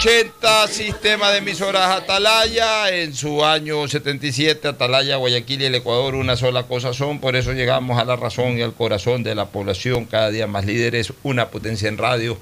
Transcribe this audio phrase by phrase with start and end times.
[0.00, 2.88] 680 Sistema de Emisoras Atalaya.
[2.88, 7.20] En su año 77, Atalaya, Guayaquil y el Ecuador una sola cosa son.
[7.20, 10.06] Por eso llegamos a la razón y al corazón de la población.
[10.06, 12.38] Cada día más líderes, una potencia en radio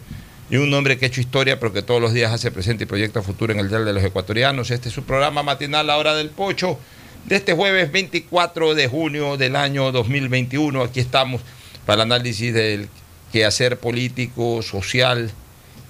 [0.49, 2.87] y un hombre que ha hecho historia, pero que todos los días hace presente y
[2.87, 4.71] proyecta futuro en el Dial de los Ecuatorianos.
[4.71, 6.79] Este es su programa matinal, La Hora del Pocho,
[7.25, 10.81] de este jueves 24 de junio del año 2021.
[10.81, 11.41] Aquí estamos
[11.85, 12.89] para el análisis del
[13.33, 15.33] quehacer político, social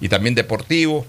[0.01, 1.05] y también deportivo.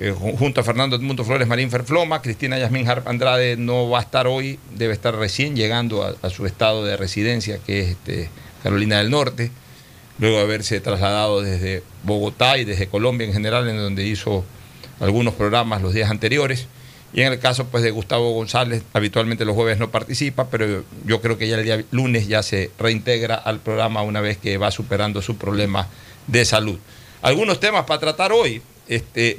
[0.00, 4.02] Eh, junto a Fernando Edmundo Flores Marín Ferfloma, Cristina Yasmín Harp Andrade no va a
[4.02, 8.30] estar hoy, debe estar recién llegando a, su estado de residencia, que es este,
[8.62, 9.50] Carolina del Norte,
[10.20, 14.44] luego de haberse trasladado desde Bogotá y desde Colombia en general, en donde hizo
[15.00, 16.68] algunos programas los días anteriores.
[17.12, 21.20] Y en el caso pues, de Gustavo González, habitualmente los jueves no participa, pero yo
[21.20, 24.70] creo que ya el día lunes ya se reintegra al programa una vez que va
[24.70, 25.88] superando su problema
[26.28, 26.78] de salud.
[27.20, 28.62] Algunos temas para tratar hoy.
[28.86, 29.38] Este,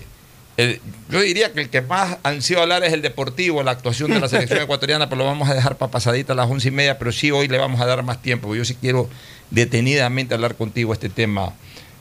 [0.62, 4.12] el- yo diría que el que más han sido hablar es el deportivo, la actuación
[4.12, 6.72] de la selección ecuatoriana, pero lo vamos a dejar para pasadita a las once y
[6.72, 8.56] media, pero sí hoy le vamos a dar más tiempo.
[8.56, 9.09] Yo sí quiero
[9.52, 11.53] detenidamente hablar contigo este tema,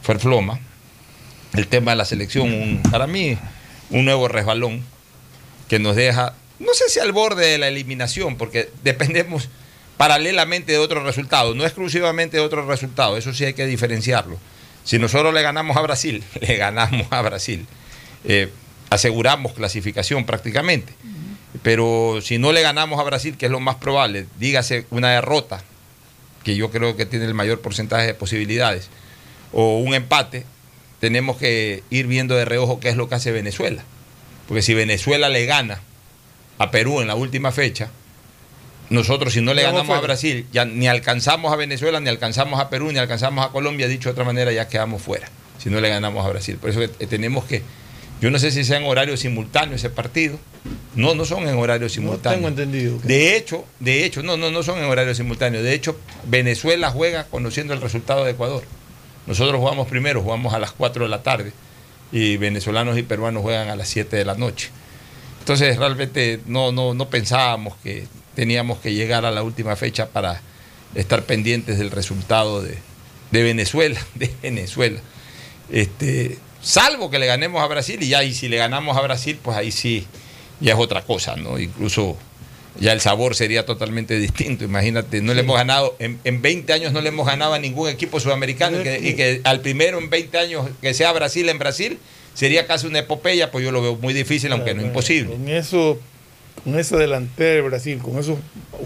[0.02, 0.58] Ferfloma,
[1.54, 3.38] el tema de la selección, un- para mí
[3.90, 4.82] un nuevo resbalón
[5.68, 9.48] que nos deja, no sé si al borde de la eliminación, porque dependemos
[9.96, 14.38] paralelamente de otros resultados, no exclusivamente de otros resultados, eso sí hay que diferenciarlo.
[14.84, 17.66] Si nosotros le ganamos a Brasil, le ganamos a Brasil,
[18.28, 18.50] eh,
[18.90, 20.92] aseguramos clasificación prácticamente.
[21.62, 25.62] Pero si no le ganamos a Brasil, que es lo más probable, dígase una derrota,
[26.44, 28.90] que yo creo que tiene el mayor porcentaje de posibilidades,
[29.52, 30.44] o un empate,
[31.00, 33.82] tenemos que ir viendo de reojo qué es lo que hace Venezuela.
[34.46, 35.80] Porque si Venezuela le gana
[36.58, 37.90] a Perú en la última fecha,
[38.90, 40.00] nosotros si no le ganamos a.
[40.00, 44.08] Brasil, ya ni alcanzamos a Venezuela, ni alcanzamos a Perú, ni alcanzamos a Colombia, dicho
[44.08, 45.28] de otra manera, ya quedamos fuera,
[45.58, 46.56] si no le ganamos a Brasil.
[46.56, 47.62] Por eso que, eh, tenemos que,
[48.20, 50.38] yo no sé si sea en horario simultáneo ese partido,
[50.94, 52.36] no, no son en horario simultáneo.
[52.38, 55.62] tengo entendido que- De hecho, de hecho, no, no, no son en horario simultáneo.
[55.62, 58.64] De hecho, Venezuela juega conociendo el resultado de Ecuador.
[59.26, 61.52] Nosotros jugamos primero, jugamos a las 4 de la tarde
[62.10, 64.70] y venezolanos y peruanos juegan a las 7 de la noche.
[65.40, 70.40] Entonces realmente no, no, no pensábamos que teníamos que llegar a la última fecha para
[70.94, 72.78] estar pendientes del resultado de,
[73.30, 75.00] de Venezuela, de Venezuela.
[75.70, 76.38] Este,
[76.68, 79.56] salvo que le ganemos a Brasil y ya y si le ganamos a Brasil, pues
[79.56, 80.06] ahí sí
[80.60, 81.58] ya es otra cosa, ¿no?
[81.58, 82.16] Incluso
[82.78, 84.64] ya el sabor sería totalmente distinto.
[84.64, 87.88] Imagínate, no le hemos ganado, en, en 20 años no le hemos ganado a ningún
[87.88, 91.58] equipo sudamericano y que, y que al primero en 20 años que sea Brasil en
[91.58, 91.98] Brasil
[92.34, 95.32] sería casi una epopeya, pues yo lo veo muy difícil, aunque no imposible.
[95.32, 95.98] Con eso,
[96.68, 98.36] con esa delantera de Brasil, con esos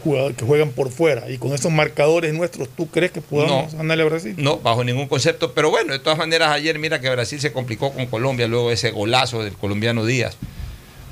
[0.04, 3.78] jugadores que juegan por fuera y con esos marcadores nuestros, ¿tú crees que podamos No.
[3.78, 4.34] ganarle a Brasil?
[4.38, 5.52] No, bajo ningún concepto.
[5.52, 8.92] Pero bueno, de todas maneras, ayer mira que Brasil se complicó con Colombia, luego ese
[8.92, 10.36] golazo del colombiano Díaz.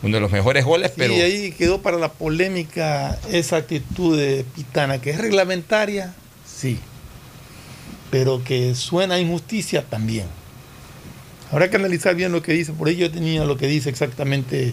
[0.03, 1.13] Uno de los mejores goles, pero.
[1.13, 6.15] Y ahí quedó para la polémica esa actitud de Pitana, que es reglamentaria,
[6.47, 6.79] sí,
[8.11, 10.27] pero que suena a injusticia también.
[11.51, 14.73] Habrá que analizar bien lo que dice, por ello yo tenía lo que dice exactamente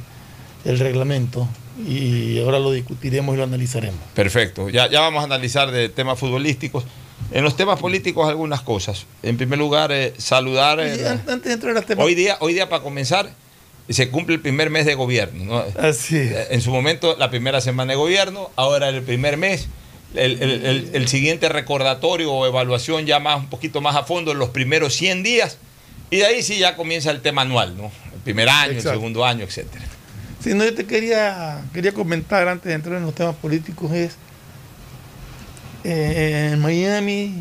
[0.64, 1.48] el reglamento
[1.86, 4.00] y ahora lo discutiremos y lo analizaremos.
[4.14, 4.70] Perfecto.
[4.70, 6.84] Ya, ya vamos a analizar de temas futbolísticos.
[7.32, 9.06] En los temas políticos, algunas cosas.
[9.24, 10.80] En primer lugar, eh, saludar.
[10.80, 13.30] eh, antes de entrar al tema, hoy, día, hoy día, para comenzar,
[13.90, 15.44] se cumple el primer mes de gobierno.
[15.44, 15.64] ¿no?
[15.82, 19.68] así, Eh, En su momento, la primera semana de gobierno, ahora el primer mes.
[20.16, 24.32] El, el- el- el siguiente recordatorio o evaluación ya más un poquito más a fondo
[24.32, 25.58] en los primeros 100 días
[26.10, 27.92] y de ahí sí ya comienza el tema anual, ¿no?
[28.16, 28.90] El primer año, Exacto.
[28.92, 29.84] el segundo año, etcétera.
[30.44, 34.14] Si no, yo te quería, quería comentar antes de entrar en los temas políticos es
[35.84, 37.34] eh, en Miami,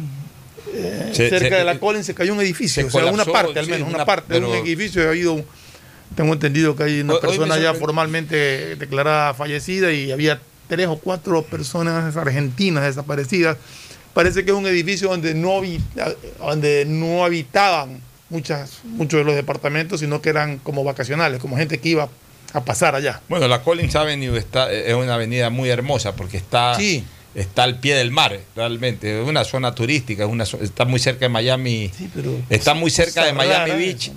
[0.73, 3.25] eh, Se- cerca se- de la Collins, se cayó un edificio, se o sea, una
[3.25, 5.03] parte al sí, menos, una, una- parte de un edificio.
[5.05, 5.45] Ha habido,
[6.15, 10.41] tengo entendido que hay una Hoy- hoy me persona ya formalmente declarada fallecida y había
[10.69, 13.57] tres o cuatro personas argentinas desaparecidas.
[14.15, 15.61] Parece que es un edificio donde no,
[16.39, 18.01] donde no habitaban
[18.31, 22.09] muchas, muchos de los departamentos, sino que eran como vacacionales, como gente que iba
[22.59, 23.21] a pasar allá.
[23.29, 27.05] Bueno, la Collins Avenue está, es una avenida muy hermosa porque está, Sí.
[27.35, 29.23] está al pie del mar, realmente.
[29.23, 31.91] Es una zona turística, es una, está muy cerca de Miami.
[31.97, 34.11] Sí, pero Está muy cerca de Miami rara Beach,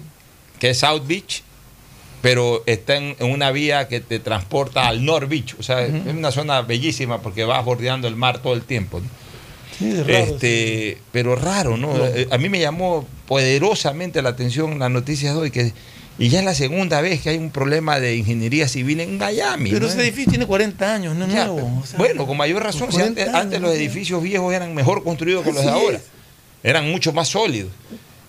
[0.60, 1.44] que es South Beach,
[2.22, 5.56] pero está en, en una vía que te transporta al North Beach.
[5.60, 9.00] O sea, es una zona bellísima porque vas bordeando el mar todo el tiempo.
[9.00, 9.08] ¿no?
[9.78, 11.98] Sí, es raro, este, Pero raro, ¿no?
[11.98, 12.06] No.
[12.06, 15.72] Eh, A mí me llamó poderosamente la atención las noticias de hoy, que,
[16.20, 19.70] y ya es la segunda vez que hay un problema de ingeniería civil en Miami.
[19.72, 19.92] Pero ¿no?
[19.92, 21.68] ese edificio tiene 40 años, no es Ya, nuevo.
[21.68, 24.76] pero- o sea, bueno, con mayor razón, si antes, 40 antes los edificios viejos eran
[24.76, 25.98] mejor construidos que los de ahora.
[25.98, 26.04] es.
[26.62, 27.72] Eran mucho más sólidos.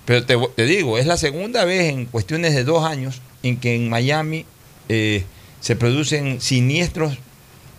[0.05, 3.75] Pero te, te digo, es la segunda vez en cuestiones de dos años en que
[3.75, 4.47] en Miami
[4.89, 5.25] eh,
[5.61, 7.19] se producen siniestros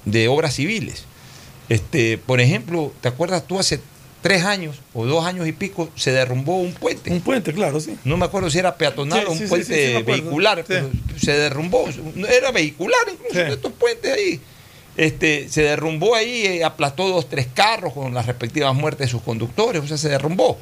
[0.06, 1.06] de obras civiles.
[1.70, 3.80] Este, por ejemplo, ¿te acuerdas tú hace
[4.22, 7.12] tres años o dos años y pico se derrumbó un puente?
[7.12, 7.96] Un puente, claro, sí.
[8.04, 10.90] No me acuerdo si era peatonal Sí, o un sí, puente sí, vehicular, pero
[11.20, 11.88] se derrumbó.
[12.30, 14.40] Era vehicular incluso, estos puentes ahí.
[14.98, 19.22] Este, se derrumbó ahí, eh, aplastó dos, tres carros con las respectivas muertes de sus
[19.22, 20.60] conductores, o sea, se derrumbó.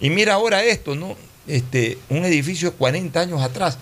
[0.00, 1.16] Y mira ahora esto, ¿no?
[1.46, 3.78] Este, un edificio de 40 años atrás,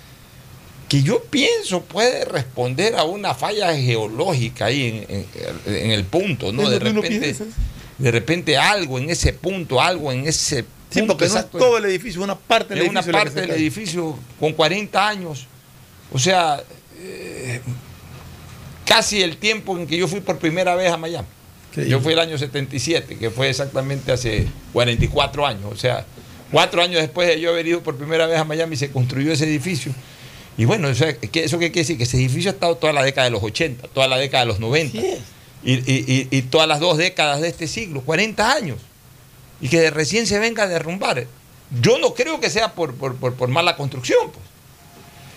[0.88, 5.26] que yo pienso puede responder a una falla geológica ahí en,
[5.66, 6.68] en- en el punto, ¿no?
[6.68, 7.34] De repente.
[7.98, 11.78] De repente algo en ese punto, algo en ese Sí, punto porque no es todo
[11.78, 13.12] el edificio, una parte del Es una edificio.
[13.12, 15.46] la que parte del edificio con 40 años.
[16.12, 16.62] O sea,
[17.00, 17.60] eh,
[18.84, 21.26] casi el tiempo en que yo fui por primera vez a Miami.
[21.74, 21.86] Sí.
[21.88, 25.64] Yo fui el año 77, que fue exactamente hace 44 años.
[25.70, 26.06] O sea,
[26.50, 29.44] cuatro años después de yo haber ido por primera vez a Miami, se construyó ese
[29.44, 29.92] edificio.
[30.56, 31.98] Y bueno, o sea, ¿qué- ¿eso qué quiere decir?
[31.98, 34.48] Que ese edificio ha estado toda la década de los 80, toda la década de
[34.48, 34.96] los 90.
[34.98, 35.18] Así es.
[35.64, 38.78] Y, y- y- todas las dos décadas de este siglo, 40 años.
[39.60, 41.26] Y que de recién se venga a derrumbar.
[41.80, 44.30] Yo no creo que sea por, por- por- por mala construcción.
[44.30, 44.44] Pues.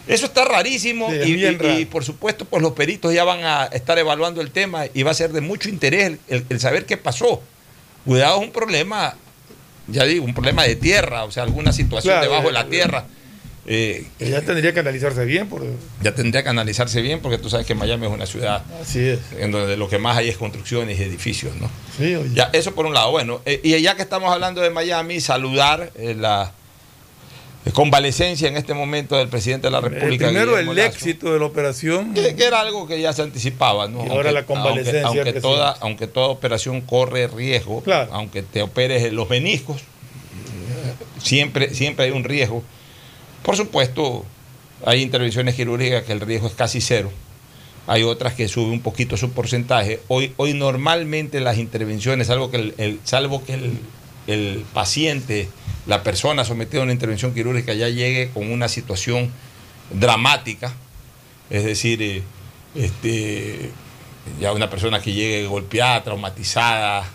[0.08, 1.90] Eso está rarísimo Sí, es y, raro.
[1.92, 5.14] por supuesto pues los peritos ya van a estar evaluando el tema y va a
[5.16, 7.42] ser de mucho interés el, el- el saber qué pasó.
[8.06, 9.16] Cuidado, es un problema,
[9.88, 12.68] ya digo, un problema de tierra, o sea, alguna situación Claro, debajo de eh, la
[12.68, 13.06] tierra.
[13.72, 15.68] Eh, ya tendría que analizarse bien, porque
[16.02, 19.20] ya tendría que analizarse bien porque tú sabes que Miami es una ciudad así es.
[19.38, 21.70] en donde lo que más hay es construcciones y edificios, ¿no?
[21.98, 22.32] Sí, oye.
[22.34, 23.12] Ya, eso por un lado.
[23.12, 26.52] Bueno, eh, y ya que estamos hablando de Miami, saludar eh, la
[27.66, 30.26] eh, convalecencia en este momento del presidente de la Eh, República.
[30.28, 32.14] primero Guillermo el Lazo, éxito de la operación.
[32.16, 34.04] Que, que era algo que ya se anticipaba, ¿no?
[34.04, 38.10] Y ahora la convalecencia Aunque, toda, aunque toda operación corre riesgo, Claro.
[38.14, 39.82] aunque te operes los meniscos,
[41.22, 42.64] siempre, siempre hay un riesgo.
[43.50, 44.28] Por supuesto,
[44.86, 47.12] hay intervenciones quirúrgicas que el riesgo es casi cero.
[47.88, 50.02] Hay otras que sube un poquito su porcentaje.
[50.08, 53.60] Hoy, hoy normalmente las intervenciones, salvo que el, salvo que
[54.28, 55.50] el paciente,
[55.88, 59.32] la persona sometida a una intervención quirúrgica ya llegue con una situación
[59.90, 60.72] dramática,
[61.50, 62.22] es decir, eh,
[62.76, 63.72] este,
[64.40, 67.10] ya una persona que llegue golpeada, traumatizada,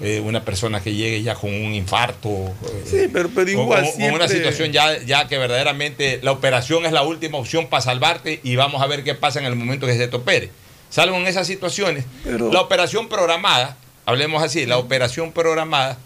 [0.00, 2.28] eh, una persona que llegue ya con un infarto.
[2.30, 4.16] eh, Sí, pero, igual o- o siempre...
[4.16, 8.56] una situación ya, ya que verdaderamente la operación es la última opción para salvarte y
[8.56, 10.50] vamos a ver qué pasa en el momento que se te opere.
[10.88, 12.04] Salvo en esas situaciones.
[12.24, 13.76] Pero- La operación programada,
[14.06, 15.98] hablemos así, la operación programada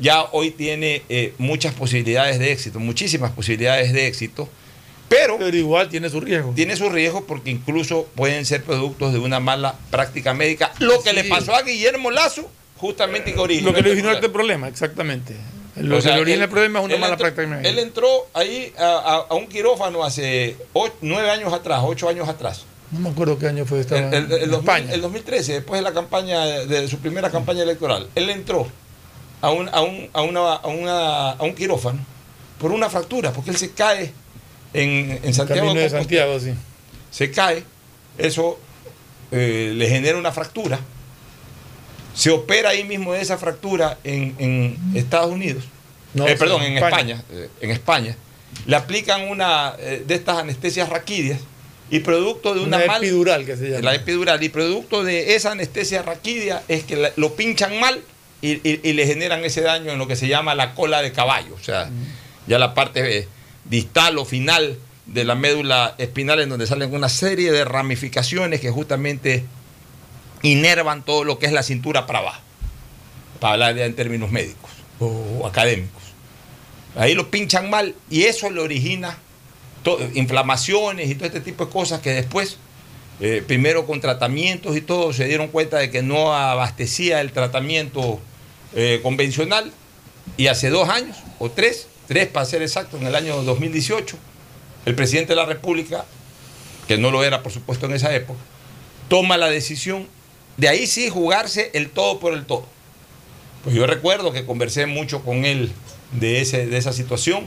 [0.00, 4.48] ya hoy tiene eh, muchas posibilidades de éxito, muchísimas posibilidades de éxito,
[5.08, 6.52] pero Pero igual tiene su riesgo.
[6.56, 10.72] tiene sus riesgos porque incluso pueden ser productos de una mala práctica médica.
[10.80, 11.16] Lo que Sí.
[11.16, 12.50] le pasó a Guillermo Lazo,
[12.86, 14.68] justamente que originó Lo que le originó este problema.
[14.68, 15.34] exactamente.
[15.76, 17.60] Lo O sea, que le origina él- el problema es una mala entró- práctica.
[17.68, 20.56] Él entró ahí a, a- a un quirófano hace
[21.00, 22.64] nueve años atrás, ocho años atrás.
[22.90, 24.92] No me acuerdo qué año fue esta El, el- el en 2000 España.
[24.94, 28.68] el 2013, después de la campaña, de, de su primera campaña electoral, él entró
[29.40, 31.98] a un, a un, a una, a una- a un quirófano
[32.58, 34.12] por una fractura, porque él se cae
[34.74, 35.62] en, en Santiago.
[35.62, 35.90] Camino de.
[35.90, 36.52] Santiago, sí.
[37.10, 37.64] se cae,
[38.16, 38.58] eso
[39.32, 40.78] eh, le genera una fractura,
[42.14, 45.64] se opera ahí mismo de esa fractura en, en Estados Unidos,
[46.14, 47.24] No, Eh, perdón, en España, España.
[47.32, 48.16] eh, en España,
[48.66, 51.40] le aplican una eh, de estas anestesias raquídeas
[51.90, 53.82] y producto de una, Una mal- epidural que se llama.
[53.82, 58.00] la epidural y producto de esa anestesia raquídea es que la- lo pinchan mal
[58.40, 61.10] y, y- y le generan ese daño en lo que se llama la cola de
[61.12, 61.90] caballo, o sea,
[62.46, 63.26] ya la parte
[63.64, 68.70] distal o final de la médula espinal en donde salen una serie de ramificaciones que
[68.70, 69.44] justamente
[70.44, 72.42] inervan todo lo que es la cintura para abajo,
[73.40, 74.70] para hablar ya en términos médicos
[75.00, 76.02] o académicos.
[76.96, 79.18] Ahí lo pinchan mal y eso le origina
[80.14, 82.58] inflamaciones y todo este tipo de cosas que después,
[83.20, 88.20] eh, primero con tratamientos y todo, se dieron cuenta de que no abastecía el tratamiento
[88.74, 89.72] eh, convencional
[90.36, 94.16] y hace dos años o tres, tres para ser exacto, en el año 2018,
[94.86, 96.04] el presidente de la República,
[96.86, 98.40] que no lo era por supuesto en esa época,
[99.08, 100.06] toma la decisión
[100.56, 102.66] de ahí sí jugarse el todo por el todo.
[103.64, 105.72] Pues yo recuerdo que conversé mucho con él
[106.12, 107.46] de, ese, de esa situación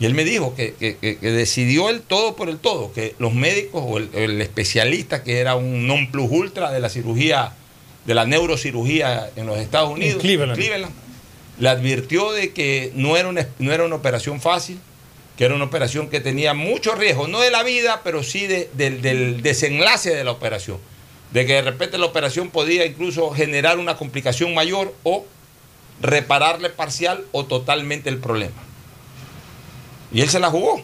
[0.00, 3.84] y él me dijo que, que- decidió el todo por el todo, que los médicos
[3.86, 7.52] o el, el especialista que era un non plus ultra de la cirugía,
[8.06, 10.20] de la neurocirugía en los Estados Unidos,
[10.58, 10.92] Cleveland.
[11.60, 14.80] le advirtió de que no era, una, no era una operación fácil,
[15.36, 18.68] que era una operación que tenía mucho riesgo, no de la vida, pero sí de-
[18.74, 20.78] del, del desenlace de la operación.
[21.34, 25.26] De que de repente la operación podía incluso generar una complicación mayor o
[26.00, 28.54] repararle parcial o totalmente el problema.
[30.12, 30.80] Y él se la jugó.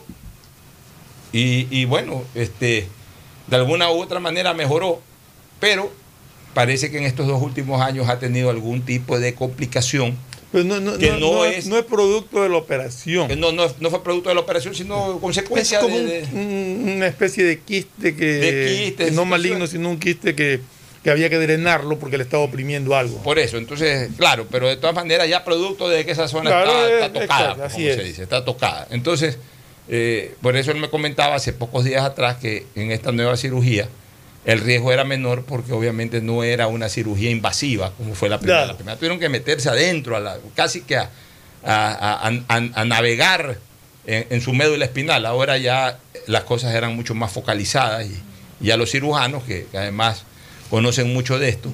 [1.32, 2.88] Y, bueno, este,
[3.46, 5.00] de alguna u otra manera mejoró,
[5.60, 5.92] pero
[6.52, 10.18] parece que en estos dos últimos años ha tenido algún tipo de complicación
[10.52, 13.28] Pero no, no, que no- no es- no es producto de la operación.
[13.28, 16.08] que no, no, no fue producto de la operación, sino Es consecuencia como de, un-
[16.08, 20.34] de- un- una especie de quiste que, De quiste, que no maligno, sino un quiste
[20.34, 20.60] que,
[21.04, 23.18] que había que drenarlo porque le estaba oprimiendo algo.
[23.22, 26.70] Por eso, entonces, claro, pero de todas maneras ya producto de que esa zona Claro,
[26.72, 28.88] está, es- está tocada, exacto, así como se dice, está tocada.
[28.90, 29.38] Entonces,
[29.88, 33.88] eh, por eso él me comentaba hace pocos días atrás que en esta nueva cirugía
[34.44, 38.58] el riesgo era menor porque obviamente no era una cirugía invasiva como fue la primera.
[38.60, 38.72] Claro.
[38.72, 41.10] La primera tuvieron que meterse adentro, a la- casi que a,
[41.62, 43.58] a- a- a- a navegar
[44.06, 45.26] en, en su médula espinal.
[45.26, 50.24] Ahora ya las cosas eran mucho más focalizadas y ya los cirujanos, que, que además
[50.70, 51.70] conocen mucho de esto,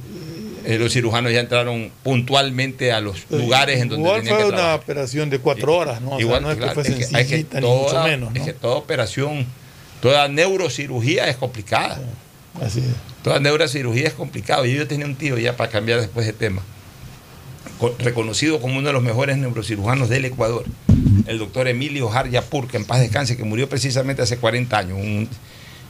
[0.64, 4.52] eh, los cirujanos ya entraron puntualmente a los lugares en donde Igual tenían fue que
[4.54, 6.08] una operación de cuatro horas, ¿no?
[6.12, 8.02] O sea, Igual, no es que fue es que- es que sencillita ni toda- mucho
[8.08, 9.46] menos, Es que toda operación,
[10.00, 12.00] toda neurocirugía es complicada.
[13.22, 14.64] Toda neurocirugía es complicado.
[14.66, 16.62] Yo tenía un tío ya para cambiar después de tema,
[17.78, 20.64] co- reconocido como uno de los mejores neurocirujanos del Ecuador,
[21.26, 24.98] el doctor Emilio Jarjapur, que en paz descanse, que murió precisamente hace 40 años.
[24.98, 25.28] Un,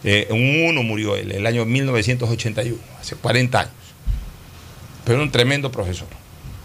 [0.04, 3.73] eh, un uno murió él, el año 1981, hace 40 años.
[5.04, 6.08] Pero un tremendo profesor.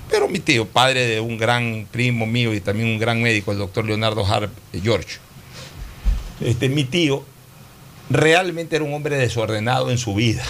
[0.10, 3.60] Pero mi tío, padre de un gran primo mío y también un gran médico, el
[3.60, 4.51] doctor Leonardo Harp
[4.84, 5.17] George.
[6.41, 7.24] Este, mi tío
[8.10, 10.43] realmente era un hombre desordenado en su vida.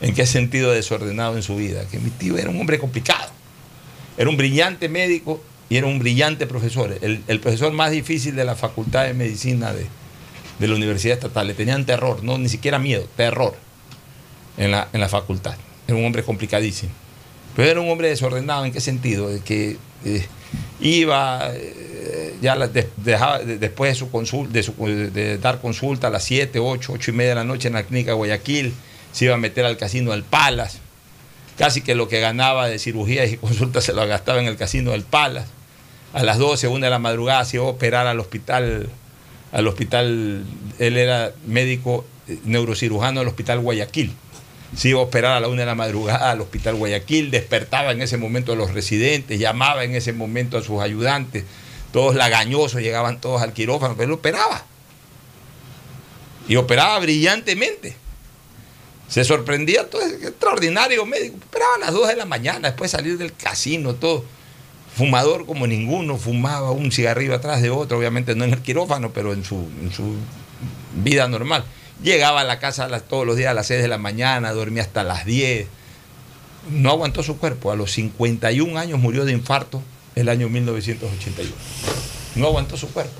[0.00, 1.84] ¿En qué sentido desordenado en su vida?
[1.90, 3.30] Que mi tío era un hombre complicado.
[4.16, 6.98] Era un brillante médico y era un brillante profesor.
[7.00, 9.86] El, profesor más difícil de la Facultad de Medicina de,
[10.58, 11.46] de la Universidad Estatal.
[11.46, 13.54] Le tenían terror, no ni siquiera miedo, terror
[14.56, 15.56] en la, en la facultad.
[15.86, 16.92] Era un hombre complicadísimo.
[17.56, 19.28] Pero era un hombre desordenado, ¿en qué sentido?
[19.28, 20.26] De que eh,
[20.80, 24.74] iba, eh, ya dejaba- de- después de, su consul- de, su-
[25.40, 28.10] dar consulta a las 7, 8, 8 y media de la noche en la clínica
[28.12, 28.72] de Guayaquil,
[29.12, 30.78] se iba a meter al casino del Palas.
[31.58, 34.92] Casi que lo que ganaba de cirugías y consultas se lo gastaba en el casino
[34.92, 35.46] del Palas.
[36.12, 38.88] A las 12, 1 de la madrugada se iba a operar al hospital,
[39.52, 40.44] al hospital,
[40.78, 42.04] él era médico
[42.44, 44.12] neurocirujano del Hospital Guayaquil.
[44.76, 48.02] Se iba a operar a la una de la madrugada al Hospital Guayaquil, despertaba en
[48.02, 51.44] ese momento a los residentes, llamaba en ese momento a sus ayudantes,
[51.92, 54.64] todos lagañosos, llegaban todos al quirófano, pero él operaba.
[56.48, 57.96] Y operaba brillantemente.
[59.08, 61.36] Se sorprendía todo, extraordinario médico.
[61.48, 64.24] Operaba a las 2 de la mañana, después de salir del casino, todo.
[64.96, 69.32] Fumador como ninguno, fumaba un cigarrillo atrás de otro, obviamente no en el quirófano, pero
[69.32, 70.14] en su, en su
[71.02, 71.64] vida normal.
[72.02, 75.04] Llegaba a la casa todos los días a las 6 de la mañana, dormía hasta
[75.04, 75.66] las 10.
[76.70, 77.72] No aguantó su cuerpo.
[77.72, 79.82] A los 51 años murió de infarto
[80.14, 81.50] el año 1981.
[82.36, 83.12] No aguantó su cuerpo.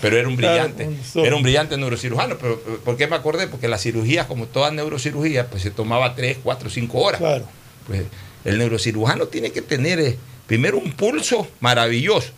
[0.00, 2.38] Pero era un brillante, era un brillante neurocirujano.
[2.38, 3.48] Pero, ¿Por qué me acordé?
[3.48, 7.20] Porque las cirugías, como toda neurocirugía, pues se tomaba 3, 4, 5 horas.
[7.20, 7.44] Claro.
[7.86, 8.02] Pues
[8.44, 10.16] el neurocirujano tiene que tener eh,
[10.46, 12.28] primero un pulso maravilloso.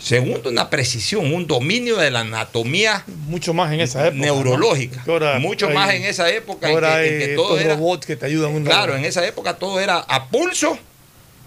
[0.00, 4.20] Segundo, una precisión, un dominio de la anatomía Mucho más en esa época.
[4.20, 4.96] neurológica.
[4.96, 5.04] ¿no?
[5.04, 7.60] Que ahora Mucho hay- más en esa época en Ahora que, en que todo estos
[7.64, 7.74] era.
[7.76, 8.50] robots que te ayudan.
[8.52, 10.76] un Claro, en esa época todo era a pulso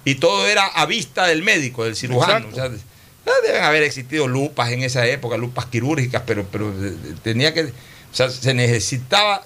[0.05, 2.47] y todo era a vista del médico, del cirujano.
[2.47, 2.75] Exacto.
[2.75, 6.93] O sea, ah, deben haber existido lupas en esa época, lupas quirúrgicas, pero, pero eh,
[7.23, 7.63] tenía que.
[7.63, 7.71] O
[8.15, 9.43] sea, se necesitaba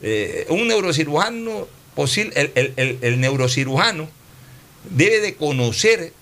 [0.00, 2.32] eh, un neurocirujano posible.
[2.40, 4.08] El, el- el- el neurocirujano
[4.90, 6.12] debe de conocer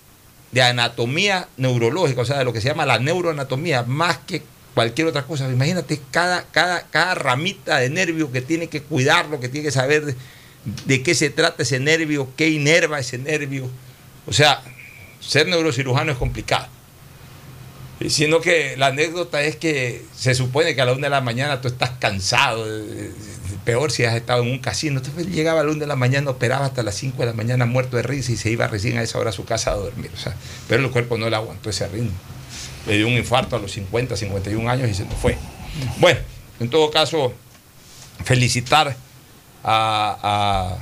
[0.51, 4.41] de anatomía neurológica, o sea, de lo que se llama la neuroanatomía, más que
[4.73, 5.49] cualquier otra cosa.
[5.51, 10.15] Imagínate cada, cada, cada ramita de nervio que tiene que cuidarlo, que tiene que saber
[10.65, 13.69] de, qué se trata ese nervio, qué inerva ese nervio.
[14.25, 14.61] O sea,
[15.19, 16.67] ser neurocirujano es complicado.
[18.09, 21.61] Sino que la anécdota es que se supone que a la una de la mañana
[21.61, 23.11] tú estás cansado, eh,
[23.63, 24.99] peor si has estado en un casino.
[24.99, 27.65] Entonces llegaba a la una de la mañana, operaba hasta las 5 de la mañana
[27.65, 30.11] muerto de risa y se iba recién a esa hora a su casa a dormir.
[30.67, 32.11] Pero el cuerpo no le aguantó ese ritmo.
[32.85, 35.37] Le dio un infarto a los 50, 51 años y se nos fue.
[35.97, 36.19] Bueno,
[36.59, 37.33] en todo caso,
[38.23, 38.95] felicitar
[39.67, 40.77] a-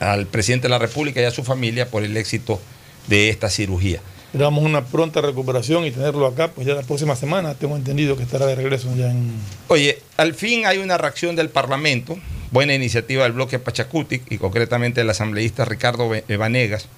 [0.00, 2.60] a- al presidente de la República y a su familia por el éxito
[3.06, 4.00] de esta cirugía.
[4.26, 8.24] Esperamos una pronta recuperación y tenerlo acá, pues ya la próxima semana tengo entendido que
[8.24, 9.30] estará de regreso ya en...
[9.68, 12.18] Oye, al fin hay una reacción del Parlamento,
[12.50, 16.88] buena iniciativa del bloque Pachacutic y concretamente del asambleísta Ricardo Vanegas,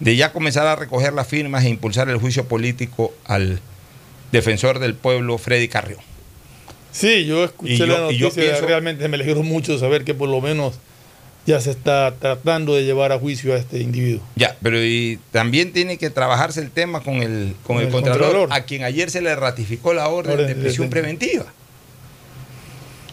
[0.00, 3.60] de ya comenzar a recoger las firmas e impulsar el juicio político al
[4.32, 6.00] defensor del pueblo Freddy Carrión.
[6.92, 10.04] Sí, yo escuché Y yo- la y yo noticia, pienso- realmente me alegró mucho saber
[10.04, 10.74] que por lo menos
[11.46, 14.22] ya se está tratando de llevar a juicio a este individuo.
[14.34, 17.92] Ya, pero y también tiene que trabajarse el tema con el, con Con el, el
[17.92, 18.52] contralor, Contralor.
[18.52, 21.46] a quien ayer se le ratificó la orden Orden de de prisión preventiva.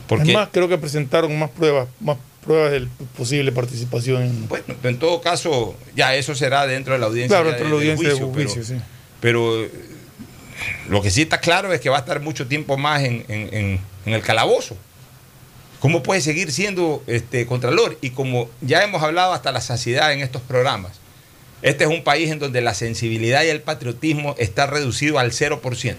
[0.08, 4.48] Porque, Además, creo que presentaron más pruebas, más pruebas de posible participación en...
[4.50, 7.38] bueno, en todo caso, ya eso será dentro de la audiencia.
[7.38, 8.76] Claro, dentro de la del audiencia de juicio, sí.
[9.22, 9.66] Pero
[10.90, 14.22] lo que sí está claro es que va a estar mucho tiempo más en, el
[14.22, 14.76] calabozo.
[15.80, 17.98] ¿Cómo puede seguir siendo este Contralor?
[18.02, 20.94] Y como ya hemos hablado hasta la saciedad en estos programas,
[21.62, 25.96] este es un país en donde la sensibilidad y el patriotismo está reducido al 0%.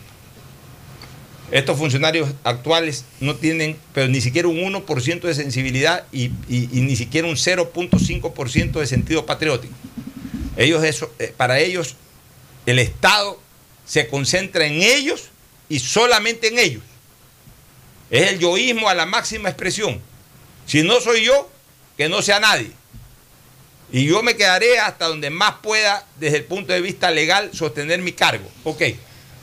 [1.51, 6.81] Estos funcionarios actuales no tienen, pero ni siquiera un 1% de sensibilidad y, y- y
[6.81, 9.75] ni siquiera un 0.5% de sentido patriótico.
[10.57, 11.97] Ellos eso, eh, para ellos
[12.67, 13.39] el Estado
[13.87, 15.31] se concentra en ellos
[15.69, 16.83] y solamente en ellos.
[18.11, 20.01] Es el yoísmo a la máxima expresión.
[20.67, 21.51] Si no soy yo,
[21.97, 22.71] que no sea nadie.
[23.93, 28.01] Y yo me quedaré hasta donde más pueda, desde el punto de vista legal, sostener
[28.01, 28.49] mi cargo.
[28.65, 28.83] Ok.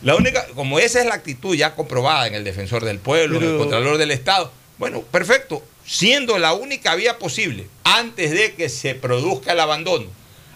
[0.03, 3.51] La única, como esa es la actitud ya comprobada en el defensor del pueblo, en
[3.51, 5.63] el contralor del Estado, bueno, perfecto.
[5.85, 10.07] Siendo la única vía posible, antes de que se produzca el abandono,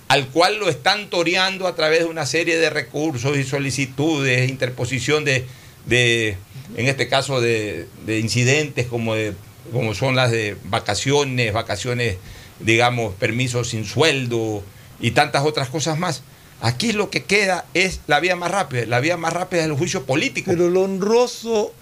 [0.07, 5.25] al cual lo están toreando a través de una serie de recursos y solicitudes, interposición
[5.25, 5.45] de,
[5.85, 6.37] de
[6.77, 9.33] en este caso, de, de incidentes como, de,
[9.71, 12.17] como son las de vacaciones, vacaciones,
[12.59, 14.63] digamos, permisos sin sueldo
[14.99, 16.23] y tantas otras cosas más.
[16.61, 18.85] Aquí lo que queda es la vía más rápida.
[18.85, 20.51] La vía más rápida es el juicio político.
[20.51, 21.73] Pero lo honroso,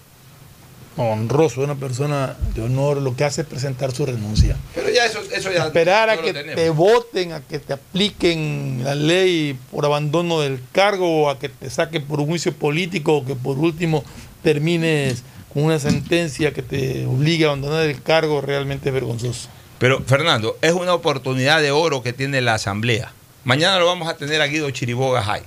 [0.96, 4.56] honroso de una persona de honor, lo que hace es presentar su renuncia.
[4.74, 8.82] Pero ya eso, eso ya Esperar a no que te voten, a que te apliquen
[8.84, 13.16] la ley por abandono del cargo o a que te saquen por un juicio político
[13.16, 14.04] o que por último
[14.42, 19.48] termines con una sentencia que te obligue a abandonar el cargo realmente es vergonzoso.
[19.78, 23.12] Pero, Fernando, es una oportunidad de oro que tiene la Asamblea.
[23.44, 25.42] Mañana lo vamos a tener a Guido Chiriboga Jai,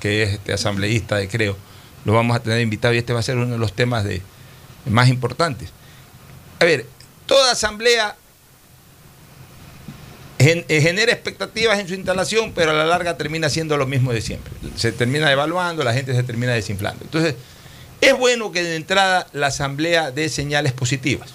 [0.00, 1.56] que es este asambleísta de Creo.
[2.04, 4.22] Lo vamos a tener invitado y este va a ser uno de los temas de,
[4.86, 5.70] más importantes.
[6.60, 6.86] A ver,
[7.26, 8.16] toda asamblea
[10.38, 14.20] eh, genera expectativas en su instalación, pero a la larga termina siendo lo mismo de
[14.20, 14.52] siempre.
[14.76, 17.04] Se termina evaluando, la gente se termina desinflando.
[17.04, 17.34] Entonces,
[18.00, 21.30] Es bueno que de entrada la Asamblea dé señales positivas.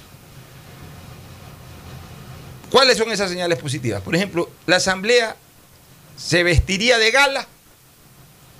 [2.69, 4.01] ¿Cuáles son esas señales positivas?
[4.01, 5.35] Por ejemplo, la Asamblea
[6.15, 7.47] se vestiría de gala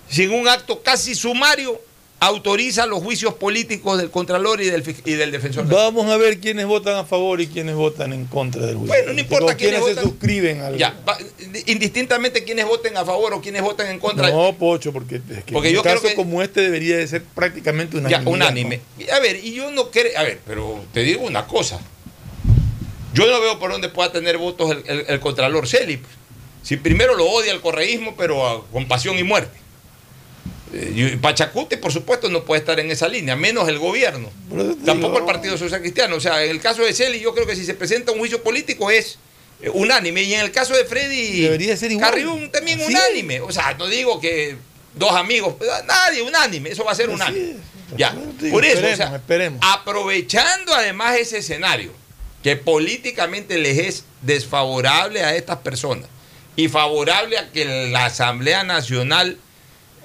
[0.10, 1.80] si en un acto casi sumario
[2.24, 5.68] autoriza los juicios políticos del Contralor y del, y del Defensor.
[5.68, 8.96] Vamos a ver quiénes votan a favor y quiénes votan en contra del juicio.
[8.96, 10.04] Bueno, no importa quiénes quiénes se votan.
[10.04, 10.78] suscriben al.
[10.78, 11.18] Ya, va-
[11.66, 14.30] indistintamente quienes voten a favor o quienes voten en contra.
[14.30, 16.96] No, Pocho, porque, es que Porque en yo un creo caso que- como este debería
[16.98, 18.28] de ser prácticamente Ya, unanimidad.
[18.32, 18.82] unánime.
[19.12, 20.12] A ver, y yo no creo.
[20.16, 21.80] A ver, pero te digo una cosa.
[23.16, 25.98] Yo no veo por dónde pueda tener votos el, el- el Contralor Celi.
[25.98, 26.14] pues.
[26.62, 29.58] Si primero lo odia el correísmo, pero a- con pasión y muerte.
[30.74, 34.30] Eh, Pachacute, por supuesto, no puede estar en esa línea, menos el gobierno.
[34.86, 36.16] Tampoco el Partido Social Cristiano.
[36.16, 38.42] O sea, en el caso de Celi, yo creo que si se presenta un juicio
[38.42, 39.18] político es
[39.62, 40.24] eh, unánime.
[40.24, 42.10] Y en el caso de Freddy Debería ser igual.
[42.10, 43.42] Carrión también Así unánime.
[43.42, 44.56] O sea, no digo que
[44.96, 45.56] dos amigos,
[45.88, 46.70] nadie unánime.
[46.70, 47.52] Eso va a ser Así unánime.
[47.52, 47.58] es.
[47.98, 49.60] Ya, digo, por eso, o esperemos, sea, esperemos.
[49.62, 51.92] aprovechando además ese escenario
[52.42, 56.06] que políticamente les es desfavorable a estas personas
[56.56, 59.38] y favorable a que la Asamblea Nacional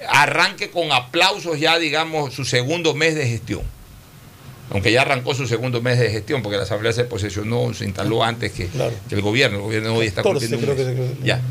[0.07, 3.61] arranque con aplausos ya, digamos, su segundo mes de gestión.
[4.69, 8.23] Aunque ya arrancó su segundo mes de gestión, porque la Asamblea se posesionó, se instaló
[8.23, 8.93] antes que, Claro.
[9.07, 9.57] que el gobierno.
[9.57, 11.17] El gobierno hoy está 14 cumpliendo un creo que mes.
[11.19, 11.41] se- Ya.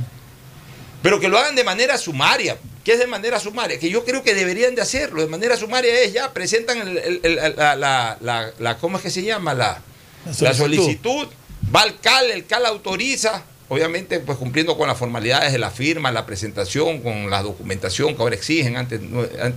[1.02, 2.58] Pero que lo hagan de manera sumaria.
[2.84, 3.78] ¿Qué es de manera sumaria?
[3.78, 5.22] Que yo creo que deberían de hacerlo.
[5.22, 9.02] De manera sumaria es ya, presentan el- el- el- la, la- la- la- ¿cómo es
[9.02, 9.54] que se llama?
[9.54, 9.80] La,
[10.26, 10.84] La la solicitud.
[10.84, 11.28] solicitud.
[11.74, 16.12] Va al CAL, el CAL autoriza, obviamente pues cumpliendo con las formalidades de la firma,
[16.12, 19.00] la presentación, con la documentación que ahora exigen antes.
[19.00, 19.54] no, an-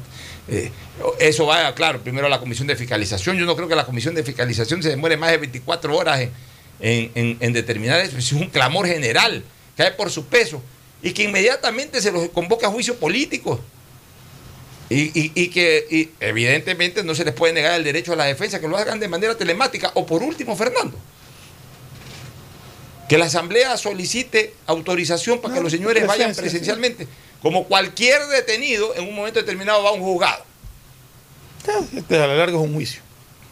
[0.48, 0.72] eh,
[1.20, 3.38] eso va, claro, primero a la comisión de fiscalización.
[3.38, 6.22] Yo no creo que la comisión de fiscalización se demore más de 24 horas
[6.80, 8.18] en, en- determinar eso.
[8.18, 9.44] Es un clamor general,
[9.78, 10.62] cae por su peso.
[11.04, 13.60] Y que inmediatamente se los convoca a juicio político.
[14.90, 18.60] Y, y- y que evidentemente no se les puede negar el derecho a la defensa,
[18.60, 19.92] que lo hagan de manera telemática.
[19.94, 20.98] O por último, Fernando,
[23.10, 27.08] que la Asamblea solicite autorización para que los señores vayan presencia, presencialmente.
[27.42, 30.46] Como cualquier detenido, en un momento determinado va a un juzgado.
[31.96, 33.02] Este a la larga es un juicio.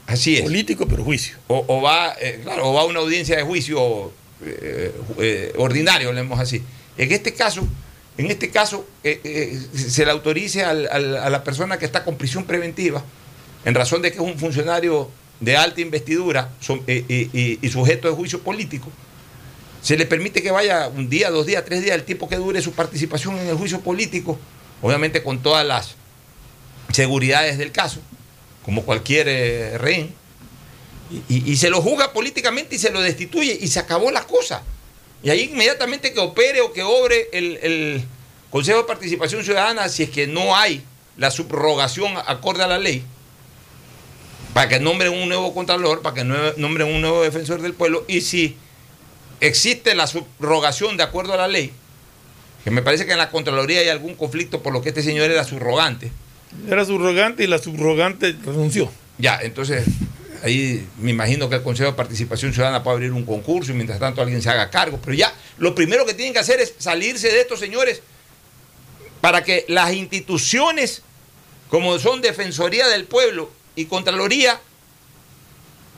[0.05, 0.43] Así es.
[0.43, 1.35] Político, pero juicio.
[1.47, 4.11] O, o va, eh, claro, o va a una audiencia de juicio
[4.45, 6.63] eh, eh, ordinario, leemos así.
[6.97, 7.67] En este caso,
[8.17, 12.15] en este caso, eh, se le autorice al- al- a la persona que está con
[12.15, 13.03] prisión preventiva,
[13.65, 18.15] en razón de que es un funcionario de alta investidura son- y- y sujeto de
[18.15, 18.89] juicio político,
[19.87, 22.61] se le permite que vaya un día, dos días, tres días, el tiempo que dure
[22.61, 24.37] su participación en el juicio político,
[24.81, 25.95] obviamente con todas las
[26.91, 28.01] seguridades del caso,
[28.65, 30.13] como cualquier eh, rehén,
[31.29, 34.61] y, se lo juzga políticamente y se lo destituye y se acabó la cosa.
[35.23, 38.03] Y ahí inmediatamente que opere o que obre el, el
[38.49, 40.83] Consejo de Participación Ciudadana, si es que no hay
[41.15, 43.05] la subrogación acorde a la ley,
[44.53, 48.19] para que nombren un nuevo contralor, para que nombren un nuevo defensor del pueblo, y
[48.19, 48.57] si
[49.41, 51.71] existe la subrogación de acuerdo a la ley,
[52.63, 55.29] que me parece que en la Contraloría hay algún conflicto por lo que este señor
[55.31, 56.11] era subrogante,
[56.67, 58.91] Era subrogante y la subrogante renunció.
[59.17, 59.85] ya, entonces
[60.43, 63.99] ahí me imagino que el Consejo de Participación Ciudadana puede abrir un concurso y mientras
[63.99, 64.99] tanto alguien se haga cargo.
[65.03, 68.01] Pero ya, lo primero que tienen que hacer es salirse de estos señores
[69.21, 71.01] para que las instituciones,
[71.69, 74.59] como son Defensoría del Pueblo y Contraloría,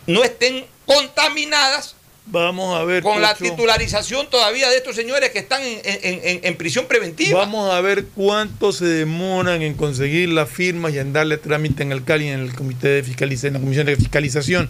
[0.08, 1.96] no estén contaminadas
[2.32, 3.02] Vamos a ver.
[3.04, 7.40] con la titularización todavía de estos señores que están en, en- en- en prisión preventiva.
[7.40, 11.92] Vamos a ver cuánto se demoran en conseguir las firmas y en darle trámite en
[11.92, 14.70] el CALI, en el comité de fiscalización, en la comisión de fiscalización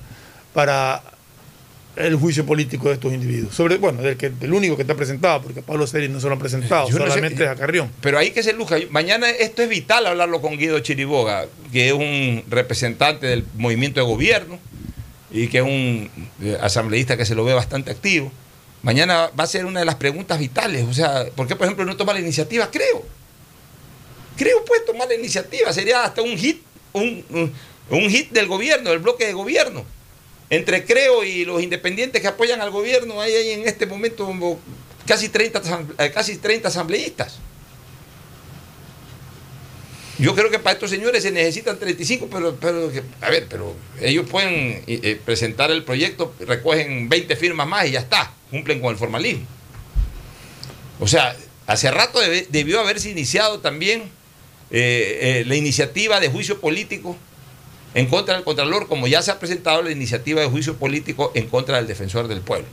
[0.53, 1.03] para
[1.95, 3.53] el juicio político de estos individuos.
[3.53, 6.27] Sobre, bueno, del, que, del único que está presentado, porque a Pablo Seri no se
[6.27, 7.91] lo han presentado, Yo no sé- solamente a Carrión.
[7.99, 8.77] Pero ahí que se luja.
[8.89, 14.05] Mañana esto es vital hablarlo con Guido Chiriboga, que es un representante del movimiento de
[14.05, 14.59] gobierno
[15.31, 16.09] y que es un
[16.41, 18.31] eh, asambleísta que se lo ve bastante activo.
[18.81, 20.85] Mañana va a ser una de las preguntas vitales.
[20.87, 22.69] O sea, ¿por qué, por ejemplo, no toma la iniciativa?
[22.71, 23.03] Creo.
[24.37, 25.71] Creo, pues, tomar la iniciativa.
[25.73, 26.61] Sería hasta un hit,
[26.93, 27.49] un,
[28.09, 29.83] hit del gobierno, del bloque de gobierno.
[30.49, 34.33] Entre Creo y los independientes que apoyan al gobierno, hay, hay en este momento
[35.05, 37.37] casi 30, asam- eh, casi 30 asambleístas.
[40.19, 44.29] Yo creo que para estos señores se necesitan 35, pero, pero a ver, pero ellos
[44.29, 48.91] pueden eh, eh, presentar el proyecto, recogen 20 firmas más y ya está, cumplen con
[48.91, 49.45] el formalismo.
[50.99, 54.11] O sea, hace rato debió haberse iniciado también
[54.71, 57.15] eh, la iniciativa de juicio político
[57.93, 61.47] en contra del Contralor, como ya se ha presentado la iniciativa de juicio político en
[61.47, 62.67] contra del defensor del pueblo.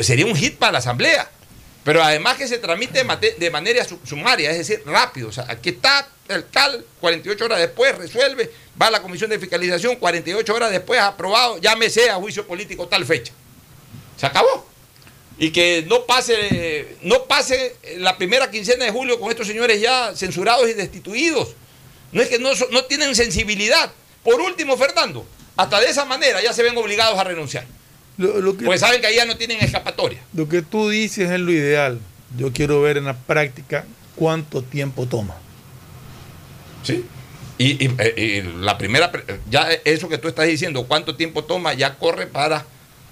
[0.00, 1.30] Sería un hit para la Asamblea.
[1.84, 3.04] Pero además que se tramite
[3.38, 5.28] de, manera su- sumaria, es decir, rápido.
[5.28, 9.38] O sea, aquí está el CAL, 48 horas después resuelve, va a la comisión de
[9.38, 13.32] fiscalización, 48 horas después aprobado, llámese a juicio político tal fecha.
[14.16, 14.68] Se acabó.
[15.38, 20.14] Y que no pase, no pase la primera quincena de julio con estos señores ya
[20.14, 21.56] censurados y destituidos.
[22.12, 23.90] No es que no, no tienen sensibilidad.
[24.22, 27.66] Por último, Fernando, hasta de esa manera ya se ven obligados a renunciar.
[28.18, 30.20] Lo, lo que, Pues saben que ahí ya no tienen escapatoria.
[30.34, 31.98] lo que tú dices es lo ideal.
[32.36, 33.84] Yo quiero ver en la práctica
[34.16, 35.34] cuánto tiempo toma.
[36.82, 37.04] Sí.
[37.58, 39.10] Y, y- eh, y la primera,
[39.50, 42.64] ya eso que tú estás diciendo, cuánto tiempo toma, ya corre para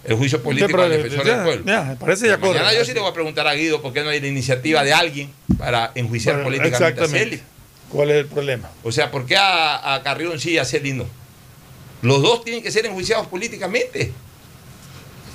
[0.05, 1.65] el juicio político al defensor ya, del pueblo.
[1.67, 2.77] ya, parece ya Mañana corre.
[2.79, 4.93] yo sí le voy a preguntar a Guido por qué no hay la iniciativa de
[4.95, 7.07] alguien para enjuiciar Bueno, políticamente a.
[7.09, 7.41] Celi.
[7.91, 8.71] ¿Cuál es el problema?
[8.83, 11.05] O sea, ¿por qué a, a Carrión sí y a Celi no?
[12.03, 14.11] Los dos tienen que ser enjuiciados políticamente.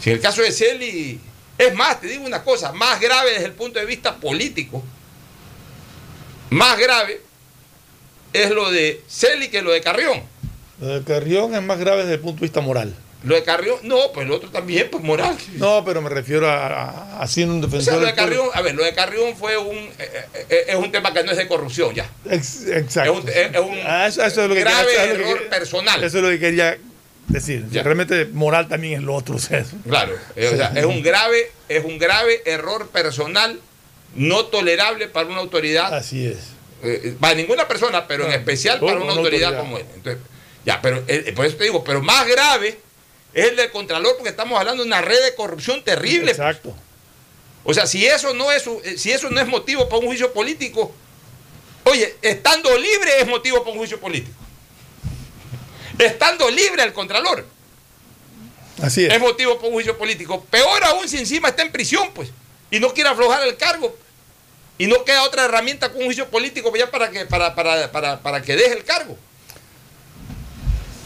[0.06, 1.20] Si el caso de Celi,
[1.58, 4.84] es más, te digo una cosa, más grave desde el punto de vista político,
[6.52, 7.22] más grave
[8.32, 10.22] es lo de Celi que lo de Carrión.
[10.80, 12.96] Lo de Carrión es más grave desde el punto de vista moral.
[13.24, 15.36] Lo de Carrión, no, pues lo otro también, pues moral.
[15.54, 18.14] No, pero me refiero a, a- siendo un O defensor sea, lo de.
[18.14, 21.24] Carrión, a ver, lo de Carrión fue un, eh, eh, eh, es un tema que
[21.24, 22.08] no es de corrupción ya.
[22.30, 23.12] Ex- exacto.
[23.14, 25.50] Es un- es- es un Ah, eso, eso es lo que grave eso que- error
[25.50, 26.04] personal.
[26.04, 26.78] Eso es lo que quería
[27.28, 27.66] decir.
[27.72, 27.84] Ya.
[27.84, 29.36] Realmente moral también es lo otro.
[29.36, 29.76] o sea, eso.
[29.88, 33.60] Claro, eh, o sea, es un grave, es un grave error personal
[34.16, 36.38] no tolerable para una autoridad, Así es.
[36.84, 39.60] eh, para ninguna persona, pero en especial para una una autoridad, autoridad.
[39.64, 39.86] como él.
[39.96, 40.22] Entonces,
[40.66, 42.80] ya, pero eh, por eso te digo, pero más grave
[43.34, 46.32] es el del Contralor, porque estamos hablando de una red de corrupción terrible.
[46.32, 46.74] Exacto.
[47.66, 50.32] O sea, si eso no es eh, si eso no es motivo para un juicio
[50.32, 50.94] político,
[51.84, 54.38] oye, estando libre es motivo para un juicio político.
[56.00, 57.46] Estando libre el Contralor
[58.82, 59.14] Así es.
[59.14, 60.44] es motivo para un juicio político.
[60.50, 62.30] Peor aún si encima está en prisión, pues,
[62.70, 63.96] y no quiere aflojar el cargo.
[64.78, 68.20] Y no queda otra herramienta con un juicio político ya para que, para, para, para,
[68.20, 69.18] para que deje el cargo.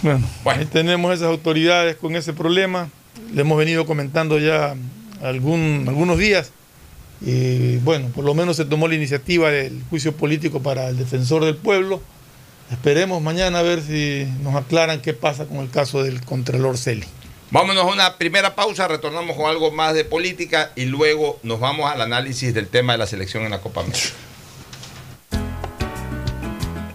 [0.02, 0.62] Bueno, Bueno.
[0.62, 2.90] ahí tenemos esas autoridades con ese problema.
[3.34, 4.76] Le hemos venido comentando ya
[5.22, 6.52] algún, algunos días.
[7.22, 11.44] Y bueno, por lo menos se tomó la iniciativa del juicio político para el defensor
[11.46, 12.02] del pueblo.
[12.72, 17.06] Esperemos mañana a ver si nos aclaran qué pasa con el caso del Contralor Celi.
[17.50, 21.92] Vámonos a una primera pausa, retornamos con algo más de política y luego nos vamos
[21.92, 24.10] al análisis del tema de la selección en la Copa América.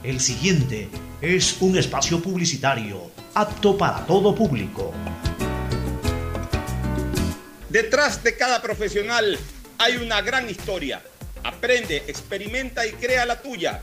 [0.04, 0.88] El siguiente
[1.20, 4.92] es un espacio publicitario apto para todo público.
[7.68, 9.36] Detrás de cada profesional
[9.78, 11.02] hay una gran historia.
[11.42, 13.82] Aprende, experimenta y crea la tuya.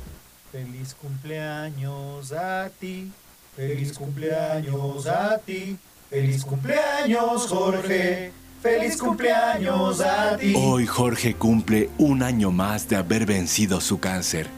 [0.53, 3.11] Feliz cumpleaños a ti,
[3.57, 5.79] feliz cumpleaños a ti,
[6.11, 10.53] feliz cumpleaños Jorge, feliz cumpleaños a ti.
[10.55, 14.49] Hoy Jorge cumple un año más de haber vencido su cáncer.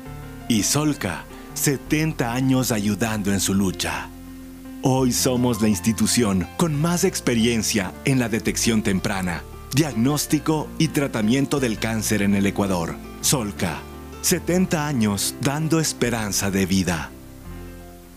[0.48, 4.08] Y Solca, 70 años ayudando en su lucha.
[4.82, 9.42] Hoy somos la institución con más experiencia en la detección temprana,
[9.74, 12.94] diagnóstico y tratamiento del cáncer en el Ecuador.
[13.20, 13.80] Solca,
[14.22, 17.10] 70 años dando esperanza de vida.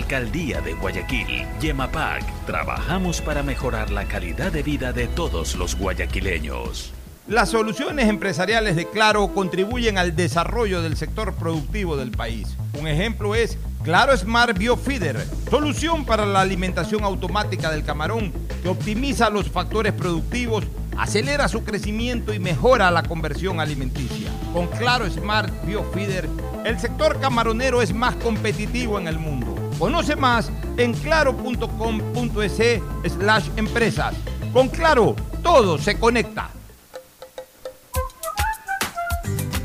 [0.00, 6.94] Alcaldía de Guayaquil, Yemapac, trabajamos para mejorar la calidad de vida de todos los guayaquileños.
[7.28, 12.56] Las soluciones empresariales de Claro contribuyen al desarrollo del sector productivo del país.
[12.78, 18.32] Un ejemplo es Claro Smart Biofeeder, solución para la alimentación automática del camarón
[18.62, 20.64] que optimiza los factores productivos,
[20.96, 24.30] acelera su crecimiento y mejora la conversión alimenticia.
[24.54, 26.26] Con Claro Smart Biofeeder,
[26.64, 29.49] el sector camaronero es más competitivo en el mundo.
[29.80, 32.82] Conoce más en claro.com.es
[33.14, 34.14] slash empresas.
[34.52, 36.50] Con Claro, todo se conecta.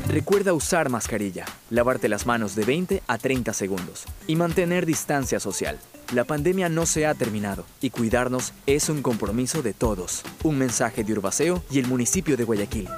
[0.08, 5.78] Recuerda usar mascarilla, lavarte las manos de 20 a 30 segundos y mantener distancia social.
[6.14, 10.22] La pandemia no se ha terminado y cuidarnos es un compromiso de todos.
[10.44, 12.88] Un mensaje de Urbaceo y el municipio de Guayaquil.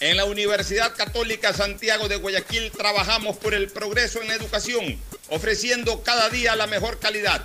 [0.00, 4.98] en la Universidad Católica Santiago de Guayaquil trabajamos por el progreso en la educación,
[5.30, 7.44] ofreciendo cada día la mejor calidad.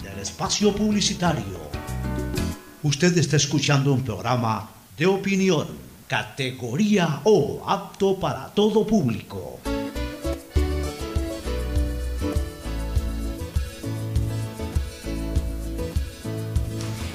[0.21, 1.71] espacio publicitario.
[2.83, 5.67] Usted está escuchando un programa de opinión,
[6.07, 9.59] categoría O, apto para todo público.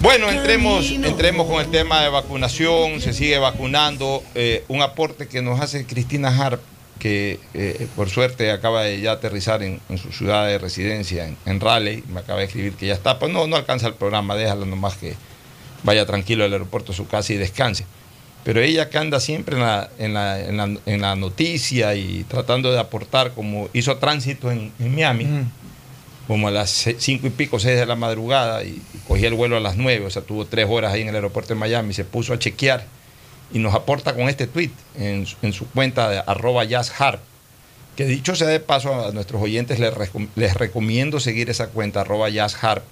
[0.01, 4.23] Bueno, entremos, entremos con el tema de vacunación, se sigue vacunando.
[4.37, 6.61] eh, un aporte que nos hace Cristina Harp,
[6.99, 11.37] que eh, por suerte acaba de ya aterrizar en, en su ciudad de residencia, en,
[11.45, 14.35] en Raleigh, me acaba de escribir que ya está, pues no, no alcanza el programa,
[14.35, 15.15] déjala nomás que
[15.83, 17.85] vaya tranquilo al aeropuerto a su casa y descanse.
[18.45, 22.25] Pero ella que anda siempre en la, en la, en la- en la noticia y
[22.29, 25.27] tratando de aportar, como hizo tránsito en, Miami,
[26.27, 29.57] como a las cinco y pico, seis de la madrugada, y, y cogía el vuelo
[29.57, 32.05] a las nueve, o sea, tuvo tres horas ahí en el aeropuerto de Miami, se
[32.05, 32.85] puso a chequear
[33.53, 37.21] y nos aporta con este tweet en, su- en su cuenta de arroba jazzharp,
[37.97, 39.93] que dicho sea de paso a nuestros oyentes, les,
[40.35, 42.85] les recomiendo seguir esa cuenta, arroba jazzharp.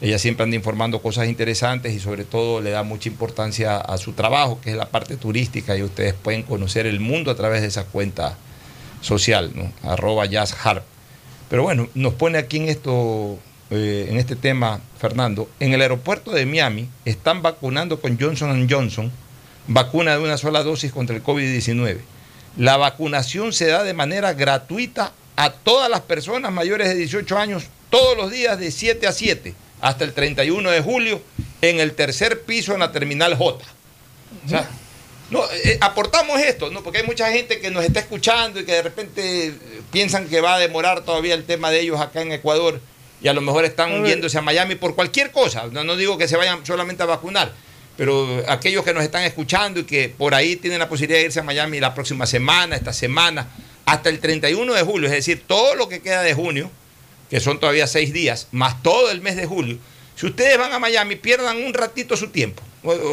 [0.00, 4.12] Ella siempre anda informando cosas interesantes y sobre todo le da mucha importancia a su
[4.12, 7.68] trabajo, que es la parte turística, y ustedes pueden conocer el mundo a través de
[7.68, 8.36] esa cuenta
[9.00, 9.72] social, ¿no?
[9.90, 10.84] arroba jazzharp.
[11.48, 13.38] Pero bueno, nos pone aquí en esto,
[13.70, 19.10] eh, en este tema, Fernando, en el aeropuerto de Miami están vacunando con Johnson Johnson,
[19.68, 21.98] vacuna de una sola dosis contra el COVID-19.
[22.56, 27.64] La vacunación se da de manera gratuita a todas las personas mayores de 18 años
[27.90, 31.20] todos los días de 7 a 7 hasta el 31 de julio
[31.60, 33.64] en el tercer piso en la terminal J.
[34.44, 34.68] O sea,
[35.30, 36.82] no, eh, aportamos esto, ¿no?
[36.82, 39.54] porque hay mucha gente que nos está escuchando y que de repente eh,
[39.90, 42.80] piensan que va a demorar todavía el tema de ellos acá en Ecuador
[43.20, 44.12] y a lo mejor A están ver.
[44.12, 45.66] yéndose a Miami por cualquier cosa.
[45.72, 47.52] No, no digo que se vayan solamente a vacunar,
[47.96, 51.40] pero aquellos que nos están escuchando y que por ahí tienen la posibilidad de irse
[51.40, 53.48] a Miami la próxima semana, esta semana,
[53.86, 56.70] hasta el 31 de julio, es decir, todo lo que queda de junio,
[57.30, 59.78] que son todavía seis días, más todo el mes de julio,
[60.14, 62.62] si ustedes van a Miami, pierdan un ratito su tiempo,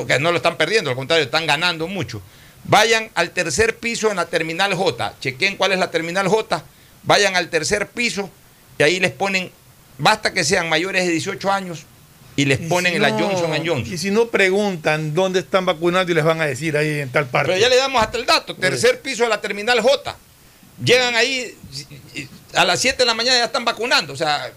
[0.07, 2.21] que no lo están perdiendo, al contrario, están ganando mucho.
[2.65, 6.63] Vayan al tercer piso en la terminal J, chequen cuál es la terminal J,
[7.03, 8.29] vayan al tercer piso
[8.77, 9.51] y ahí les ponen,
[9.97, 11.85] basta que sean mayores de 18 años
[12.35, 13.93] y les Y ponen si la no- Johnson Johnson.
[13.93, 17.27] Y si no preguntan dónde están vacunando y les van a decir ahí en tal
[17.27, 17.47] parte.
[17.51, 20.15] Pero ya le damos hasta el dato, tercer piso de la terminal J.
[20.83, 21.55] Llegan ahí
[22.15, 24.51] y- y a las 7 de la mañana ya están vacunando, o sea,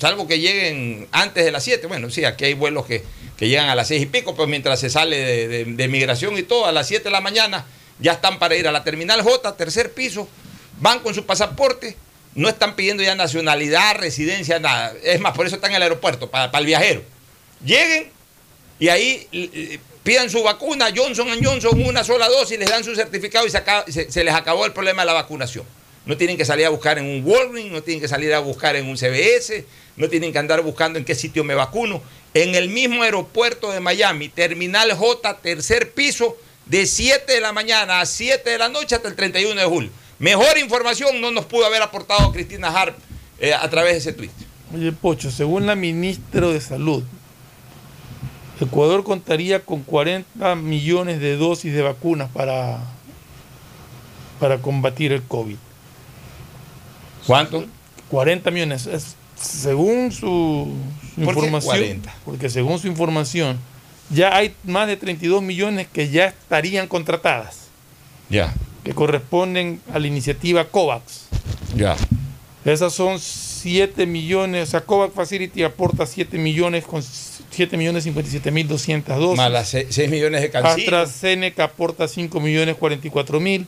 [0.00, 1.86] salvo que lleguen antes de las 7.
[1.86, 3.04] Bueno, sí, aquí hay vuelos que,
[3.36, 6.36] que llegan a las 6 y pico, pues mientras se sale de, de- de migración
[6.36, 7.64] y todo, a las 7 de la mañana
[8.00, 10.28] ya están para ir a la terminal J, tercer piso,
[10.80, 11.96] van con su pasaporte,
[12.34, 14.92] no están pidiendo ya nacionalidad, residencia, nada.
[15.04, 17.02] Es más, por eso están en el aeropuerto, para, para el viajero.
[17.64, 18.10] Lleguen
[18.78, 23.46] y ahí eh, pidan su vacuna, Johnson Johnson, una sola dosis, les dan su certificado
[23.46, 25.64] y se les acabó el problema de la vacunación.
[26.06, 28.74] No tienen que salir a buscar en un Walgreens, no tienen que salir a buscar
[28.74, 29.64] en un CBS,
[29.96, 32.02] no tienen que andar buscando en qué sitio me vacuno.
[32.32, 38.00] En el mismo aeropuerto de Miami, Terminal J, tercer piso, de 7 de la mañana
[38.00, 39.90] a 7 de la noche hasta el 31 de julio.
[40.18, 42.96] Mejor información no nos pudo haber aportado Cristina Harp
[43.38, 44.30] eh, a través de ese tweet.
[44.74, 47.02] Oye, Pocho, según la ministra de Salud,
[48.60, 52.80] Ecuador contaría con 40 millones de dosis de vacunas para,
[54.38, 55.56] para combatir el COVID.
[57.26, 57.64] ¿Cuánto?
[58.08, 58.86] 40 millones.
[58.86, 60.68] Es- según su,
[61.14, 62.14] su ¿Por qué información, 40?
[62.26, 63.58] porque según su información,
[64.10, 67.68] ya hay más de 32 millones que ya estarían contratadas,
[68.28, 68.52] Ya,
[68.84, 71.26] que corresponden a la iniciativa COVAX.
[71.74, 71.96] ya.
[72.66, 77.02] Esas son 7 millones, o sea, COVAX Facility aporta 7 millones con
[77.50, 79.36] 7 millones 57 mil 200 dosis.
[79.36, 80.96] Más las 6 millones de cancino.
[80.96, 83.66] AstraZeneca aporta 5 millones 44 mil.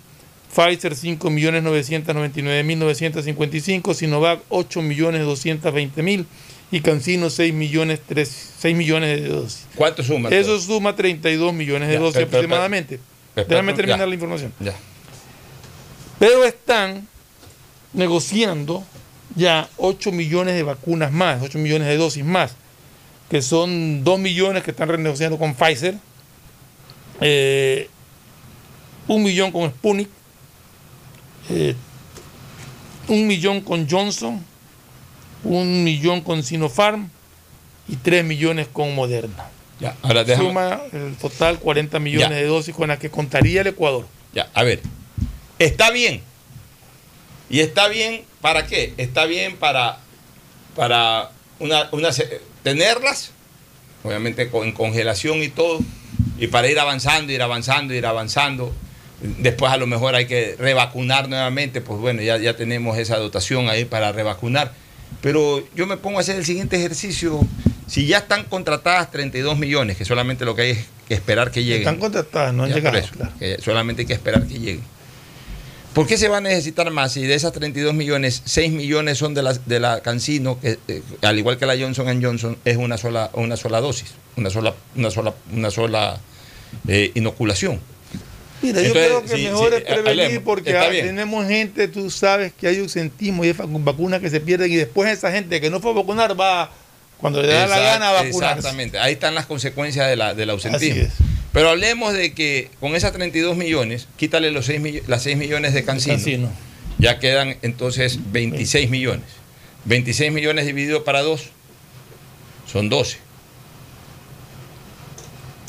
[0.54, 3.94] Pfizer 5 millones 999 mil 955.
[3.94, 6.26] Sinovac 8 millones 220 mil.
[6.70, 9.66] Y Cancino 6 millones, 3, 6 millones de dosis.
[9.74, 10.30] ¿Cuánto suma?
[10.30, 12.98] Eso suma 32 millones de Ya, dosis pero- pero- aproximadamente.
[13.34, 14.06] pero- Déjame terminar ya.
[14.06, 14.54] la información.
[14.58, 14.74] Ya.
[16.18, 17.06] Pero están
[17.92, 18.84] negociando
[19.34, 22.56] ya 8 millones de vacunas más, 8 millones de dosis más,
[23.32, 25.94] que son 2 millones que están renegociando con Pfizer,
[27.22, 27.88] eh,
[29.08, 30.10] un millón con Sputnik,
[31.48, 31.74] eh,
[33.08, 34.44] un millón con Johnson,
[35.44, 37.08] un millón con Sinopharm
[37.88, 39.48] y 3 millones con Moderna.
[39.80, 42.34] Ya, ahora déjame- Suma el total 40 millones Ya.
[42.36, 44.06] de dosis con las que contaría el Ecuador.
[44.34, 44.82] Ya, a ver.
[45.58, 46.20] Está bien.
[47.48, 48.92] ¿Y está bien para qué?
[48.98, 50.00] Está bien para,
[50.76, 51.30] para
[51.60, 52.10] una, una
[52.62, 53.30] tenerlas,
[54.04, 55.80] obviamente en congelación y todo,
[56.38, 58.74] y para ir avanzando, ir avanzando, ir avanzando.
[59.38, 63.68] Después a lo mejor hay que revacunar nuevamente, pues bueno, ya, ya tenemos esa dotación
[63.68, 64.72] ahí para revacunar.
[65.20, 67.40] Pero yo me pongo a hacer el siguiente ejercicio.
[67.86, 71.62] Si ya están contratadas 32 millones, que solamente lo que hay es que esperar que
[71.62, 71.80] lleguen.
[71.82, 72.96] Están contratadas, no han Ya, llegado.
[72.98, 74.82] eso, que solamente hay que esperar que lleguen.
[75.94, 77.12] ¿Por qué se va a necesitar más?
[77.12, 81.02] Si de esas 32 millones, 6 millones son de la, de la Cancino, que eh,
[81.20, 85.10] al igual que la Johnson Johnson, es una sola, una sola dosis, una sola, una
[85.10, 86.18] sola, una sola
[86.88, 87.78] eh, inoculación.
[88.62, 90.44] Mira, yo creo que sí, mejor sí, es prevenir hablemos.
[90.44, 94.40] porque ah, tenemos gente, tú sabes que hay ausentismo y hay vacu- vacunas que se
[94.40, 96.70] pierden y después esa gente que no fue a vacunar va
[97.18, 98.58] cuando le da la gana a vacunarse.
[98.58, 100.92] Exactamente, ahí están las consecuencias de la, del ausentismo.
[100.94, 101.12] Así es.
[101.52, 105.74] Pero hablemos de que con esas 32 millones, quítale los 6 mill- las 6 millones
[105.74, 106.50] de Cancino, Cancino.
[106.98, 109.26] ya quedan entonces 26 millones.
[109.84, 111.42] 26 millones dividido para 2
[112.70, 113.18] son 12.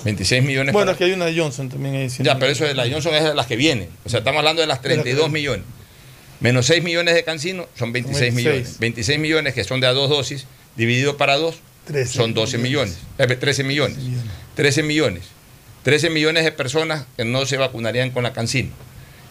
[0.05, 2.07] 26 millones Bueno, para- es que hay una de Johnson también ahí.
[2.19, 3.89] Ya, no- pero eso de la Johnson es de las que vienen.
[4.05, 5.65] O sea, estamos hablando de las 32 millones.
[6.41, 8.53] Menos 6 millones de Cancino son 26 26.
[8.53, 8.79] millones.
[8.79, 11.55] 26 millones que son de a dos dosis, dividido para dos,
[11.85, 12.97] 13 son 12 millones.
[13.17, 13.97] Eh, 13 millones.
[13.97, 14.33] 13 millones.
[14.55, 15.23] 13 millones
[15.83, 18.69] de personas que no se vacunarían con la Cancino.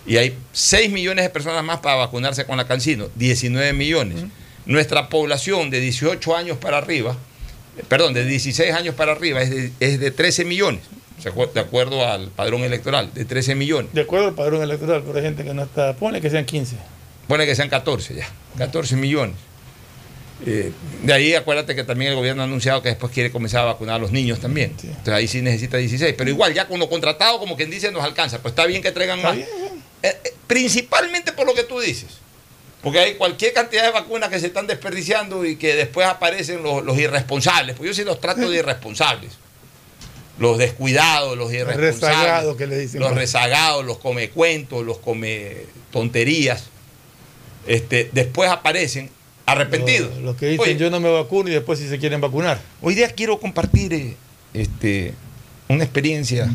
[0.07, 4.25] Y hay 6 millones de personas más para vacunarse con la Cancino, 19 millones.
[4.67, 7.17] Nuestra población de 18 años para arriba,
[7.77, 10.83] eh, perdón, de 16 años para arriba es de, es de 13 millones,
[11.55, 13.93] de acuerdo al padrón electoral, de 13 millones.
[13.93, 15.95] De acuerdo al padrón electoral, pero hay gente que no está.
[15.95, 16.77] Pone que sean 15.
[17.27, 18.29] Pone que sean 14 ya,
[18.59, 19.37] 14 millones.
[20.45, 20.73] Eh,
[21.03, 23.97] de ahí acuérdate que también el gobierno ha anunciado que después quiere comenzar a vacunar
[23.97, 24.75] a los niños también.
[24.83, 26.15] Entonces ahí sí necesita 16.
[26.17, 28.41] Pero igual, ya con lo contratado, como quien dice, nos alcanza.
[28.41, 29.37] Pues está bien que traigan más.
[29.37, 29.47] Eh,
[30.03, 32.19] eh, principalmente por lo que tú dices.
[32.83, 36.85] Porque hay cualquier cantidad de vacunas que se están desperdiciando y que después aparecen los,
[36.85, 37.77] los irresponsables.
[37.77, 39.31] Pues yo sí los trato de irresponsables.
[40.39, 42.01] Los descuidados, los irresponsables.
[42.01, 43.01] rezagados que le dicen.
[43.01, 46.65] Los rezagados, los come cuentos, los come tonterías.
[47.69, 49.11] este, después aparecen
[49.47, 50.11] arrepentidos.
[50.17, 52.61] Los, los que dicen Oye, yo no me vacuno y después si se quieren vacunar.
[52.81, 54.17] Hoy día quiero compartir eh,
[54.55, 55.15] este,
[55.69, 56.49] una experiencia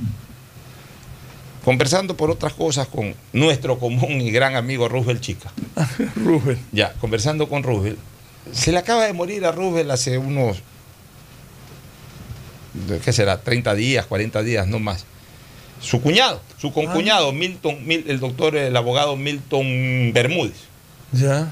[1.66, 5.52] conversando por otras cosas con nuestro común y gran amigo Roosevelt Chica.
[6.16, 6.60] Rubén.
[6.72, 8.00] Ya, conversando con Roosevelt.
[8.54, 10.58] Se le acaba de morir a Roosevelt hace unos,
[13.04, 13.42] ¿qué será?
[13.42, 15.06] 30 días, 40 días, no más.
[15.82, 20.56] Su cuñado, su concuñado, Milton, Mil- el doctor, el abogado Milton Bermúdez.
[21.12, 21.52] Ya.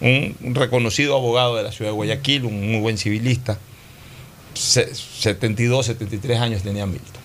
[0.00, 3.58] Un, reconocido abogado de la ciudad de Guayaquil, un muy buen civilista.
[4.54, 7.22] Se- 72, 73 años tenía Milton.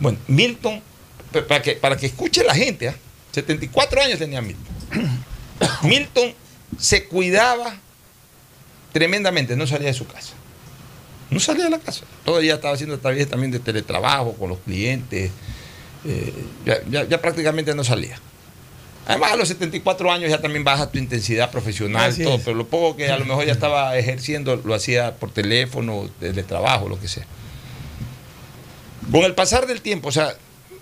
[0.00, 0.80] Bueno, Milton,
[1.32, 2.94] pa- para que, para que escuche la gente, ¿ah?
[3.32, 4.66] 74 años tenía Milton.
[5.82, 6.32] Milton
[6.78, 7.76] se cuidaba
[8.92, 10.32] tremendamente, no salía de su casa.
[11.30, 12.04] No salía de la casa.
[12.24, 15.30] Todavía estaba haciendo también de teletrabajo con los clientes.
[16.04, 16.32] eh,
[16.64, 18.18] ya- ya- ya prácticamente no salía.
[19.08, 22.42] Además, a los 74 años ya también baja tu intensidad profesional, Así todo, es.
[22.44, 26.90] pero lo poco que a lo mejor ya estaba ejerciendo lo hacía por teléfono, teletrabajo,
[26.90, 27.24] lo que sea.
[29.10, 30.34] Con el pasar del tiempo, o sea,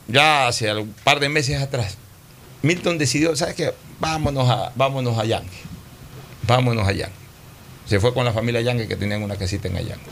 [0.08, 1.98] ya hace un par de meses atrás,
[2.62, 3.72] Milton decidió, ¿sabes qué?
[4.00, 5.22] Vámonos a, vámonos a.
[6.48, 7.14] Vámonos a Yangue.
[7.86, 10.04] Se fue con la familia Yangue que tenían una casita en Allangue.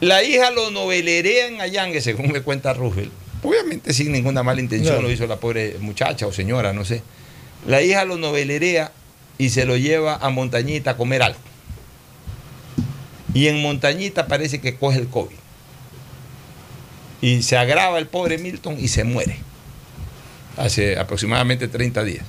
[0.00, 3.12] La hija lo novelerea en Allangue, según me cuenta Roosevelt.
[3.42, 7.02] Obviamente sin ninguna mala intención lo hizo la pobre muchacha o señora, no sé.
[7.66, 8.92] La hija lo novelerea
[9.38, 11.40] y se lo lleva a Montañita a comer algo.
[13.34, 15.36] Y en Montañita parece que coge el COVID.
[17.20, 19.38] Y se agrava el pobre Milton y se muere.
[20.56, 22.24] Hace aproximadamente 30 días.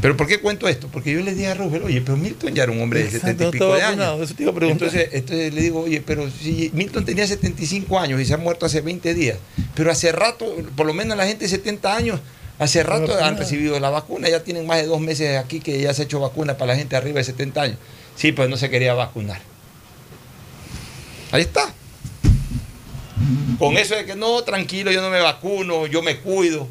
[0.00, 0.88] Pero ¿por qué cuento esto?
[0.88, 3.44] Porque yo le dije a Rubén, oye, pero Milton ya era un hombre de 70
[3.44, 4.20] y pico de años.
[4.20, 4.70] eso te iba a.
[4.70, 8.66] Entonces, entonces le digo, oye, pero si Milton tenía 75 años y se ha muerto
[8.66, 9.38] hace 20 días,
[9.74, 12.20] pero hace rato, por lo menos la gente de 70 años,
[12.58, 15.94] hace rato han recibido la vacuna, ya tienen más de dos meses aquí que ya
[15.94, 17.78] se ha hecho vacuna para la gente arriba de 70 años.
[18.16, 19.40] Sí, pues no se quería vacunar.
[21.32, 21.72] Ahí está.
[23.58, 26.68] Con eso de que no, tranquilo, yo no me vacuno, yo me cuido.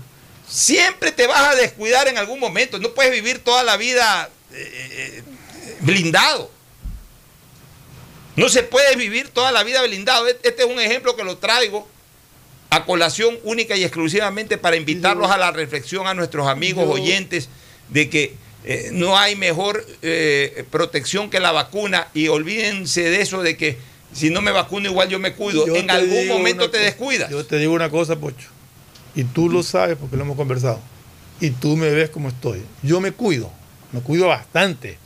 [0.48, 2.80] Siempre te vas a descuidar en algún momento.
[2.80, 5.24] No puedes vivir toda la vida eh, eh,
[5.82, 6.52] blindado.
[8.36, 10.28] No se puede vivir toda la vida blindado.
[10.28, 11.88] Este es un ejemplo que lo traigo
[12.70, 17.50] a colación única y exclusivamente para invitarlos a la reflexión a nuestros amigos oyentes
[17.90, 18.36] de que
[18.66, 23.78] eh, no hay mejor eh, protección que la vacuna y olvídense de eso de que
[24.12, 25.68] si no me vacuno igual yo me cuido.
[25.68, 27.30] Yo en algún momento te descuidas.
[27.30, 28.50] Yo te digo una cosa, Pocho.
[29.16, 30.80] Y tú lo sabes porque lo hemos conversado.
[31.40, 32.62] Y tú me ves como estoy.
[32.84, 33.52] Yo me cuido.
[33.92, 34.98] Me cuido bastante.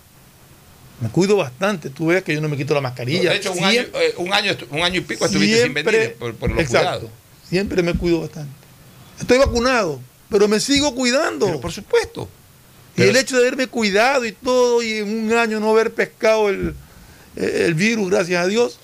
[1.01, 1.89] Me cuido bastante.
[1.89, 3.30] Tú ves que yo no me quito la mascarilla.
[3.32, 6.16] de hecho, un año, eh, un, año, estu- un año y pico estuviste sin venir
[6.20, 6.88] por, por los exacto.
[6.99, 7.10] cuidados.
[7.47, 8.51] Siempre me cuido bastante.
[9.20, 9.99] Estoy vacunado,
[10.30, 11.45] pero me sigo cuidando.
[11.47, 12.28] Pero por supuesto.
[12.95, 16.49] y el hecho de haberme cuidado y todo, y en un año no haber pescado
[16.49, 16.74] el,
[17.36, 18.80] el virus, gracias a Dios,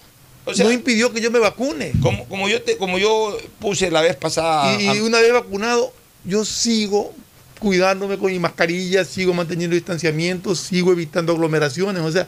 [0.46, 1.91] O sea, no impidió que yo me vacune.
[2.02, 4.80] Como, como, yo te, como yo puse la vez pasada.
[4.80, 5.91] Y, una vez vacunado,
[6.24, 7.14] yo sigo
[7.60, 12.28] cuidándome con mi mascarilla, sigo manteniendo distanciamiento, sigo evitando aglomeraciones, o sea,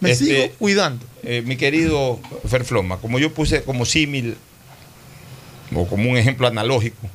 [0.00, 1.04] me Este- sigo cuidando.
[1.22, 4.36] eh, mi querido Ferfloma, como yo puse como símil
[5.74, 7.08] o como un ejemplo analógico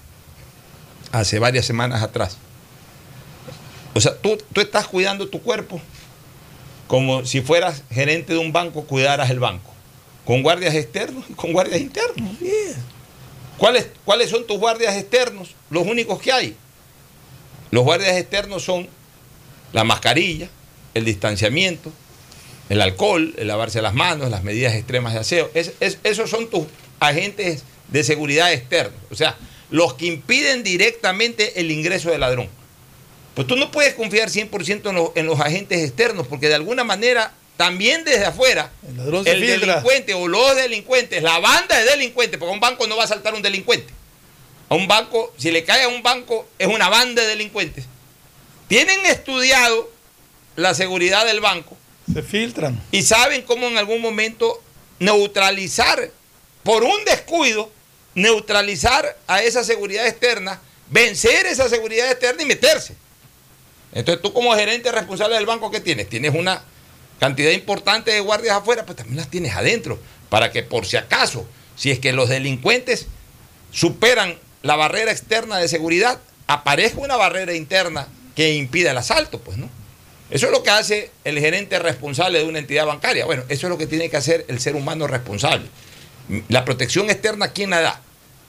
[1.14, 2.38] hace varias semanas atrás.
[3.94, 5.80] O sea, tú, tú estás cuidando tu cuerpo
[6.88, 9.72] como si fueras gerente de un banco, cuidaras el banco.
[10.26, 12.36] Con guardias externos y con guardias internos.
[13.58, 15.56] ¿Cuáles, ¿Cuáles son tus guardias externos?
[15.70, 16.56] Los únicos que hay.
[17.70, 18.88] Los guardias externos son
[19.72, 20.50] la mascarilla,
[20.94, 21.92] el distanciamiento,
[22.70, 25.50] el alcohol, el lavarse las manos, las medidas extremas de aseo.
[25.54, 26.66] Es- es- esos son tus
[27.00, 29.00] agentes de seguridad externos.
[29.12, 29.38] O sea,
[29.70, 32.50] los que impiden directamente el ingreso del ladrón.
[33.36, 37.34] Pues tú no puedes confiar 100% en en los agentes externos, porque de alguna manera,
[37.62, 39.74] también desde afuera, El ladrón se el filtra.
[39.76, 43.08] delincuente o los delincuentes, la banda de delincuentes, porque a un banco no va a
[43.08, 43.94] saltar un delincuente.
[44.68, 47.86] A un banco, si le cae a un banco, es una banda de delincuentes.
[48.68, 49.92] Tienen estudiado
[50.56, 51.78] la seguridad del banco
[52.12, 52.82] Se filtran.
[52.92, 54.60] y saben cómo en algún momento
[54.98, 56.10] neutralizar,
[56.64, 57.72] por un descuido,
[58.16, 60.60] neutralizar a esa seguridad externa,
[60.90, 62.96] vencer esa seguridad externa y meterse.
[63.94, 66.10] Entonces tú como gerente responsable del banco, ¿qué tienes?
[66.10, 66.64] Tienes una
[67.22, 71.46] cantidad importante de guardias afuera, pues también las tienes adentro, para que por si acaso,
[71.76, 73.06] si es que los delincuentes
[73.72, 79.60] superan la barrera externa de seguridad, aparezca una barrera interna que impida el asalto, pues,
[79.60, 79.70] ¿no?
[80.32, 83.26] Eso es lo que hace el gerente responsable de una entidad bancaria.
[83.26, 85.68] Bueno, eso es lo que tiene que hacer el ser humano responsable.
[86.48, 88.02] La protección externa, ¿quién la da?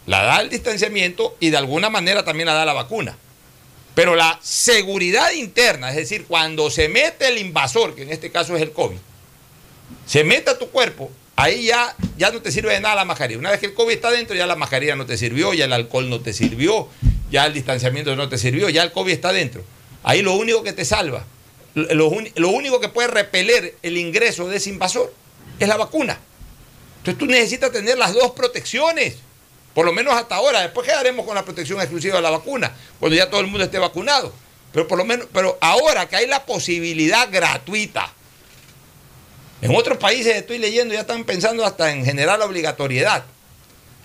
[0.07, 3.19] La da el distanciamiento y de alguna manera también la da la vacuna.
[3.95, 8.57] Pero la seguridad interna, es decir, cuando se mete el invasor, que en este caso
[8.57, 8.97] es el COVID,
[10.07, 13.39] se mete a tu cuerpo, ahí ya, ya no te sirve de nada la mascarilla.
[13.39, 15.73] Una vez que el COVID está dentro, ya la mascarilla no te sirvió, ya el
[15.73, 16.89] alcohol no te sirvió,
[17.31, 19.63] ya el distanciamiento no te sirvió, ya el COVID está dentro.
[20.03, 21.27] Ahí lo único que te salva,
[21.75, 25.13] lo, lo único que puede repeler el ingreso de ese invasor
[25.59, 26.19] es la vacuna.
[26.99, 29.17] Entonces tú necesitas tener las dos protecciones,
[29.75, 30.61] por lo menos hasta ahora.
[30.61, 33.79] Después quedaremos con la protección exclusiva de la vacuna, cuando ya todo el mundo esté
[33.79, 34.33] vacunado.
[34.73, 38.13] Pero por lo menos, pero ahora que hay la posibilidad gratuita,
[39.61, 43.25] en otros países estoy leyendo, ya están pensando hasta en generar la obligatoriedad.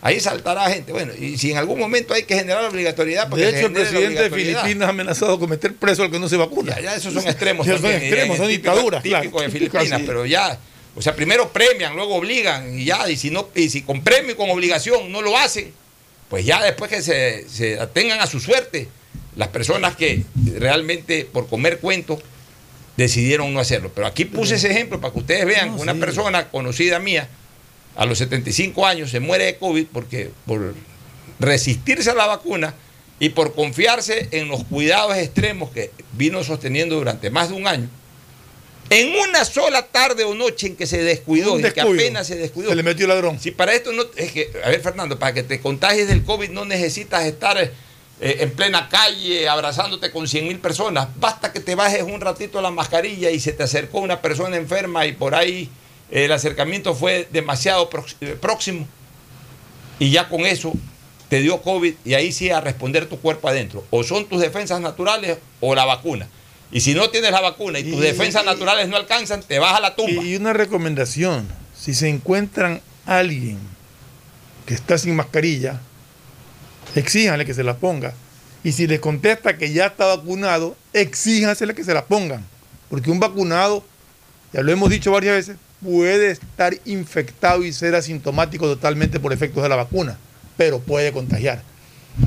[0.02, 0.92] Ahí saltará gente.
[0.92, 3.74] Bueno, y si en algún momento hay que generar la obligatoriedad, porque De hecho, el
[3.74, 4.30] presidente de.
[4.30, 6.76] Filipinas ha amenazado con meter preso al que no se vacuna.
[6.76, 7.66] Ya, ya esos son extremos.
[7.66, 9.02] Ya son extremos, son dictaduras.
[9.02, 9.40] Típico claro.
[9.40, 10.60] de Filipinas, pero ya,
[10.98, 14.32] o sea, primero premian, luego obligan, y ya, y si no, y si con premio
[14.32, 15.72] y con obligación no lo hacen,
[16.28, 18.90] pues ya después que se, se atengan a su suerte,
[19.36, 20.24] las personas que
[20.58, 22.20] realmente por comer cuentos
[22.98, 23.92] decidieron no hacerlo.
[23.94, 27.30] Pero aquí puse ese ejemplo para que ustedes vean que una persona conocida mía,
[27.96, 30.74] a los 75 años, se muere de COVID porque por
[31.40, 32.74] resistirse a la vacuna
[33.20, 37.88] y por confiarse en los cuidados extremos que vino sosteniendo durante más de un año,
[38.90, 42.70] en una sola tarde o noche en que se descuidó, en que apenas se descuidó.
[42.70, 43.40] Se le metió el ladrón.
[43.40, 46.50] Si para esto no, es que, a ver Fernando, para que te contagies del COVID
[46.50, 47.72] no necesitas estar eh,
[48.20, 51.10] en plena calle abrazándote con 100 mil personas.
[51.18, 55.06] Basta que te bajes un ratito la mascarilla y se te acercó una persona enferma
[55.06, 55.70] y por ahí
[56.12, 57.90] eh, el acercamiento fue demasiado
[58.22, 58.88] eh, próximo
[60.00, 60.74] y ya con eso
[61.30, 63.84] te dio COVID y ahí sí a responder tu cuerpo adentro.
[63.90, 66.28] O son tus defensas naturales o la vacuna.
[66.72, 69.58] Y si no tienes la vacuna y tus Y- defensas y- naturales no alcanzan, te
[69.60, 70.24] vas a la tumba.
[70.24, 71.48] Y una recomendación,
[71.78, 73.58] si se encuentran alguien
[74.66, 75.80] que está sin mascarilla,
[76.96, 78.14] exíjanle que se la ponga.
[78.64, 82.44] Y si les contesta que ya está vacunado, exíjansele que se la pongan.
[82.90, 83.84] Porque un vacunado,
[84.52, 89.64] ya lo hemos dicho varias veces, puede estar infectado y ser asintomático totalmente por efectos
[89.64, 90.18] de la vacuna,
[90.58, 91.62] pero puede contagiar.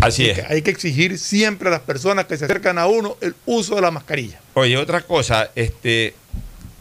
[0.01, 0.39] Así es.
[0.49, 3.81] hay que exigir siempre a las personas que se acercan a uno el uso de
[3.83, 4.41] la mascarilla.
[4.55, 6.15] Oye, otra cosa, este,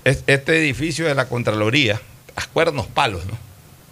[0.03, 1.99] es- este edificio de la Contraloría,
[2.36, 3.38] a cuernos palos, ¿no?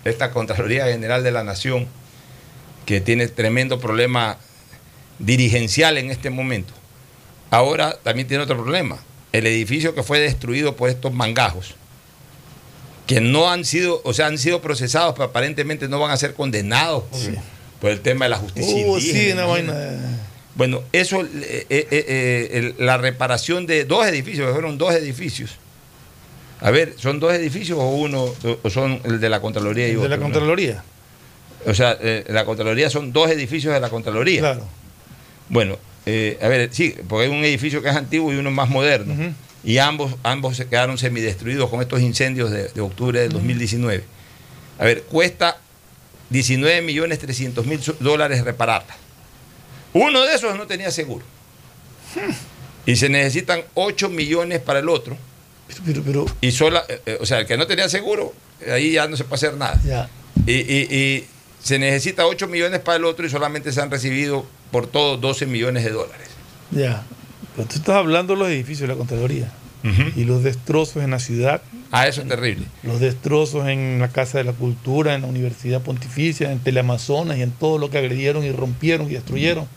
[0.05, 1.87] Esta Contraloría General de la Nación,
[2.85, 4.37] que tiene tremendo problema
[5.19, 6.73] dirigencial en este momento,
[7.49, 8.99] ahora también tiene otro problema.
[9.33, 11.75] El edificio que fue destruido por estos mangajos,
[13.07, 16.33] que no han sido, o sea, han sido procesados, pero aparentemente no van a ser
[16.33, 17.19] condenados por,
[17.81, 18.73] por el tema de la justicia.
[18.75, 19.99] Uh, indígena, sí, una vaina.
[20.55, 25.51] Bueno, eso, eh, eh, eh, la reparación de dos edificios, fueron dos edificios.
[26.61, 29.97] A ver, ¿son dos edificios o uno, o- son el de la Contraloría y De
[29.97, 30.09] otro?
[30.09, 30.23] la no?
[30.23, 30.83] Contraloría.
[31.67, 31.97] O sea,
[32.27, 34.39] la Contraloría son dos edificios de la Contraloría.
[34.39, 34.65] Claro.
[35.49, 39.13] Bueno, a ver, sí, porque hay un edificio que es antiguo y uno más moderno.
[39.63, 44.03] Y ambos, ambos se quedaron semidestruidos con estos incendios de, de octubre del 2019.
[44.79, 45.57] A ver, cuesta
[46.29, 48.95] 19 millones 300 mil dólares repararla.
[49.93, 51.23] Uno de esos no tenía seguro.
[52.85, 55.17] Y se necesitan 8 millones para el otro.
[55.85, 58.33] Pero, pero, Y sola, eh, eh, o sea, el que no tenía seguro,
[58.71, 59.79] ahí ya no se puede hacer nada.
[59.85, 60.09] ya.
[60.45, 61.25] Y, y- y
[61.61, 65.45] se necesita 8 millones para el otro y solamente se han recibido por todo 12
[65.45, 66.27] millones de dólares.
[66.71, 67.03] Ya.
[67.55, 69.51] Pero tú estás hablando de los edificios de la Contraloría
[70.15, 71.61] y los destrozos en la ciudad,
[71.91, 72.65] Ah, eso es terrible.
[72.83, 77.41] los destrozos en la Casa de la Cultura, en la Universidad Pontificia, en Teleamazonas y
[77.43, 79.67] en todo lo que agredieron y rompieron y destruyeron.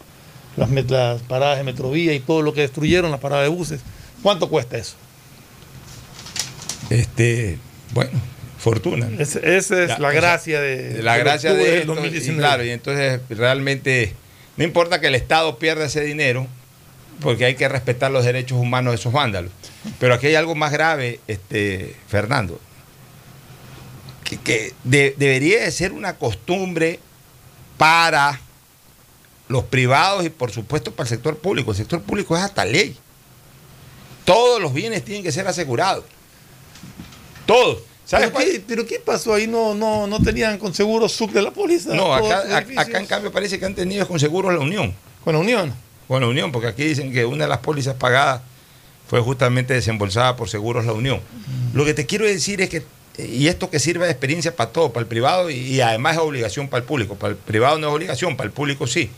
[0.56, 3.80] Las, las paradas de Metrovía y todo lo que destruyeron, las paradas de buses.
[4.22, 4.96] ¿Cuánto cuesta eso?
[6.90, 7.58] Este,
[7.94, 8.10] bueno,
[8.58, 9.08] fortuna.
[9.18, 11.96] Es- esa es la o sea, gracia de, la del gracia de del esto, y
[11.96, 12.38] 2019.
[12.40, 14.14] claro, y entonces realmente
[14.56, 16.46] no importa que el Estado pierda ese dinero,
[17.20, 19.52] porque hay que respetar los derechos humanos de esos vándalos.
[19.98, 22.58] Pero aquí hay algo más grave, este, Fernando,
[24.24, 26.98] que, que de- debería de ser una costumbre
[27.78, 28.40] para
[29.48, 31.70] los privados y por supuesto para el sector público.
[31.72, 32.96] El sector público es hasta ley.
[34.24, 36.04] Todos los bienes tienen que ser asegurados.
[37.46, 37.78] Todos.
[38.04, 39.46] ¿Sabes ¿Pero qué, pero qué pasó ahí?
[39.46, 41.94] No, no, no tenían con seguro sub de la póliza.
[41.94, 42.42] No, acá,
[42.76, 44.94] acá en cambio parece que han tenido con seguros la Unión.
[45.24, 45.72] Con la Unión.
[46.10, 48.40] Con la Unión, porque aquí dicen que una de las pólizas pagadas
[49.08, 51.20] fue justamente desembolsada por Seguros La Unión.
[51.72, 52.82] Lo que te quiero decir es que,
[53.16, 56.18] y esto que sirve de experiencia para todo, para el privado y, y además es
[56.18, 57.14] obligación para el público.
[57.14, 59.08] Para el privado no es obligación, para el público sí.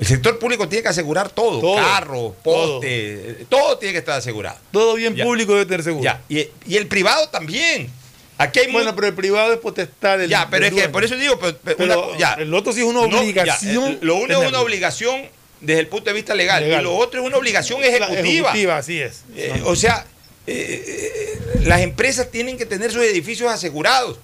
[0.00, 3.78] El sector público tiene que asegurar todo, Todo, carro, poste, todo.
[3.78, 4.58] tiene que estar asegurado.
[4.72, 5.22] Todo bien Ya.
[5.22, 6.02] público debe tener seguro.
[6.02, 7.88] Ya, y, y el privado también.
[8.36, 10.28] Aquí hay Bueno, muy- pero el privado es potestad del.
[10.28, 12.32] Ya, pero del es que por eso digo, pero- pero Pero una- ya.
[12.34, 13.98] el otro sí es una No, ya, obligación.
[14.02, 15.22] lo uno es una obligación
[15.60, 16.62] desde el punto de vista legal.
[16.62, 16.80] Legal.
[16.80, 18.20] Y lo otro es una obligación ejecutiva.
[18.20, 19.24] ejecutiva, así es.
[19.34, 20.06] Eh, o sea,
[20.46, 24.18] eh, eh, las empresas tienen que tener sus edificios asegurados.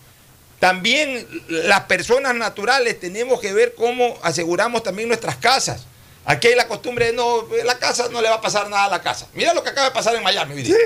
[0.61, 5.87] También las personas naturales tenemos que ver cómo aseguramos también nuestras casas.
[6.25, 8.89] Aquí hay la costumbre de no, la casa no le va a pasar nada a
[8.91, 9.27] la casa.
[9.35, 10.55] Mira lo que acaba de pasar en Miami.
[10.55, 10.77] hoy día.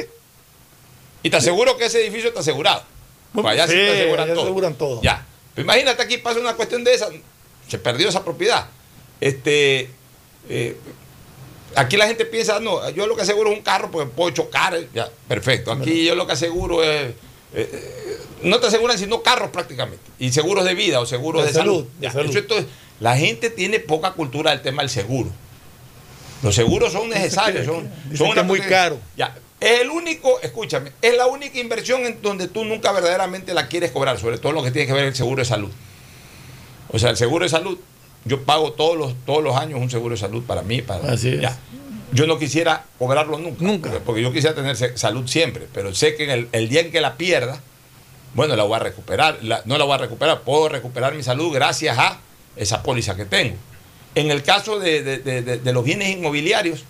[1.22, 2.84] Y te aseguro que ese edificio está asegurado.
[3.34, 4.44] Pues allá sí, Sí, te aseguran allá todo.
[4.44, 5.02] aseguran todo.
[5.02, 5.26] Ya.
[5.54, 7.08] Pero imagínate aquí pasa una cuestión de esa.
[7.68, 8.66] Se perdió esa propiedad.
[9.20, 9.90] Este,
[10.48, 10.76] eh,
[11.74, 14.74] aquí la gente piensa, no, yo lo que aseguro es un carro porque puedo chocar.
[14.74, 15.72] eh, Ya, perfecto.
[15.72, 17.12] Aquí yo lo que aseguro es.
[17.54, 20.04] eh, no te aseguran sino carros prácticamente.
[20.18, 21.72] Y seguros de vida o seguros de, De salud.
[21.84, 22.30] salud, de Ya, salud.
[22.30, 22.66] eso entonces,
[23.00, 25.30] la gente tiene poca cultura del tema del seguro.
[26.42, 28.98] Los seguros son necesarios, son, son una muy cuestión- caro.
[29.16, 33.68] Ya, es el único, escúchame, es la única inversión en donde tú nunca verdaderamente la
[33.68, 35.70] quieres cobrar, sobre todo lo que tiene que ver el seguro de salud.
[36.90, 37.78] O sea, el seguro de salud,
[38.26, 41.28] yo pago todos los, todos los años un seguro de salud para mí, para Así
[41.30, 41.40] es.
[41.40, 41.56] ya.
[42.12, 46.24] Yo no quisiera cobrarlo nunca, Porque, porque yo quisiera tener salud siempre, pero sé que
[46.24, 47.60] en el, el día en que la pierda,
[48.34, 51.52] bueno, la voy a recuperar, la- no la voy a recuperar, puedo recuperar mi salud
[51.52, 52.20] gracias a
[52.56, 53.56] esa póliza que tengo.
[54.14, 56.84] En el caso de, de- de- de- los bienes inmobiliarios,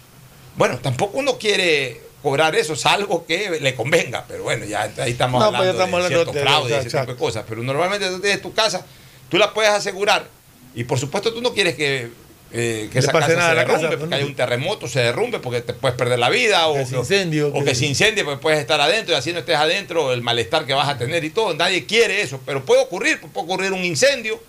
[0.56, 5.40] bueno, tampoco uno quiere cobrar eso, salvo que le convenga, pero bueno, ya ahí estamos
[5.40, 7.62] No, pues hablando estamos de hablando cierto de- fraude y ese tipo de cosas, pero
[7.62, 8.84] normalmente tú tienes tu casa,
[9.28, 10.28] tú la puedes asegurar
[10.76, 12.08] y por supuesto tú no quieres que,
[12.52, 14.16] eh, que esa casa se casa, derrumbe, pues, porque no.
[14.16, 17.48] hay un terremoto, se derrumbe porque te puedes perder la vida o Que se incendio,
[17.48, 20.22] o que- que se incendie porque puedes estar adentro y así no estés adentro, el
[20.22, 23.72] malestar que vas a tener y todo, nadie quiere eso, pero puede ocurrir, puede ocurrir
[23.72, 24.40] un incendio,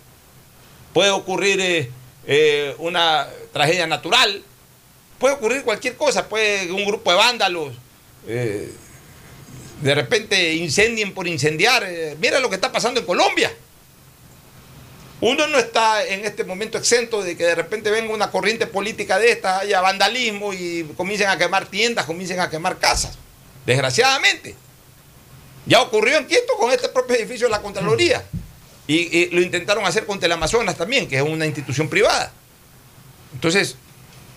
[0.94, 1.90] puede ocurrir eh,
[2.26, 4.42] eh, una tragedia natural,
[5.18, 7.72] puede ocurrir cualquier cosa, puede un grupo de vándalos
[9.82, 11.86] de repente incendien por incendiar.
[12.20, 13.50] mira lo que está pasando en Colombia.
[15.20, 19.18] Uno no está en este momento exento de que de repente venga una corriente política
[19.18, 23.18] de esta, haya vandalismo y comiencen a quemar tiendas, comiencen a quemar casas.
[23.66, 24.54] Desgraciadamente.
[25.66, 28.24] Ya ocurrió en Quito con este propio edificio de la Contraloría.
[28.86, 32.32] Y, y lo intentaron hacer con Teleamazonas también, que es una institución privada.
[33.34, 33.76] Entonces,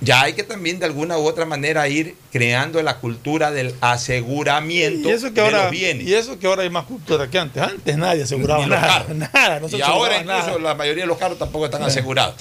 [0.01, 5.07] ya hay que también de alguna u otra manera ir creando la cultura del aseguramiento
[5.09, 6.07] Y eso, que de ahora, los bienes.
[6.07, 7.61] y eso que ahora hay más cultura que antes.
[7.61, 9.05] Antes nadie aseguraba nada.
[9.13, 10.59] Nada, no se y ahora incluso nada.
[10.59, 12.35] la mayoría de los carros tampoco están asegurados.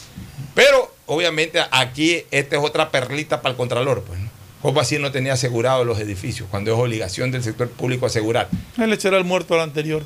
[0.55, 4.03] Pero obviamente aquí esta es otra perlita para el Contralor.
[4.03, 4.31] Pues, ¿no?
[4.63, 8.49] ¿Cómo así no tenía asegurado los edificios cuando es obligación del sector público asegurar?
[8.79, 10.05] Él echará el muerto al anterior.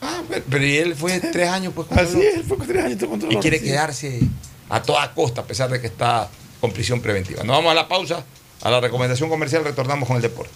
[0.00, 2.98] Ah, pero, pero y él fue tres años pues Así es, él fue tres años
[2.98, 3.64] de y quiere sí.
[3.64, 4.20] quedarse
[4.68, 6.28] a toda costa a pesar de que está
[6.64, 7.44] con prisión preventiva.
[7.44, 8.24] Nos vamos a la pausa,
[8.62, 10.50] a la recomendación comercial, retornamos con el deporte.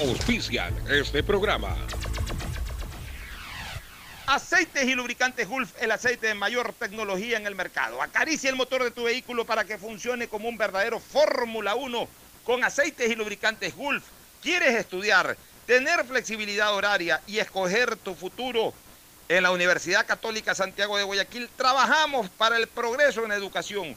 [0.00, 1.76] Auspician este programa.
[4.28, 8.00] Aceites y lubricantes Gulf, el aceite de mayor tecnología en el mercado.
[8.00, 12.08] Acaricia el motor de tu vehículo para que funcione como un verdadero Fórmula 1
[12.44, 14.04] con aceites y lubricantes Gulf.
[14.40, 18.72] ¿Quieres estudiar, tener flexibilidad horaria y escoger tu futuro?
[19.28, 23.96] En la Universidad Católica Santiago de Guayaquil trabajamos para el progreso en educación,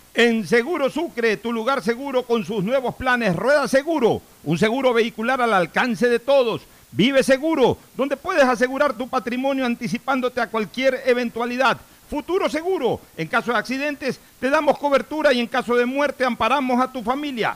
[0.13, 5.41] En Seguro Sucre, tu lugar seguro con sus nuevos planes Rueda Seguro, un seguro vehicular
[5.41, 6.63] al alcance de todos.
[6.91, 11.77] Vive Seguro, donde puedes asegurar tu patrimonio anticipándote a cualquier eventualidad.
[12.09, 16.81] Futuro Seguro, en caso de accidentes te damos cobertura y en caso de muerte amparamos
[16.81, 17.55] a tu familia.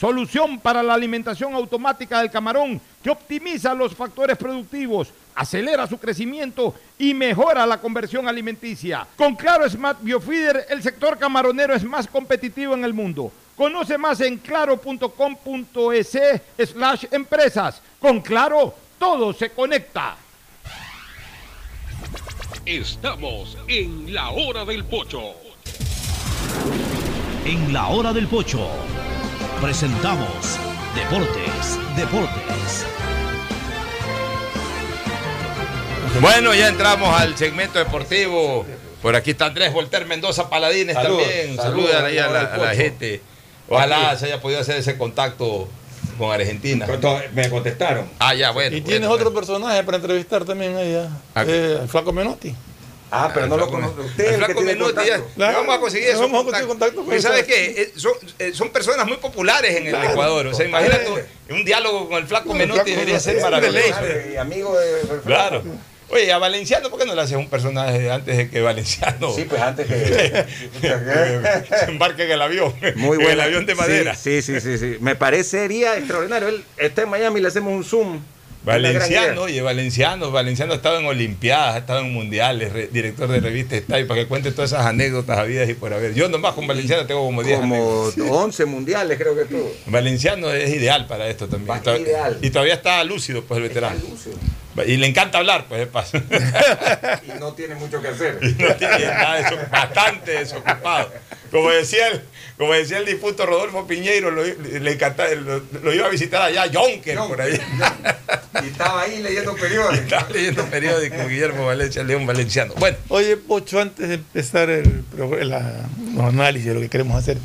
[0.00, 6.74] solución para la alimentación automática del camarón que optimiza los factores productivos, acelera su crecimiento
[6.98, 9.06] y mejora la conversión alimenticia.
[9.14, 13.30] Con Claro Smart Biofeeder, el sector camaronero es más competitivo en el mundo.
[13.54, 16.18] Conoce más en claro.com.es
[16.70, 17.82] slash empresas.
[17.98, 20.16] Con Claro, todo se conecta.
[22.64, 25.34] Estamos en la hora del pocho.
[27.44, 28.66] En la hora del pocho
[29.60, 30.28] presentamos
[30.94, 32.84] Deportes, deportes.
[36.20, 38.66] Bueno, ya entramos al segmento deportivo.
[39.00, 41.56] Por aquí está Andrés Volter Mendoza Paladines también.
[41.56, 42.40] saludos, Saludan ahí a la,
[42.70, 43.22] a gente.
[43.68, 45.68] Ojalá se haya podido hacer ese contacto
[46.18, 46.86] con Argentina.
[47.32, 48.10] Me contestaron.
[48.18, 48.76] Ah, ya, bueno.
[48.76, 51.08] Y tienes otro personaje para entrevistar también allá.
[51.36, 52.52] Ah, Eh, Flaco Menotti.
[53.10, 54.02] Ah, pero no lo conozco.
[54.02, 55.20] Usted el el que tiene ya-
[55.52, 58.52] vamos a conseguir Le esos vamos a conseguir contacto con sabes qué, Eh, son, eh,
[58.54, 60.46] son personas muy populares en el Claro, Ecuador.
[60.46, 63.88] O sea, imagínate un diálogo con el Flaco Menotti debería ser maravilloso.
[64.32, 65.00] Y amigo de.
[65.26, 65.62] Claro.
[66.12, 69.44] Oye, a Valenciano, ¿por qué no le haces un personaje antes de que Valenciano Sí,
[69.48, 70.46] pues antes que.
[70.80, 72.74] se embarque en el avión?
[72.96, 73.30] Muy En bueno.
[73.30, 74.14] el avión de madera.
[74.16, 74.96] Sí, sí, sí, sí.
[75.00, 76.48] Me parecería extraordinario.
[76.48, 78.20] Él está en Miami, le hacemos un zoom.
[78.62, 83.40] Valenciano, oye, Valenciano, Valenciano ha estado en Olimpiadas, ha estado en Mundiales, re- director de
[83.40, 86.12] revista Estadio, para que cuente todas esas anécdotas habidas y por haber.
[86.14, 88.24] Yo nomás con Valenciano tengo como 10 Como anécdotas.
[88.30, 89.72] 11 mundiales, creo que tuvo.
[89.86, 91.78] Valenciano es ideal para esto también.
[91.78, 92.38] Y to- ideal.
[92.42, 93.98] Y todavía está lúcido, pues el veterano.
[94.86, 96.18] Y le encanta hablar, pues de paso.
[96.18, 98.38] Y no tiene mucho que hacer.
[98.42, 101.10] no tiene nada, desoc- bastante desocupado.
[101.50, 102.20] Como decía el,
[102.56, 106.70] como decía el difunto Rodolfo Piñeiro, lo, le encantaba, lo, lo iba a visitar allá,
[106.72, 107.58] Jonker, por ahí.
[108.62, 109.98] Y estaba ahí leyendo periódicos.
[110.04, 112.74] Estaba leyendo periódico Guillermo Valencia, León Valenciano.
[112.78, 115.02] Bueno, Oye, Pocho, antes de empezar el,
[115.48, 117.38] la- los análisis de lo que queremos hacer,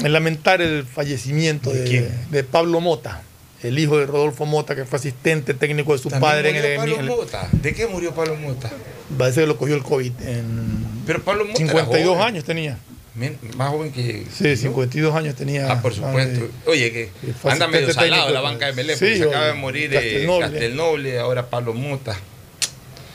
[0.00, 2.26] lamentar el fallecimiento ¿De de, quién?
[2.30, 3.22] de Pablo Mota,
[3.62, 6.76] el hijo de Rodolfo Mota, que fue asistente técnico de su también padre en el,
[6.76, 7.48] Pablo en el- Mota.
[7.52, 8.70] ¿De qué murió Pablo Mota?
[9.18, 10.12] Parece que lo cogió el COVID.
[10.22, 12.26] En Pero Pablo Mota era 52 joven.
[12.28, 12.78] años tenía.
[13.14, 14.26] Men- Más joven que.
[14.32, 15.70] Sí, 52 años tenía.
[15.70, 16.46] Ah, por supuesto.
[16.66, 17.10] Oye, que
[17.44, 19.96] anda medio salado técnico, la banca de Melé, sí, porque se acaba de morir eh,
[19.96, 20.50] Castelnoble.
[20.50, 22.16] Castelnoble, ahora Pablo Mota.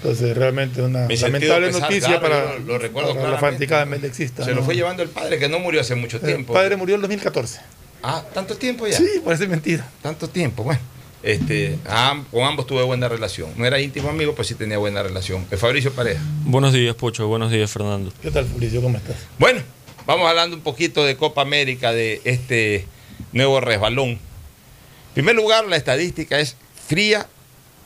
[0.03, 3.85] Entonces, realmente una Mi lamentable pesar, noticia claro, para, yo lo recuerdo para la fanaticada
[3.85, 4.43] melexista.
[4.45, 4.57] Se ¿no?
[4.57, 6.53] lo fue llevando el padre, que no murió hace mucho El tiempo.
[6.53, 7.59] padre murió en 2014.
[8.03, 8.95] Ah, ¿tanto tiempo ya?
[8.95, 9.89] Sí, parece mentira.
[10.03, 10.79] Tanto tiempo, bueno.
[11.23, 13.49] Este, a con ambos tuve buena relación.
[13.57, 15.45] No era íntimo amigo, pues sí tenía buena relación.
[15.49, 16.21] Eh, Fabricio Pareja.
[16.45, 17.27] Buenos días, Pocho.
[17.27, 18.13] Buenos días, Fernando.
[18.21, 18.83] ¿Qué tal, Fabricio?
[18.83, 19.15] ¿Cómo estás?
[19.39, 19.61] Bueno,
[20.07, 22.87] vamos hablando un poquito de Copa América, de este
[23.33, 24.11] nuevo resbalón.
[24.11, 26.55] En primer lugar, la estadística es
[26.87, 27.27] fría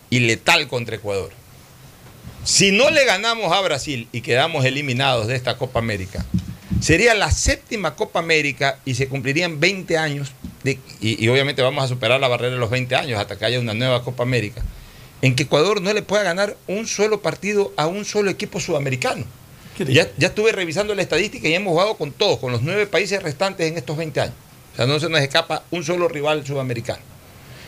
[0.10, 1.32] y letal contra Ecuador.
[2.44, 6.24] Si no le ganamos a Brasil y quedamos eliminados de esta Copa América,
[6.80, 10.32] sería la séptima Copa América y se cumplirían 20 años,
[10.64, 13.60] y, y obviamente vamos a superar la barrera de los 20 años hasta que haya
[13.60, 14.64] una nueva Copa América,
[15.24, 19.26] en que Ecuador no le pueda ganar un solo partido a un solo equipo sudamericano.
[19.90, 23.22] Ya, ya estuve revisando la estadística y hemos jugado con todos, con los nueve países
[23.22, 24.36] restantes en estos 20 años.
[24.74, 27.02] O sea, no se nos escapa un solo rival sudamericano.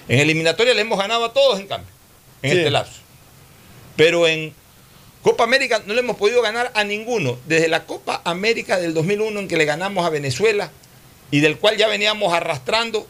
[0.07, 1.89] En eliminatoria le hemos ganado a todos, en cambio,
[2.41, 2.57] en Sí.
[2.57, 2.99] este lapso.
[3.95, 4.53] Pero en
[5.22, 7.38] Copa América no le hemos podido ganar a ninguno.
[7.45, 10.72] Desde la Copa América del 2001 en que le ganamos a Venezuela
[11.32, 13.07] y del cual ya veníamos arrastrando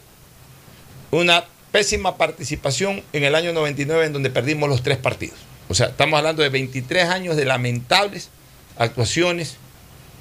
[1.10, 5.38] una pésima participación en el año 99 en donde perdimos los tres partidos.
[5.68, 8.28] O sea, estamos hablando de 23 años de lamentables
[8.76, 9.56] actuaciones,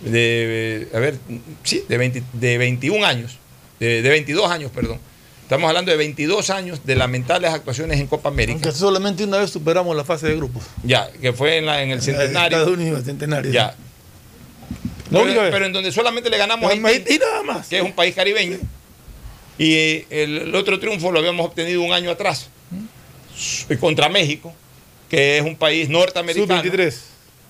[0.01, 1.17] de, a ver,
[1.63, 3.37] sí, de, 20 de 21 años,
[3.79, 4.99] de, de 22 años, perdón.
[5.43, 8.53] Estamos hablando de 22 años de lamentables actuaciones en Copa América.
[8.63, 10.63] Aunque solamente una vez superamos la fase de grupos.
[10.83, 12.57] Ya, que fue en, la- en el centenario.
[12.57, 13.51] Estados Unidos, el centenario.
[13.51, 13.75] Ya.
[15.11, 17.67] Pero, pero en donde solamente le ganamos a Haití, nada más.
[17.67, 18.57] que es un país caribeño.
[19.59, 22.47] Y eh, el, otro triunfo lo habíamos obtenido un año atrás
[23.37, 24.51] s- contra México,
[25.09, 26.63] que es un país norteamericano.
[26.63, 26.95] Sub-23.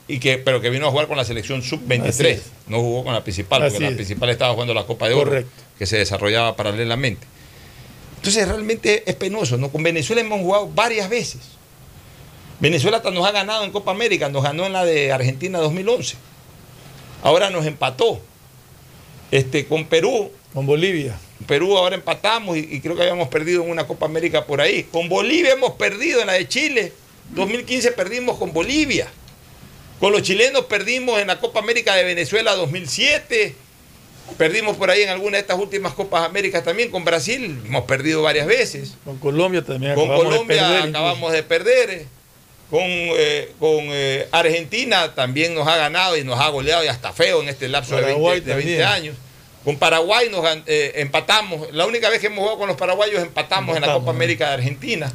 [0.08, 2.26] Y que, pero que vino a jugar con la selección Así sub-23.
[2.26, 2.44] es.
[2.68, 5.52] No jugó con la principal, porque la principal estaba jugando la Copa de Oro, Correcto.
[5.78, 7.26] que se desarrollaba paralelamente.
[8.18, 9.70] Entonces realmente es penoso, ¿no?
[9.70, 11.42] Con Venezuela hemos jugado varias veces.
[12.60, 16.16] Venezuela hasta nos ha ganado en Copa América, nos ganó en la de Argentina 2011.
[17.22, 18.20] Ahora nos empató.
[19.32, 21.18] Este, con Perú, Con Bolivia.
[21.48, 24.84] Perú ahora empatamos y, y creo que habíamos perdido en una Copa América por ahí.
[24.84, 26.94] Con Bolivia hemos perdido en la de Chile.
[27.32, 29.08] 2015 perdimos con Bolivia.
[30.04, 33.56] Con los chilenos perdimos en la Copa América de Venezuela 2007.
[34.38, 36.92] Perdimos por ahí en alguna de estas últimas Copas Américas también.
[36.92, 38.96] Con Brasil hemos perdido varias veces.
[39.06, 39.96] Con Colombia también.
[39.96, 40.90] Con acabamos de Colombia incluso.
[40.90, 42.06] acabamos de perder.
[42.70, 47.14] Con, eh, con eh, Argentina también nos ha ganado y nos ha goleado y hasta
[47.14, 49.04] feo en este lapso de Paraguay 20, de 20 también.
[49.04, 49.16] años.
[49.64, 51.72] Con Paraguay nos eh, empatamos.
[51.72, 54.12] La única vez que hemos jugado con los paraguayos empatamos, en la Empatamos, Copa.
[54.12, 55.14] América de Argentina.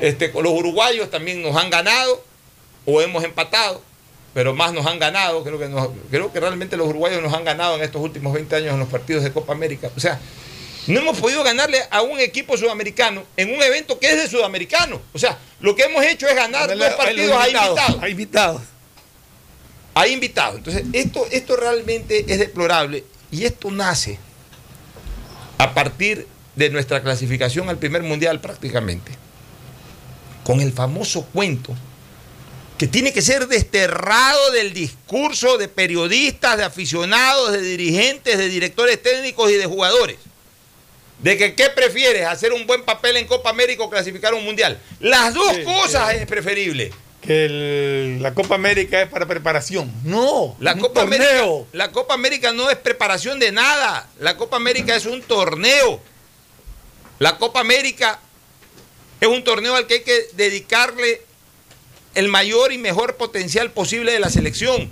[0.00, 2.32] Este, con los uruguayos también nos han ganado
[2.84, 3.80] o hemos empatado,
[4.34, 5.42] pero más nos han ganado.
[5.44, 8.56] Creo que, nos- creo que realmente los uruguayos nos han ganado en estos últimos 20
[8.56, 9.90] años en los partidos de Copa América.
[9.96, 10.18] O sea,
[10.86, 15.00] no hemos podido ganarle a un equipo sudamericano en un evento que es de sudamericano.
[15.12, 18.02] O sea, lo que hemos hecho es ganar Ganarle dos partidos a invitados, invitados.
[18.02, 18.62] a invitados.
[19.94, 20.56] A invitados.
[20.58, 24.18] Entonces, esto, esto realmente es deplorable y esto nace
[25.58, 26.26] a partir
[26.56, 29.12] de nuestra clasificación al primer mundial prácticamente,
[30.44, 31.74] con el famoso cuento
[32.82, 39.00] que tiene que ser desterrado del discurso de periodistas, de aficionados, de dirigentes, de directores
[39.00, 40.16] técnicos y de jugadores.
[41.20, 44.80] De que qué prefieres, hacer un buen papel en Copa América o clasificar un mundial.
[44.98, 46.92] Las dos Sí, cosas es preferible.
[47.20, 49.88] Que el- la Copa América es para preparación.
[50.02, 51.68] No, La Copa, América, torneo.
[51.70, 54.08] la Copa América no es preparación de nada.
[54.18, 56.00] La Copa América es un torneo.
[57.20, 58.18] La Copa América
[59.20, 61.22] es un torneo al que hay que dedicarle
[62.14, 64.90] el mayor y mejor potencial posible de la selección.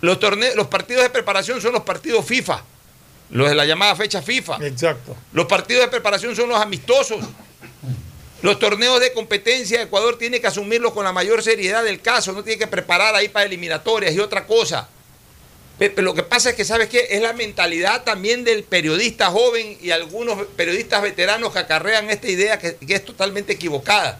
[0.00, 2.62] Los, torneos, los partidos de preparación son los partidos FIFA,
[3.30, 4.58] los de la llamada fecha FIFA.
[4.66, 5.16] Exacto.
[5.32, 7.24] Los partidos de preparación son los amistosos.
[8.42, 12.42] Los torneos de competencia, Ecuador tiene que asumirlos con la mayor seriedad del caso, no
[12.42, 14.88] tiene que preparar ahí para eliminatorias y otra cosa.
[15.78, 17.08] Pe- Pero lo que pasa es que, ¿sabes qué?
[17.10, 22.58] Es la mentalidad también del periodista joven y algunos periodistas veteranos que acarrean esta idea
[22.58, 24.18] que, que es totalmente equivocada.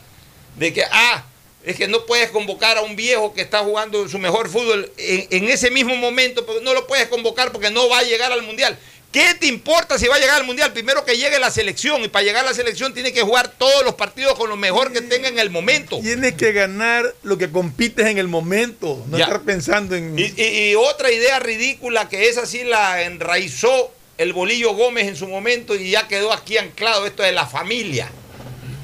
[0.56, 1.24] De que, ah,
[1.64, 5.26] es que no puedes convocar a un viejo que está jugando su mejor fútbol en,
[5.30, 8.42] en ese mismo momento, pero no lo puedes convocar porque no va a llegar al
[8.42, 8.78] Mundial.
[9.12, 10.72] ¿Qué te importa si va a llegar al Mundial?
[10.72, 13.84] Primero que llegue la selección y para llegar a la selección tiene que jugar todos
[13.84, 15.98] los partidos con lo mejor que tenga en el momento.
[16.00, 19.24] Tienes que ganar lo que compites en el momento, no Ya.
[19.24, 20.16] estar pensando en...
[20.16, 25.16] Y, y- y otra idea ridícula que esa sí la enraizó el Bolillo Gómez en
[25.16, 28.10] su momento y ya quedó aquí anclado esto de la familia.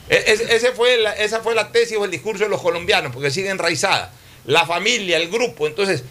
[0.09, 3.13] E- es- ese fue la- esa fue la tesis o el discurso de los colombianos,
[3.13, 4.13] porque sigue enraizada.
[4.45, 5.67] La familia, el grupo.
[5.67, 6.05] Entonces,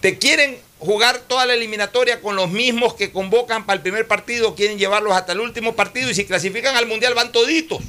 [0.00, 4.54] te quieren jugar toda la eliminatoria con los mismos que convocan para el primer partido,
[4.54, 7.80] quieren llevarlos hasta el último partido y si clasifican al Mundial van toditos.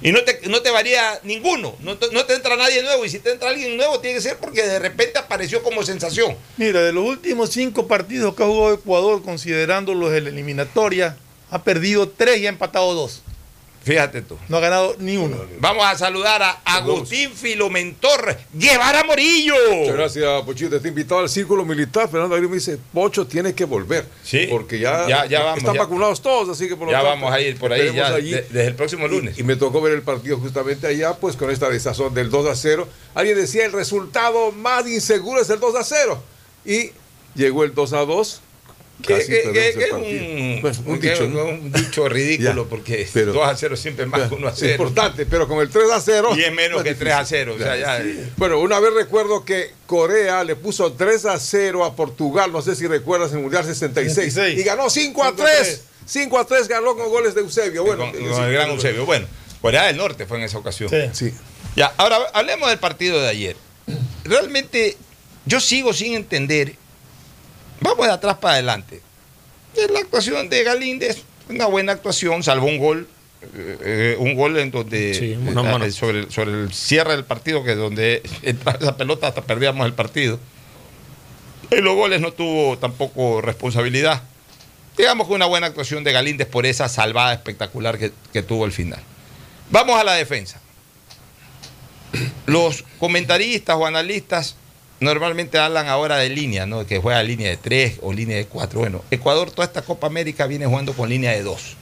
[0.00, 3.04] Y no te, no te varía ninguno, no te, no te entra nadie nuevo.
[3.04, 6.36] Y si te entra alguien nuevo, tiene que ser porque de repente apareció como sensación.
[6.56, 11.16] Mira, de los últimos cinco partidos que ha jugado Ecuador, considerando los de la eliminatoria,
[11.50, 13.22] ha perdido tres y ha empatado dos.
[13.88, 14.36] Fíjate tú.
[14.48, 15.36] No ha ganado ni uno.
[15.60, 19.54] Vamos a saludar a Agustín Filomentor Guevara Morillo.
[19.74, 20.76] Muchas gracias, Pochito.
[20.76, 22.08] Está invitado al círculo militar.
[22.10, 24.04] Fernando Aguirre me dice, Pocho tiene que volver.
[24.22, 24.46] Sí.
[24.50, 25.80] Porque ya, Ya- ya vamos, están ya.
[25.80, 28.14] vacunados todos, así que por lo Ya tanto, vamos a ir por ahí esperemos ya
[28.14, 28.30] allí.
[28.30, 29.38] de- desde el próximo lunes.
[29.38, 32.46] Y, y me tocó ver el partido justamente allá, pues con esta desazón del 2
[32.46, 32.86] a 0.
[33.14, 36.22] Alguien decía, el resultado más inseguro es el 2 a 0.
[36.66, 36.90] Y
[37.34, 38.42] llegó el 2 a 2.
[39.06, 39.32] Que, Casi
[39.90, 39.96] partido.
[39.98, 41.44] un, Pues, un dicho, ¿no?
[41.44, 42.68] un dicho ridículo Ya.
[42.68, 44.72] porque Pero- 2 a 0 siempre es más que 1 a Es 0.
[44.72, 46.30] importante, pero con el 3 a 0.
[46.36, 47.54] Y es menos que 3 a 0.
[47.56, 48.02] O sea, ya,
[48.36, 52.74] Bueno, una vez recuerdo que Corea le puso 3 a 0 a Portugal, no sé
[52.74, 54.14] si recuerdas, en el Mundial 66.
[54.34, 54.60] 66.
[54.60, 55.82] Y ganó 5 a 5 a 3.
[56.04, 57.84] 5 a 3 ganó con goles de Eusebio.
[57.84, 59.06] Bueno, con, con el gran Eusebio.
[59.06, 59.26] Bueno,
[59.60, 60.90] Corea del Norte fue en esa ocasión.
[60.90, 60.96] Sí.
[61.12, 61.34] Sí.
[61.76, 63.56] Ya, ahora hablemos del partido de ayer.
[64.24, 64.96] Realmente
[65.46, 66.74] yo sigo sin entender.
[67.80, 69.00] Vamos de atrás para adelante.
[69.74, 73.08] Es la actuación de Galíndez, una buena actuación, salvó un gol.
[73.54, 75.32] eh, eh, un gol en donde Sí,
[75.86, 79.86] eh, sobre, el- sobre el cierre del partido, que donde entraba esa pelota hasta perdíamos
[79.86, 80.40] el partido.
[81.70, 84.22] En los goles no tuvo tampoco responsabilidad.
[84.96, 88.72] Digamos que una buena actuación de Galíndez por esa salvada espectacular que, que tuvo el
[88.72, 89.00] final.
[89.70, 90.60] Vamos a la defensa.
[92.46, 94.56] Los comentaristas o analistas
[95.00, 96.86] normalmente hablan ahora de línea, ¿no?
[96.86, 98.80] Que juega línea de 3 o línea de 4.
[98.80, 101.76] Bueno, Ecuador toda esta Copa América viene jugando con línea de 2.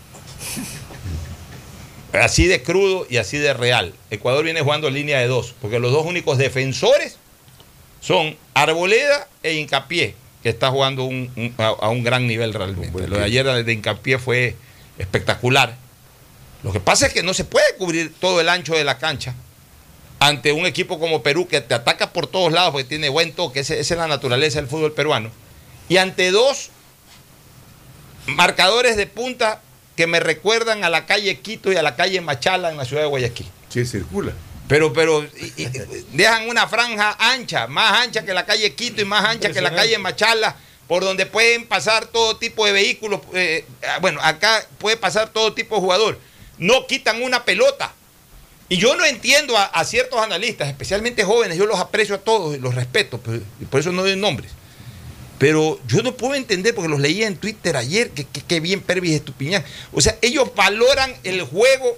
[2.12, 3.92] Así de crudo y así de real.
[4.10, 7.16] Ecuador viene jugando línea de 2, porque los dos únicos defensores
[8.00, 13.06] son Arboleda e Incapié, que está jugando un- un- a, a un gran nivel realmente.
[13.06, 14.54] Lo de ayer de Incapié fue
[14.98, 15.76] espectacular.
[16.62, 19.34] Lo que pasa es que no se puede cubrir todo el ancho de la cancha
[20.18, 23.60] ante un equipo como Perú que te ataca por todos lados porque tiene buen toque,
[23.60, 25.30] esa es la naturaleza del fútbol peruano,
[25.88, 26.70] y ante dos
[28.26, 29.60] marcadores de punta
[29.96, 33.02] que me recuerdan a la calle Quito y a la calle Machala en la ciudad
[33.02, 33.46] de Guayaquil.
[33.68, 34.32] Sí, circula.
[34.68, 35.68] Pero, pero y- y-
[36.12, 39.74] dejan una franja ancha, más ancha que la calle Quito y más ancha que la
[39.74, 40.56] calle Machala,
[40.88, 43.20] por donde pueden pasar todo tipo de vehículos.
[43.32, 43.64] eh,
[44.00, 46.18] bueno, acá puede pasar todo tipo de jugador.
[46.58, 47.92] No quitan una pelota.
[48.68, 52.56] Y yo no entiendo a, a ciertos analistas, especialmente jóvenes, yo los aprecio a todos
[52.56, 54.50] y los respeto, pero- y por eso no doy nombres.
[55.38, 58.80] Pero yo no puedo entender, porque los leía en Twitter ayer, que, que- que bien
[58.80, 59.64] Pervis Estupiñán.
[59.92, 61.96] O sea, ellos valoran el juego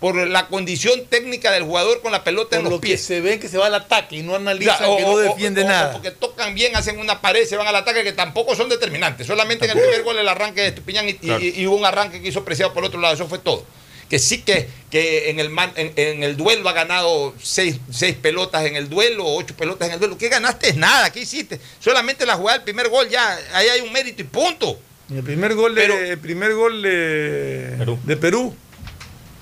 [0.00, 3.04] por la condición técnica del jugador con la pelota en los lo que pies.
[3.04, 5.64] se ve que se va al ataque y no analizan Claro, que no defiende o-
[5.64, 5.92] o nada.
[5.92, 9.28] Porque tocan bien, hacen una pared, se van al ataque, que tampoco son determinantes.
[9.28, 11.42] Solamente en el primer gol el arranque de Estupiñán y, y- Claro.
[11.44, 13.14] y hubo un arranque que hizo preciado por el otro lado.
[13.14, 13.64] Eso fue todo.
[14.12, 18.14] Que sí que, que en, el man- en, en el duelo ha ganado seis, seis
[18.14, 20.18] pelotas en el duelo, ocho pelotas en el duelo.
[20.18, 20.68] ¿Qué ganaste?
[20.68, 21.10] Es nada.
[21.10, 21.58] ¿Qué hiciste?
[21.80, 24.78] Solamente la jugada del primer gol, ya ahí hay un mérito y punto.
[25.08, 27.98] Y el primer gol de, el primer gol de Perú.
[28.04, 28.54] de Perú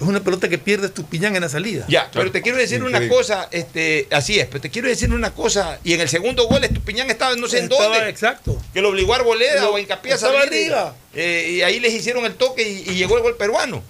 [0.00, 1.84] es una pelota que pierde Estupiñán en la salida.
[1.88, 5.32] Ya, pero te quiero decir una cosa, este, así es, pero te quiero decir una
[5.34, 8.56] cosa, y en el segundo gol Estupiñán estaba no sé en Estaba dónde, exacto.
[8.72, 10.94] que lo obligó a Arboleda Lo- o Hincapié a estaba salir, arriba.
[11.12, 13.82] eh, y ahí les hicieron el toque y, y llegó el gol peruano.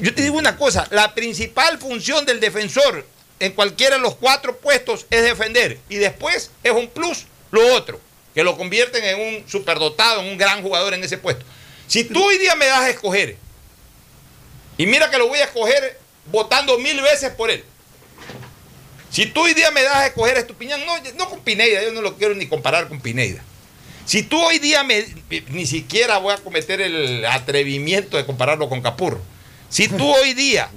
[0.00, 3.04] Yo te digo una cosa, la principal función del defensor
[3.40, 8.00] en cualquiera de los cuatro puestos es defender, y después es un plus lo otro,
[8.34, 11.44] que lo convierten en un superdotado, en un gran jugador en ese puesto.
[11.88, 13.36] Si tú hoy día me das a escoger,
[14.76, 17.64] y mira que lo voy a escoger votando mil veces por él.
[19.10, 20.80] Si tú hoy día me das a escoger a Estupiñán,
[21.16, 23.42] no, con Pineida, yo no lo quiero ni comparar con Pineida.
[24.04, 25.04] Si tú hoy día me,
[25.48, 29.20] ni siquiera voy a cometer el atrevimiento de compararlo con Capurro.
[29.68, 30.70] Si tú hoy día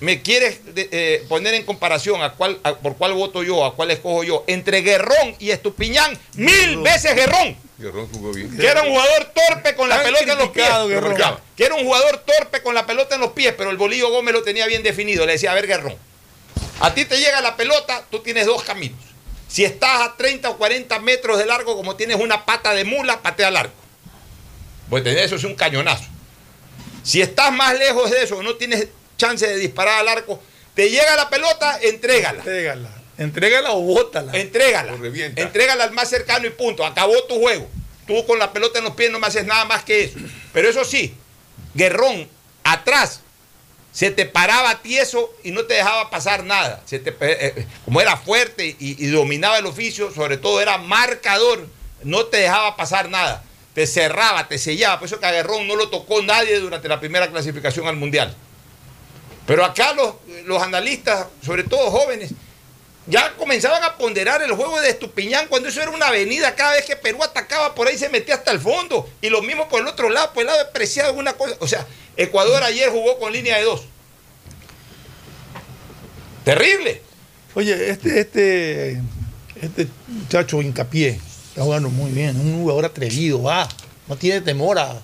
[0.00, 3.90] me quieres eh, poner en comparación a cuál, a- por cuál voto yo, a cuál
[3.92, 7.56] escojo yo, entre Guerrón y Estupiñán, mil veces Guerrón.
[7.78, 8.56] Guerrón jugó bien.
[8.56, 10.66] Que era un jugador torpe con la pelota en los pies.
[10.88, 11.12] Guerrón.
[11.56, 14.34] Que era un jugador torpe con la pelota en los pies, pero el Bolillo Gómez
[14.34, 15.24] lo tenía bien definido.
[15.26, 15.94] Le decía, a ver, Guerrón,
[16.80, 18.98] a ti te llega la pelota, tú tienes dos caminos.
[19.48, 23.20] Si estás a 30 o 40 metros de largo, como tienes una pata de mula,
[23.20, 23.74] patea al arco.
[24.88, 26.04] Pues eso es un cañonazo.
[27.02, 30.40] Si estás más lejos de eso, no tienes chance de disparar al arco,
[30.74, 32.38] te llega la pelota, entrégala.
[32.38, 32.90] Entrégala.
[33.18, 34.32] Entrégala o bótala.
[34.38, 34.94] Entrégala.
[35.36, 36.84] Entrégala al más cercano y punto.
[36.84, 37.68] Acabó tu juego.
[38.06, 40.18] Tú con la pelota en los pies no me haces nada más que eso.
[40.52, 41.14] Pero eso sí,
[41.74, 42.28] Guerrón,
[42.64, 43.20] atrás,
[43.92, 46.82] se te paraba tieso y no te dejaba pasar nada.
[46.86, 47.16] Se te- eh,
[47.56, 51.68] eh, como era fuerte y, y dominaba el oficio, sobre todo era marcador,
[52.02, 53.44] no te dejaba pasar nada.
[53.74, 54.98] Te cerraba, te sellaba.
[54.98, 58.34] Por eso que no lo tocó nadie durante la primera clasificación al Mundial.
[59.46, 60.14] Pero acá los,
[60.44, 62.32] los analistas, sobre todo jóvenes,
[63.06, 66.54] ya comenzaban a ponderar el juego de Estupiñán cuando eso era una avenida.
[66.54, 69.08] Cada vez que Perú atacaba por ahí se metía hasta el fondo.
[69.20, 71.56] Y lo mismo por el otro lado, por el lado de Preciado, alguna cosa.
[71.60, 73.82] O sea, Ecuador ayer jugó con línea de dos.
[76.44, 77.02] Terrible.
[77.54, 79.00] Oye, este, este,
[79.60, 81.20] este muchacho hincapié
[81.52, 83.68] está jugando muy bien, un jugador atrevido, va,
[84.08, 85.00] no tiene temor a,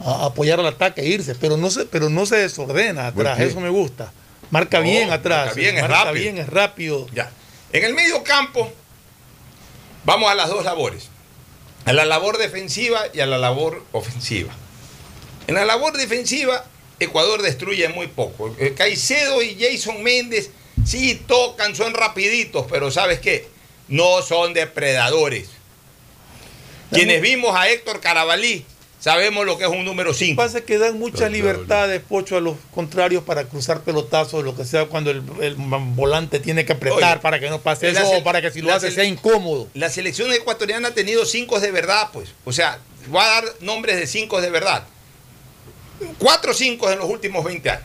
[0.00, 3.60] a apoyar al ataque e irse, pero no se, pero no se desordena atrás, eso
[3.60, 4.10] me gusta.
[4.50, 6.22] Marca No, bien atrás, marca bien, es marca rápido.
[6.22, 7.06] bien, es rápido.
[7.14, 7.30] Ya.
[7.72, 8.72] En el medio campo,
[10.04, 11.08] vamos a las dos labores.
[11.84, 14.52] A la labor defensiva y a la labor ofensiva.
[15.46, 16.64] En la labor defensiva,
[16.98, 18.54] Ecuador destruye muy poco.
[18.58, 20.50] Eh, Caicedo y Jason Méndez
[20.84, 23.48] sí tocan, son rapiditos, pero ¿sabes qué?
[23.90, 25.50] No son depredadores.
[26.90, 28.64] Quienes vimos a Héctor Carabalí,
[28.98, 30.40] sabemos lo que es un número 5.
[30.40, 34.86] pasa que dan muchas libertades, Pocho, a los contrarios para cruzar pelotazos, lo que sea,
[34.86, 38.40] cuando el, el volante tiene que apretar Oye, para que no pase eso, o para
[38.42, 39.68] que si lo hace se- sea incómodo.
[39.74, 42.30] La selección ecuatoriana ha tenido cinco de verdad, pues.
[42.44, 44.84] O sea, voy a dar nombres de cinco de verdad.
[46.18, 47.84] Cuatro cinco en los últimos 20 años.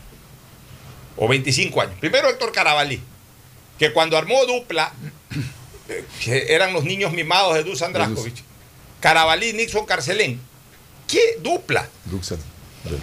[1.16, 1.94] O 25 años.
[2.00, 3.00] Primero Héctor Carabalí,
[3.78, 4.92] que cuando armó dupla,
[6.22, 8.42] que eran los niños mimados de Dusan Draskovic.
[9.00, 10.40] Carabalí, Nixon, Carcelén.
[11.06, 11.88] ¿Qué dupla?
[12.10, 12.38] Luxan.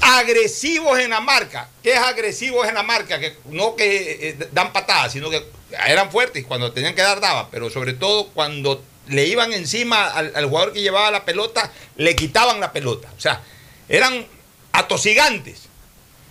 [0.01, 1.69] agresivos en la marca.
[1.81, 3.19] ¿Qué es agresivos en la marca?
[3.19, 5.43] Que no que eh, dan patadas, sino que
[5.87, 10.33] eran fuertes cuando tenían que dar daban, pero sobre todo cuando le iban encima al,
[10.35, 13.09] al jugador que llevaba la pelota, le quitaban la pelota.
[13.17, 13.41] O sea,
[13.89, 14.25] eran
[14.71, 15.63] atosigantes.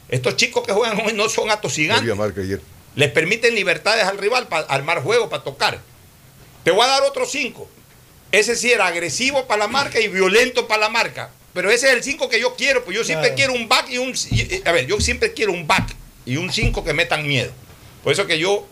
[0.08, 2.04] Estos chicos que juegan hoy no son atosigantes.
[2.94, 5.80] Les permiten libertades al rival para armar juego, para tocar.
[6.64, 7.68] Te voy a dar otros cinco.
[8.30, 11.30] Ese sí era agresivo para la marca y violento para la marca.
[11.52, 13.36] Pero ese es el 5 que yo quiero, pues yo siempre Claro.
[13.36, 14.14] quiero un back y un...
[14.30, 15.94] y- A ver, yo siempre quiero un back
[16.24, 17.52] y un 5 que metan miedo.
[18.02, 18.66] Por eso que yo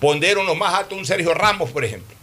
[0.00, 2.16] pondero en lo más alto un Sergio Ramos, por ejemplo.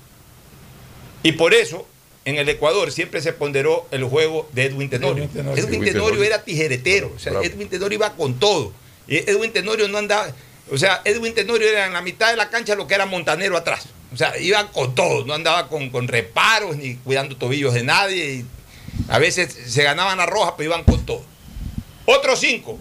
[1.23, 1.87] Y por eso,
[2.25, 5.23] en el Ecuador siempre se ponderó el juego de Edwin Tenorio.
[5.23, 5.63] Edwin Tenorio.
[5.63, 6.23] Edwin Edwin Tenorio Tenorio.
[6.35, 7.13] era tijeretero.
[7.15, 7.45] O sea, Bravo.
[7.45, 8.73] Edwin Tenorio iba con todo.
[9.07, 10.29] Y Edwin Tenorio no andaba...
[10.71, 13.55] O sea, Edwin Tenorio era en la mitad de la cancha lo que era Montanero
[13.55, 13.85] atrás.
[14.13, 15.25] O sea, iba con todo.
[15.25, 18.33] No andaba con, con reparos ni cuidando tobillos de nadie.
[18.35, 18.45] y
[19.09, 21.23] a veces se ganaban a roja, pero iban con todo.
[22.05, 22.77] Otros cinco.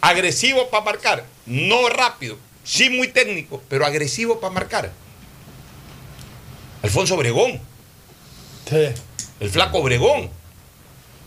[0.00, 1.26] Agresivo para marcar.
[1.46, 2.38] No rápido.
[2.64, 4.92] Sí muy técnico, pero agresivo para marcar.
[6.82, 7.60] Alfonso Obregón.
[8.68, 8.88] Sí.
[9.40, 10.30] El flaco Obregón.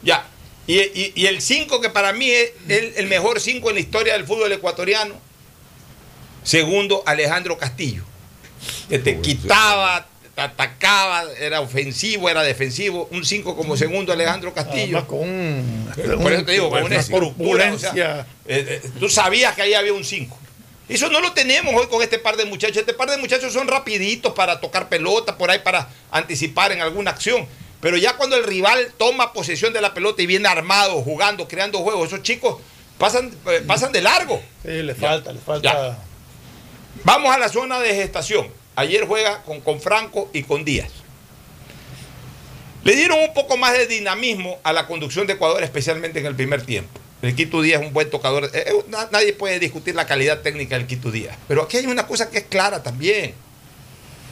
[0.04, 0.26] Ya.
[0.68, 3.82] Y, y- y el 5 que para mí es el, el mejor 5 en la
[3.82, 5.16] historia del fútbol ecuatoriano.
[6.44, 8.04] Segundo, Alejandro Castillo.
[8.90, 13.07] Que te quitaba, te atacaba, era ofensivo, era defensivo.
[13.11, 14.98] Un 5 como segundo, Alejandro Castillo.
[14.98, 15.91] Además, con un,
[16.22, 17.74] Por eso te digo, con una estructura.
[17.74, 18.28] o sea, corpulencia.
[18.48, 20.38] eh, eh, tú sabías que ahí había un 5.
[20.90, 22.78] Eso no lo tenemos hoy con este par de muchachos.
[22.78, 27.11] Este par de muchachos son rapiditos para tocar pelota, por ahí para anticipar en alguna
[27.11, 27.45] acción.
[27.80, 31.78] Pero ya cuando el rival toma posesión de la pelota y viene armado, jugando, creando
[31.80, 32.57] juegos, esos chicos
[32.98, 34.41] pasan, eh, pasan de largo.
[34.64, 35.99] Sí, le falta, le falta.
[37.03, 38.48] Vamos a la zona de gestación.
[38.80, 40.89] Ayer juega con, con Franco y con Díaz.
[42.85, 46.35] Le dieron un poco más de dinamismo a la conducción de Ecuador, especialmente en el
[46.35, 46.97] primer tiempo.
[47.22, 48.45] El Quito Díaz es un buen tocador.
[48.45, 51.35] Eh, eh, na- nadie puede discutir la calidad técnica del Quito Díaz.
[51.49, 53.34] Pero aquí hay una cosa que es clara también.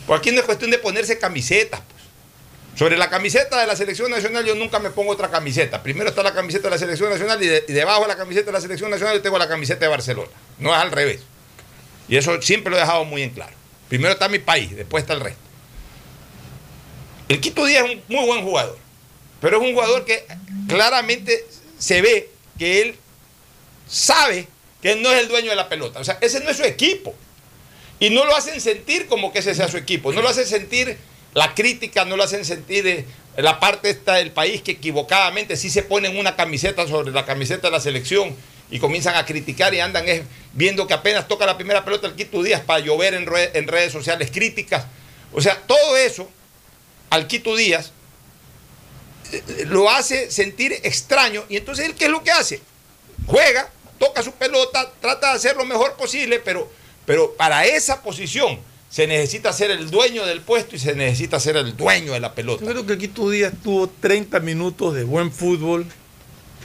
[0.06, 1.82] Por aquí no es cuestión de ponerse camisetas.
[1.82, 2.80] pues.
[2.80, 5.84] Sobre la camiseta de la selección nacional yo nunca me pongo otra camiseta.
[5.84, 8.52] Primero está la camiseta de la selección nacional y, y debajo de la camiseta de
[8.54, 10.30] la selección nacional yo tengo la camiseta de Barcelona.
[10.60, 11.20] No es al revés.
[12.08, 13.52] Y eso siempre lo he dejado muy en claro.
[13.90, 15.40] Primero está mi país, después está el resto.
[17.30, 18.78] El Quito Díaz es un muy buen jugador,
[19.42, 20.26] pero es un jugador que
[20.68, 21.46] claramente
[21.78, 22.96] se ve que él
[23.88, 24.48] sabe
[24.82, 26.00] que él no es el dueño de la pelota.
[26.00, 27.16] O sea, ese no es su equipo.
[28.00, 30.12] Y no lo hacen sentir como que ese sea su equipo.
[30.14, 30.98] No lo hacen sentir
[31.34, 33.06] la crítica, no lo hacen sentir eh,
[33.38, 37.68] la parte esta del país que equivocadamente sí se ponen una camiseta sobre la camiseta
[37.68, 38.36] de la selección
[38.70, 40.06] y comienzan a criticar y andan
[40.54, 43.68] viendo que apenas toca la primera pelota el Quito Díaz para llover en, red- en
[43.68, 44.86] redes sociales críticas.
[45.34, 46.30] O sea, todo eso
[47.10, 47.92] al Quito Díaz
[49.32, 52.62] eh, lo hace sentir extraño y entonces él qué es lo que hace?
[53.26, 53.70] Juega,
[54.00, 56.70] toca su pelota, trata de hacer lo mejor posible, pero,
[57.06, 61.58] pero para esa posición se necesita ser el dueño del puesto y se necesita ser
[61.58, 62.64] el dueño de la pelota.
[62.66, 65.86] Yo creo que Quito Díaz tuvo 30 minutos de buen fútbol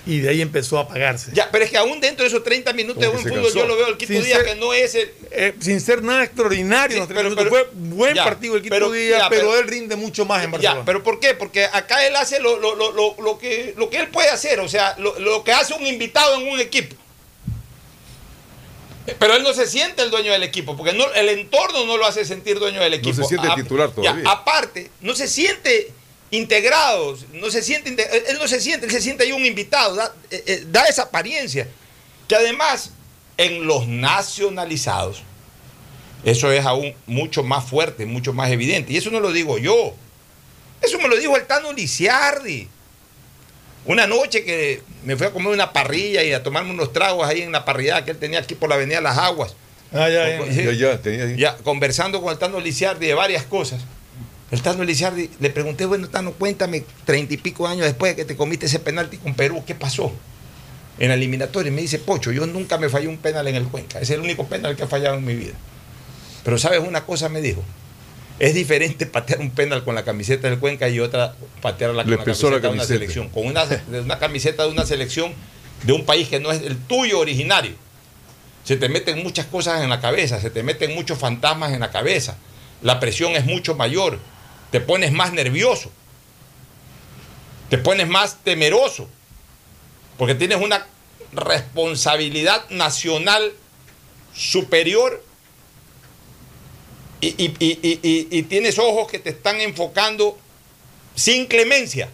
[0.05, 1.31] y de ahí empezó a apagarse.
[1.33, 3.77] Ya, pero es que aún dentro de esos 30 minutos de buen fútbol yo lo
[3.77, 5.13] veo el Quito Sin Díaz ser- que no es el...
[5.31, 7.45] Eh, sin ser nada extraordinario, Sí, en los 30 pero- minutos.
[7.45, 10.25] pero- fue buen ya, partido el Quito pero- Díaz, ya, pero, pero- él rinde mucho
[10.27, 10.81] más en Barcelona.
[10.81, 11.35] Ya, pero ¿por qué?
[11.35, 14.59] Porque acá él hace lo, lo- lo- lo- lo que, lo que él puede hacer,
[14.59, 16.97] o sea, lo, lo que hace un invitado en un equipo.
[19.19, 22.07] Pero él no se siente el dueño del equipo, porque no- el entorno no lo
[22.07, 23.15] hace sentir dueño del equipo.
[23.17, 24.31] se siente A- titular ya, todavía.
[24.31, 25.93] aparte, no se siente
[26.33, 30.15] integrado, no se siente, él no se siente, él se siente ahí un invitado, da,
[30.31, 31.69] eh, eh, da esa apariencia.
[32.27, 32.91] Que además,
[33.37, 35.23] en los nacionalizados,
[36.25, 38.93] eso es aún mucho más fuerte, mucho más evidente.
[38.93, 39.95] Y eso no lo digo yo.
[40.81, 42.67] Eso me lo dijo el Tano Lisiardi.
[43.85, 47.43] Una noche que me fui a comer una parrilla y a tomarme unos tragos ahí
[47.43, 49.55] en la parrilla que él tenía aquí por la Avenida Las Aguas.
[49.93, 51.37] Ah, ya, ya.
[51.37, 53.83] Ya, conversando con el Tano Lisiardi de varias cosas.
[54.53, 58.25] El Tano Lisiardi, le pregunté, bueno, Tano, cuéntame, treinta y pico años después de que
[58.27, 60.13] te comiste ese penalti con Perú, ¿qué pasó?
[60.99, 61.73] En la eliminatoria.
[61.73, 63.99] Y me dice, Pocho, yo nunca me fallé un penal en el Cuenca.
[63.99, 65.55] Es el único penal que he fallado en mi vida.
[66.45, 67.31] Pero ¿sabes una cosa?
[67.31, 67.65] Me dijo.
[68.39, 72.17] Es diferente patear un penal con la camiseta del Cuenca y otra patearla con Le
[72.19, 72.95] la camiseta, la de una camiseta.
[72.95, 73.29] selección.
[73.31, 75.33] Con una, de una camiseta de una selección
[75.85, 77.73] de un país que no es el tuyo originario.
[78.65, 81.91] Se te meten muchas cosas en la cabeza, se te meten muchos fantasmas en la
[81.91, 82.37] cabeza.
[82.83, 84.19] La presión es mucho mayor.
[84.73, 85.93] Te pones más nervioso.
[87.71, 89.09] Te pones más temeroso.
[90.19, 90.87] Porque tienes una
[91.33, 93.53] responsabilidad nacional
[94.35, 95.23] superior
[97.21, 100.37] y, tienes ojos que te están enfocando
[101.15, 102.11] sin clemencia,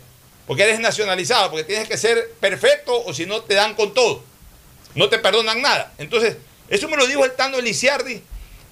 [0.47, 4.23] porque eres nacionalizado, porque tienes que ser perfecto o si no te dan con todo.
[4.95, 5.95] No te perdonan nada.
[5.99, 6.37] Entonces,
[6.69, 8.23] eso me lo dijo el Tano Eliciardi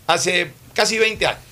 [0.06, 1.45] hace casi 20 años.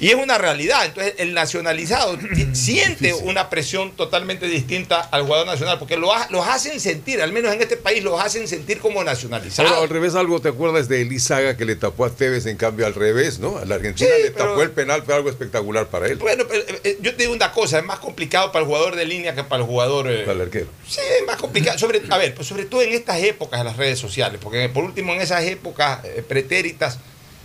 [0.00, 0.86] Y es una realidad.
[0.86, 2.18] Entonces, el nacionalizado
[2.52, 7.32] siente una presión totalmente distinta al jugador nacional, porque lo ha- los hacen sentir, al
[7.32, 9.70] menos en este país, los hacen sentir como nacionalizados.
[9.70, 12.86] Ahora, al revés, algo te acuerdas de Elizaga que le tapó a Tevez, en cambio
[12.86, 13.58] al revés, ¿no?
[13.58, 16.16] A la Argentina Sí, le pero- tapó el penal, fue algo espectacular para él.
[16.16, 18.96] Bueno, pero, eh, eh, yo te digo una cosa, es más complicado para el jugador
[18.96, 20.10] de línea que para el jugador...
[20.10, 20.66] eh, Para el arquero.
[20.88, 21.78] Sí, es más complicado.
[21.78, 24.84] Sobre, a ver, pues sobre todo en estas épocas de las redes sociales, porque por
[24.84, 26.98] último en esas épocas eh, pretéritas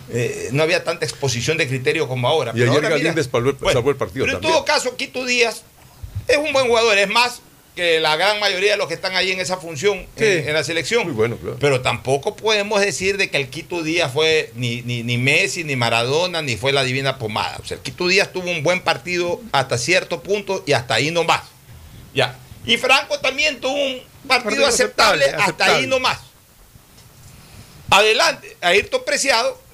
[0.10, 2.52] eh, no había tanta exposición de criterio como ahora.
[2.56, 4.96] Y Pero ayer ahora, mira, salvó el, bueno, salvó el partido pero en todo caso,
[4.96, 5.64] Quito Díaz
[6.28, 7.42] es un buen jugador, es más
[7.76, 10.64] que la gran mayoría de los que están ahí en esa función en, en la
[10.64, 11.04] selección.
[11.04, 11.58] Muy bueno, claro.
[11.60, 15.76] Pero tampoco podemos decir de que el Quito Díaz fue ni, ni, ni Messi, ni
[15.76, 17.58] Maradona, ni fue la divina pomada.
[17.62, 21.12] O sea, el Quito Díaz tuvo un buen partido hasta cierto punto y hasta ahí
[21.12, 21.42] nomás.
[22.14, 22.38] Ya.
[22.66, 25.88] Y Franco también tuvo un partido, Partido aceptable, aceptable, hasta ahí aceptable.
[25.88, 26.20] nomás.
[27.90, 29.65] Adelante, Ayrton Preciado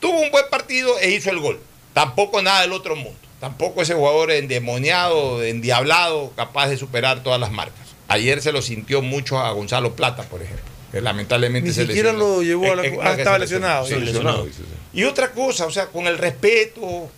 [0.00, 1.60] tuvo un buen partido e hizo el gol.
[1.92, 3.18] Tampoco nada del otro mundo.
[3.40, 7.88] Tampoco ese jugador endemoniado, endiablado, capaz de superar todas las marcas.
[8.08, 12.12] Ayer se lo sintió mucho a Gonzalo Plata, por ejemplo, que lamentablemente Ni se siquiera
[12.12, 12.36] lesionó.
[12.36, 12.82] lo llevó a la.
[13.02, 13.86] Ah, estaba lesionado.
[13.86, 14.46] Sí, sí, lesionado.
[14.46, 14.76] lesionado.
[14.92, 17.08] Y otra cosa, o sea, con el respeto,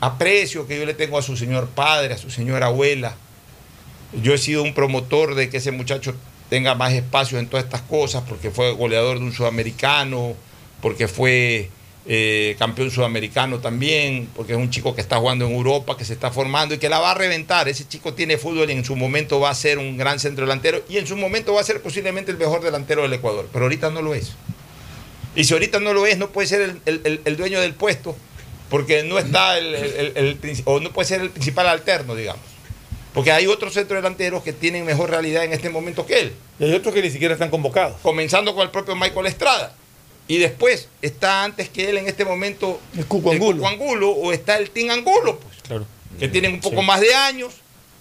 [0.00, 3.14] aprecio que yo le tengo a su señor padre, a su señora abuela,
[4.22, 6.14] yo he sido un promotor de que ese muchacho
[6.50, 10.34] tenga más espacio en todas estas cosas, porque fue goleador de un sudamericano,
[10.82, 11.70] porque fue
[12.08, 16.12] eh, campeón sudamericano también, porque es un chico que está jugando en Europa, que se
[16.12, 17.68] está formando y que la va a reventar.
[17.68, 20.82] Ese chico tiene fútbol y en su momento va a ser un gran centro delantero
[20.88, 23.90] y en su momento va a ser posiblemente el mejor delantero del Ecuador, pero ahorita
[23.90, 24.32] no lo es.
[25.34, 27.74] Y si ahorita no lo es, no puede ser el, el- el- el dueño del
[27.74, 28.16] puesto,
[28.70, 32.42] porque no está el, o no puede ser el principal alterno, digamos.
[33.12, 36.32] Porque hay otros centrodelanteros que tienen mejor realidad en este momento que él.
[36.58, 37.96] Y hay otros que ni siquiera están convocados.
[38.02, 39.74] Comenzando con el propio Michael Estrada.
[40.28, 43.66] Y después está antes que él en este momento El Cuco Angulo.
[43.66, 45.86] Angulo, o está el Team Angulo, pues, Claro.
[46.18, 46.86] que tienen un poco Sí.
[46.86, 47.54] más de años,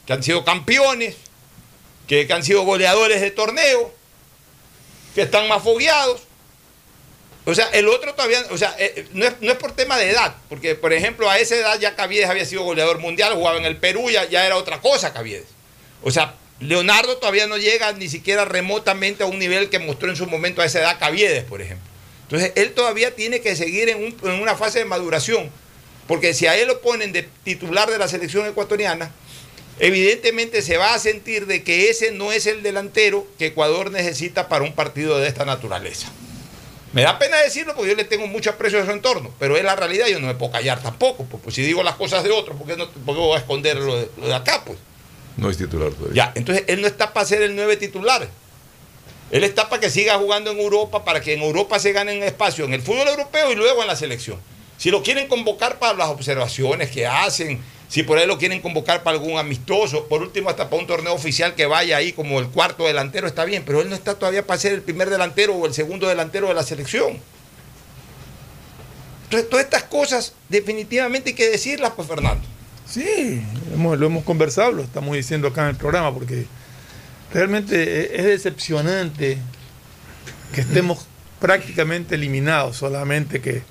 [0.07, 1.15] que han sido campeones,
[2.07, 3.93] que, que han sido goleadores de torneo,
[5.13, 6.21] que están más fogueados.
[7.47, 10.09] O sea, el otro todavía, o sea, eh, no, es, no es por tema de
[10.09, 13.65] edad, porque por ejemplo a esa edad ya Caviedes había sido goleador mundial, jugaba en
[13.65, 15.45] el Perú, ya, ya era otra cosa Caviedes.
[16.01, 20.15] O sea, Leonardo todavía no llega ni siquiera remotamente a un nivel que mostró en
[20.15, 21.87] su momento a esa edad Caviedes, por ejemplo.
[22.25, 25.49] Entonces, él todavía tiene que seguir en, un- en una fase de maduración,
[26.07, 29.11] porque si a él lo ponen de titular de la selección ecuatoriana,
[29.79, 34.47] evidentemente se va a sentir de que ese no es el delantero que Ecuador necesita
[34.47, 36.11] para un partido de esta naturaleza.
[36.93, 39.63] Me da pena decirlo porque yo le tengo mucho aprecio a su entorno, pero es
[39.63, 42.31] la realidad, yo no me puedo callar tampoco, pues, pues si digo las cosas de
[42.31, 44.63] otros, ¿por qué, no, por qué voy a esconder lo de, lo de acá?
[44.65, 44.77] Pues?
[45.35, 46.25] No es titular todavía.
[46.27, 48.29] Ya, entonces él no está para ser el nueve titular.
[49.35, 52.23] Él está para que siga jugando en Europa, para que en Europa se gane un
[52.23, 54.39] espacio en el fútbol europeo y luego en la selección.
[54.77, 57.59] Si lo quieren convocar para las observaciones que hacen,
[57.89, 61.13] si por ahí lo quieren convocar para algún amistoso, por último hasta para un torneo
[61.13, 64.47] oficial que vaya ahí como el cuarto delantero, está bien, pero él no está todavía
[64.47, 67.19] para ser el primer delantero o el segundo delantero de la selección.
[69.25, 72.47] Entonces, todas estas cosas definitivamente hay que decirlas, pues Fernando.
[72.89, 73.41] Sí,
[73.75, 76.45] lo hemos conversado, lo estamos diciendo acá en el programa, porque
[77.35, 77.75] realmente
[78.15, 79.37] e- es decepcionante
[80.53, 81.05] que estemos
[81.39, 83.61] prácticamente eliminados, solamente que,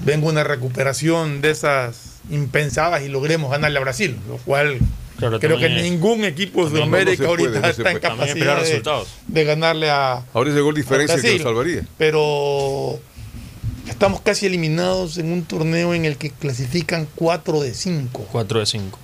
[0.00, 4.78] venga una recuperación de esas impensadas y logremos ganarle a Brasil, lo cual
[5.18, 8.60] Claro, creo que es- ningún equipo de no puede, ahorita no está en capacidad de,
[8.60, 9.08] resultados.
[9.28, 11.86] de ganarle a, Ahora ese gol diferencia que lo salvaría.
[11.98, 12.98] Pero
[13.88, 18.26] estamos casi eliminados en un torneo en el que clasifican 4 de 5.
[18.32, 18.98] 4 de 5.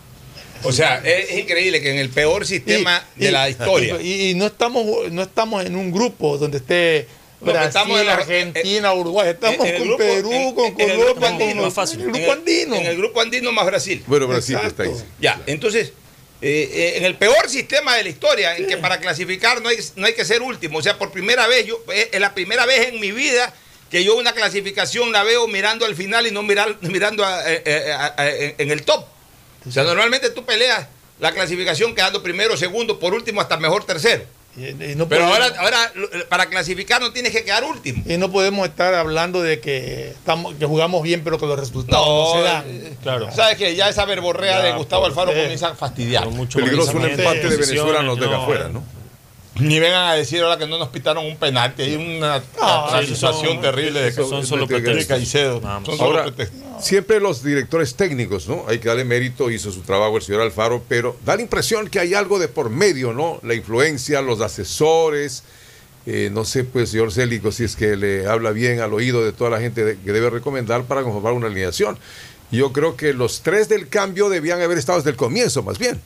[0.65, 4.01] O sea, es, increíble que en el peor sistema de la historia.
[4.01, 7.07] Y, y no estamos no estamos en un grupo donde esté
[7.41, 9.29] Brasil, estamos en la- Argentina, Uruguay.
[9.31, 11.75] Estamos en el con grupo- Perú, en- con en el Colombia, grupo con andino, los-
[11.75, 12.01] fácil.
[12.01, 12.75] en el En grupo andino.
[12.77, 14.03] En el grupo andino más Brasil.
[14.07, 14.83] Bueno, Brasil Exacto.
[14.83, 14.99] está ahí.
[14.99, 15.05] sí.
[15.21, 15.93] Ya, entonces,
[16.43, 19.77] eh, eh, en el peor sistema de la historia, en que para clasificar no hay,
[19.97, 20.79] no hay que ser último.
[20.79, 23.55] O sea, por primera vez, yo eh, es la primera vez en mi vida
[23.91, 28.15] que yo una clasificación la veo mirando al final y no mirar, mirando a- a-
[28.17, 29.05] a- en en el top.
[29.67, 30.87] O sea, normalmente tú peleas
[31.21, 34.25] la clasificación quedando primero, segundo, por último, hasta mejor tercero.
[34.57, 38.03] Y- y no Pero podemos- ahora, ahora lo- para clasificar no tienes que quedar último.
[38.07, 42.07] y no podemos estar hablando de que estamos que jugamos bien, pero que los resultados
[42.07, 42.65] no, se dan.
[42.67, 43.31] eh, Claro.
[43.33, 46.29] Sabes que ya esa verborrea Ya, de Gustavo Alfaro eh, comienza a fastidiar.
[46.31, 48.83] Mucho Peligroso un empate de Venezuela nos deja afuera, ¿no?
[49.61, 51.83] Ni vengan a decir ahora que no nos pitaron un penalti.
[51.83, 55.07] Hay una No, sí, situación son- terrible de son solo de.
[55.07, 55.61] Caicedo.
[55.61, 56.85] Son solo Ahora, pretextos.
[56.85, 58.65] siempre los directores técnicos, ¿no?
[58.69, 61.99] Hay que darle mérito, hizo su trabajo el señor Alfaro, pero da la impresión que
[61.99, 63.41] hay algo de por medio, ¿no?
[63.43, 65.43] La influencia, los asesores,
[66.07, 69.33] eh, no sé, pues, señor Célico, si es que le habla bien al oído de
[69.33, 71.99] toda la gente de- que debe recomendar para conformar una alineación.
[72.51, 76.01] Yo creo que los tres del cambio debían haber estado desde el comienzo, más bien.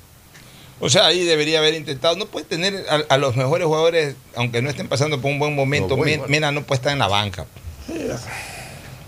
[0.84, 2.16] O sea, ahí debería haber intentado.
[2.16, 5.54] No puede tener a, a los mejores jugadores, aunque no estén pasando por un buen
[5.54, 5.90] momento.
[5.90, 6.24] No, bueno.
[6.26, 7.46] Mena no puede estar en la banca.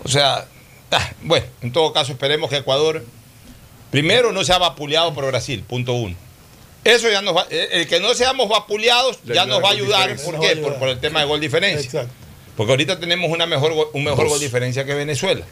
[0.01, 0.45] O sea,
[0.91, 3.03] ah, bueno, en todo caso, esperemos que Ecuador,
[3.91, 6.15] primero, no sea vapuleado por Brasil, punto uno.
[6.85, 9.71] Eso ya nos va, eh, el que no seamos vapuleados Le ya nos va a
[9.73, 10.15] ayudar.
[10.23, 10.55] ¿Por qué?
[10.55, 12.03] Por, el tema de gol diferencia.
[12.03, 12.13] Exacto.
[12.55, 14.29] Porque ahorita tenemos una mejor, un mejor Dos.
[14.29, 15.45] gol diferencia que Venezuela.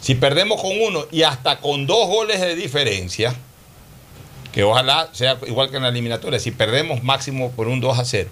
[0.00, 3.34] Si perdemos con uno y hasta con dos goles de diferencia,
[4.56, 8.04] que ojalá sea igual que en la eliminatoria, si perdemos máximo por un 2 a
[8.06, 8.30] 0.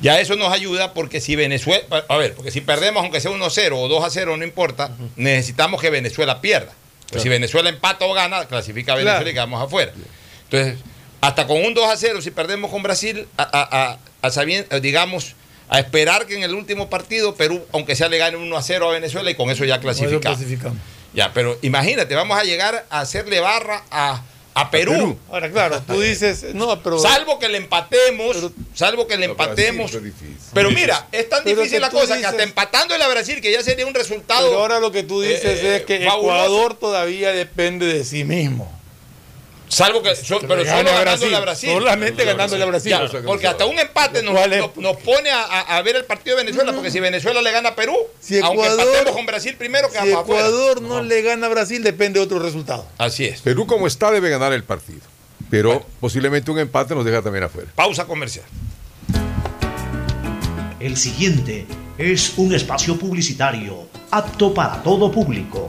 [0.00, 3.44] Ya eso nos ayuda porque si Venezuela, a ver, porque si perdemos aunque sea 1
[3.44, 6.72] a 0 o 2 a 0, no importa, necesitamos que Venezuela pierda.
[7.10, 9.30] Pues si Venezuela empata o gana, clasifica a Venezuela Claro.
[9.30, 9.92] y quedamos afuera.
[10.50, 10.78] Entonces,
[11.20, 13.98] hasta con un 2 a 0, si perdemos con Brasil, a, a-
[14.72, 15.34] a- digamos,
[15.68, 18.88] a esperar que en el último partido Perú, aunque sea le gane 1 a 0
[18.88, 20.20] a Venezuela y con eso ya eso clasificamos.
[20.38, 20.78] clasificamos.
[21.14, 24.22] Ya, pero imagínate, vamos a llegar a hacerle barra a,
[24.60, 24.92] a Perú.
[24.92, 25.18] Perú.
[25.30, 26.98] Ahora, claro, tú dices, no, pero.
[26.98, 29.90] Salvo que le empatemos, Pero- salvo que le pero empatemos.
[30.54, 33.62] Pero mira, es tan Pero difícil la cosa que hasta empatando a Brasil, que ya
[33.62, 34.48] sería un resultado.
[34.48, 36.36] Pero ahora lo que tú dices eh, es que fabuloso.
[36.38, 38.77] Ecuador todavía depende de sí mismo.
[39.68, 41.34] Salvo que, so- pero solo a ganándole Brasil.
[41.34, 41.70] a Brasil.
[41.72, 42.90] Solamente ganándole a Brasil.
[42.90, 44.34] Ya, O sea que porque hasta un empate nos,
[44.98, 48.38] pone a, ver el partido de Venezuela, porque si Venezuela le gana a Perú, Si
[48.40, 50.10] aunque Ecuador- empatemos con Brasil primero, Si.
[50.10, 52.86] Ecuador no le gana a Brasil, depende de otro resultado.
[52.98, 53.40] Así es.
[53.42, 55.00] Perú como está debe ganar el partido.
[55.50, 57.70] Pero posiblemente un empate nos deja también afuera.
[57.74, 58.44] Pausa comercial.
[60.80, 61.66] El siguiente
[61.96, 65.68] es un espacio publicitario apto para todo público.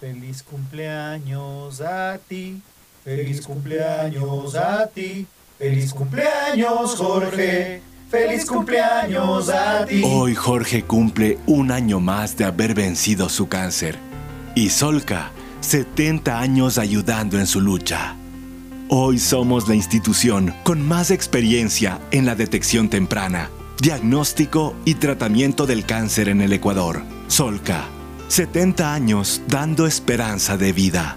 [0.00, 2.62] Feliz cumpleaños a ti,
[3.04, 5.26] feliz cumpleaños a ti,
[5.58, 10.02] feliz cumpleaños Jorge, feliz cumpleaños a ti.
[10.06, 13.98] Hoy Jorge cumple un año más de haber vencido su cáncer.
[14.54, 18.16] Y Solca, 70 años ayudando en su lucha.
[18.94, 23.48] Hoy somos la institución con más experiencia en la detección temprana,
[23.80, 27.00] diagnóstico y tratamiento del cáncer en el Ecuador.
[27.26, 27.86] Solca,
[28.28, 31.16] 70 años dando esperanza de vida.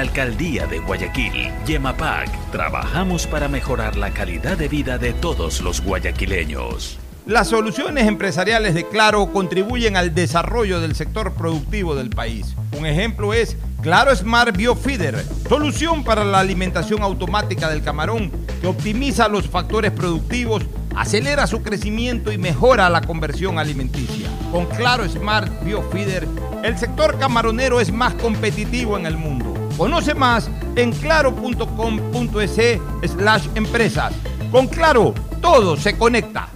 [0.01, 6.97] Alcaldía de Guayaquil, Yemapac, trabajamos para mejorar la calidad de vida de todos los guayaquileños.
[7.27, 12.55] Las soluciones empresariales de Claro contribuyen al desarrollo del sector productivo del país.
[12.75, 19.27] Un ejemplo es Claro Smart Biofeeder, solución para la alimentación automática del camarón que optimiza
[19.27, 20.63] los factores productivos,
[20.95, 24.27] acelera su crecimiento y mejora la conversión alimenticia.
[24.51, 26.27] Con Claro Smart Biofeeder,
[26.63, 29.50] el sector camaronero es más competitivo en el mundo.
[29.81, 32.79] Conoce más en claro.com.es
[33.11, 34.13] slash empresas.
[34.51, 36.49] Con Claro, todo se conecta.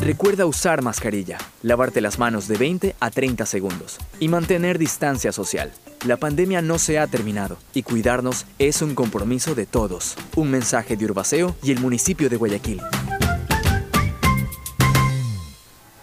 [0.00, 5.70] Recuerda usar mascarilla, lavarte las manos de 20 a 30 segundos y mantener distancia social.
[6.06, 10.16] La pandemia no se ha terminado y cuidarnos es un compromiso de todos.
[10.36, 12.80] Un mensaje de Urbaceo y el municipio de Guayaquil.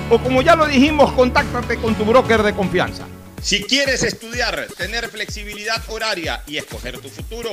[0.10, 3.06] o como ya lo dijimos, contáctate con tu broker de confianza.
[3.42, 7.52] Si quieres estudiar, tener flexibilidad horaria y escoger tu futuro,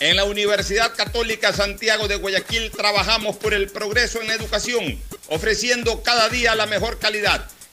[0.00, 4.98] en la Universidad Católica Santiago de Guayaquil trabajamos por el progreso en la educación,
[5.28, 7.46] ofreciendo cada día la mejor calidad.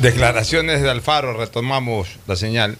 [0.00, 2.78] Declaraciones de Alfaro, retomamos la señal.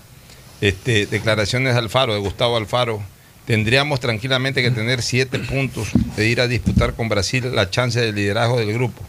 [0.63, 3.03] Este, declaraciones de Alfaro, de Gustavo Alfaro.
[3.47, 8.13] Tendríamos tranquilamente que tener siete puntos de ir a disputar con Brasil la chance de
[8.13, 9.03] liderazgo del grupo.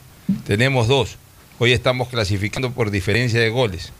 [0.45, 1.17] Tenemos dos.
[1.57, 3.93] Hoy estamos clasificando por diferencia de goles.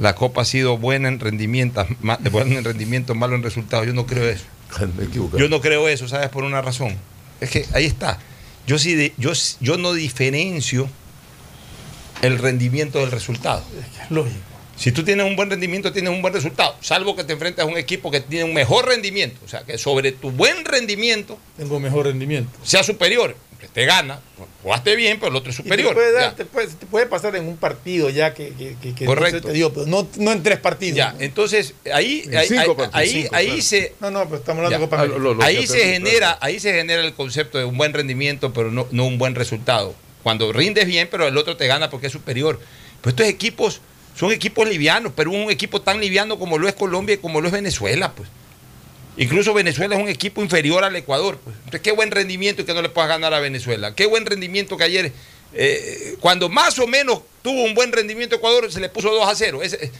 [0.00, 1.86] La Copa ha sido buena en rendimiento,
[2.32, 3.86] buena en rendimiento, malo en resultados.
[3.86, 4.46] Yo no creo eso.
[5.38, 6.28] Yo no creo eso, ¿sabes?
[6.28, 6.96] Por una razón.
[7.40, 8.18] Es que ahí está.
[8.66, 10.88] Yo sí, yo, yo no diferencio
[12.26, 13.62] el rendimiento del resultado.
[14.10, 14.36] Lógico.
[14.76, 16.74] Si tú tienes un buen rendimiento, tienes un buen resultado.
[16.80, 19.38] Salvo que te enfrentes a un equipo que tiene un mejor rendimiento.
[19.44, 22.50] O sea, que sobre tu buen rendimiento Tengo mejor rendimiento.
[22.64, 23.36] sea superior.
[23.60, 24.18] Que te gana.
[24.62, 25.94] Jugaste bien, pero el otro es Y te superior.
[25.94, 26.20] puede, Ya.
[26.22, 29.36] dar- te puede, te puede pasar en un partido ya que, que, que- que Correcto.
[29.36, 30.96] no se te dio, pero no, no en tres partidos.
[30.98, 33.62] Ya, entonces ahí, En ahí, cinco ahí- partidos, ahí- cinco, ahí claro.
[33.62, 33.94] se.
[34.00, 34.78] No, no, pero estamos hablando Ya.
[34.78, 35.46] de Copa América.
[35.46, 39.04] ahí se genera, ahí se genera el concepto de un buen rendimiento, pero no, no
[39.06, 39.94] un buen resultado.
[40.24, 42.58] Cuando rindes bien, pero el otro te gana porque es superior.
[43.00, 43.80] Pero estos equipos
[44.16, 47.46] son equipos livianos, pero un equipo tan liviano como lo es Colombia y como lo
[47.46, 48.28] es Venezuela, pues.
[49.16, 51.38] Incluso Venezuela es un equipo inferior al Ecuador.
[51.44, 51.54] Pues.
[51.58, 53.94] Entonces, qué buen rendimiento que no le puedas ganar a Venezuela.
[53.94, 55.12] Qué buen rendimiento que ayer,
[55.52, 59.34] eh, cuando más o menos tuvo un buen rendimiento Ecuador, se le puso 2 a
[59.36, 59.62] 0.
[59.62, 59.90] Ese- eh,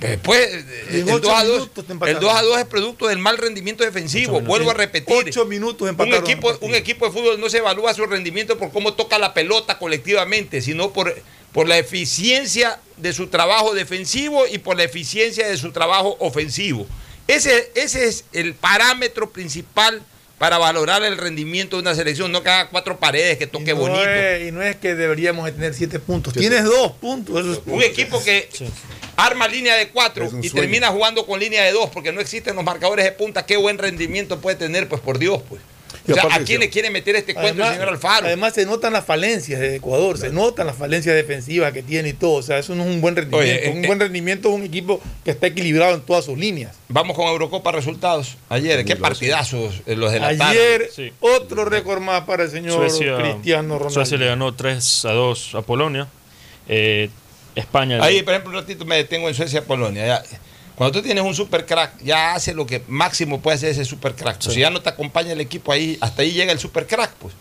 [0.00, 2.16] Después, eh, en el ocho 2 a 2, minutos te empataron.
[2.22, 4.40] el 2 a 2 es producto del mal rendimiento defensivo.
[4.40, 5.14] Vuelvo a repetir.
[5.16, 8.94] Ocho minutos un equipo, un equipo de fútbol no se evalúa su rendimiento por cómo
[8.94, 11.14] toca la pelota colectivamente, sino por,
[11.52, 16.86] por la eficiencia de su trabajo defensivo y por la eficiencia de su trabajo ofensivo.
[17.28, 20.02] Ese, ese es el parámetro principal
[20.38, 23.80] para valorar el rendimiento de una selección, no que haga cuatro paredes, que toque no
[23.80, 24.02] bonito.
[24.04, 26.34] es- y no es que deberíamos de tener siete puntos.
[26.34, 27.38] Tienes dos puntos.
[27.38, 28.48] Eso es Un equipo que
[29.16, 30.52] arma línea de cuatro y sueño.
[30.54, 33.78] termina jugando con línea de dos porque no existen los marcadores de punta, qué buen
[33.78, 35.60] rendimiento puede tener, pues por Dios, pues.
[36.08, 38.26] O sea, ¿a quién le quiere meter este cuento el señor Alfaro?
[38.26, 42.12] Además, se notan las falencias de Ecuador, se notan las falencias defensivas que tiene y
[42.12, 42.34] todo.
[42.34, 43.60] O sea, eso no es un buen rendimiento.
[43.60, 46.74] Oye, un eh, buen rendimiento es un equipo que está equilibrado en todas sus líneas.
[46.88, 48.36] Vamos con Eurocopa resultados.
[48.48, 50.58] Ayer, qué partidazos eh, los de la tarde.
[50.58, 53.94] Ayer, otro récord más para el señor Suecia, Cristiano Ronaldo.
[53.94, 56.08] Suecia le ganó 3 a 2 a Polonia.
[56.68, 57.10] Eh,
[57.54, 57.98] España.
[58.02, 60.06] Ahí, por ejemplo, un ratito me detengo en Suecia-Polonia.
[60.06, 60.22] Ya,
[60.74, 64.14] Cuando tú tienes un super crack, ya hace lo que máximo puede hacer ese super
[64.14, 64.38] crack.
[64.42, 67.12] Pues, Si ya no te acompaña el equipo ahí, hasta ahí llega el super crack,
[67.14, 67.34] pues.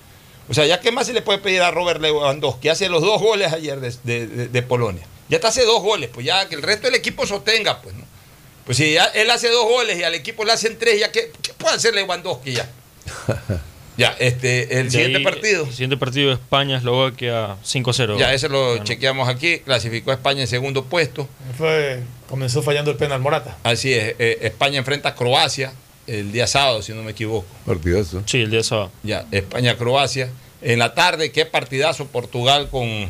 [0.49, 3.21] O sea, ya qué más se le puede pedir a Robert Lewandowski, hace los dos
[3.21, 5.05] goles ayer de, de- de- de Polonia.
[5.29, 8.03] Ya te hace dos goles, pues ya que el resto del equipo sostenga, pues, ¿no?
[8.65, 11.31] Pues si ya él hace dos goles y al equipo le hacen tres, ya qué,
[11.41, 12.69] qué puede hacer Lewandowski ya.
[14.01, 15.65] ya, este, el De siguiente ahí, partido.
[15.65, 18.17] El siguiente partido España-Eslovaquia 5-0.
[18.17, 21.27] Ya ese lo chequeamos aquí, clasificó a España en segundo puesto.
[21.57, 23.57] Fue, comenzó fallando el penal Morata.
[23.63, 25.73] Así es, eh, España enfrenta a Croacia
[26.07, 27.45] el día sábado, si no me equivoco.
[27.65, 28.23] Partidazo.
[28.25, 28.91] Sí, el día sábado.
[29.03, 30.29] Ya, España-Croacia.
[30.61, 33.07] En la tarde, qué partidazo Portugal con,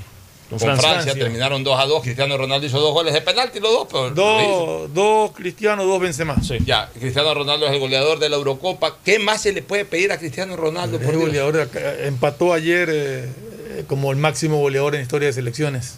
[0.51, 0.89] con Francia.
[0.89, 1.13] Francia.
[1.13, 2.03] Terminaron 2 a 2.
[2.03, 3.87] Cristiano Ronaldo hizo dos goles de penalti, los dos.
[3.89, 4.09] Pero.
[4.11, 6.35] Dos, dos cristianos, dos Benzema.
[6.65, 8.97] Ya, Cristiano Ronaldo es el goleador de la Eurocopa.
[9.05, 10.97] ¿Qué más se le puede pedir a Cristiano Ronaldo?
[10.97, 11.69] El por goleador
[12.03, 13.29] empató ayer eh,
[13.69, 15.95] eh, como el máximo goleador en historia de selecciones.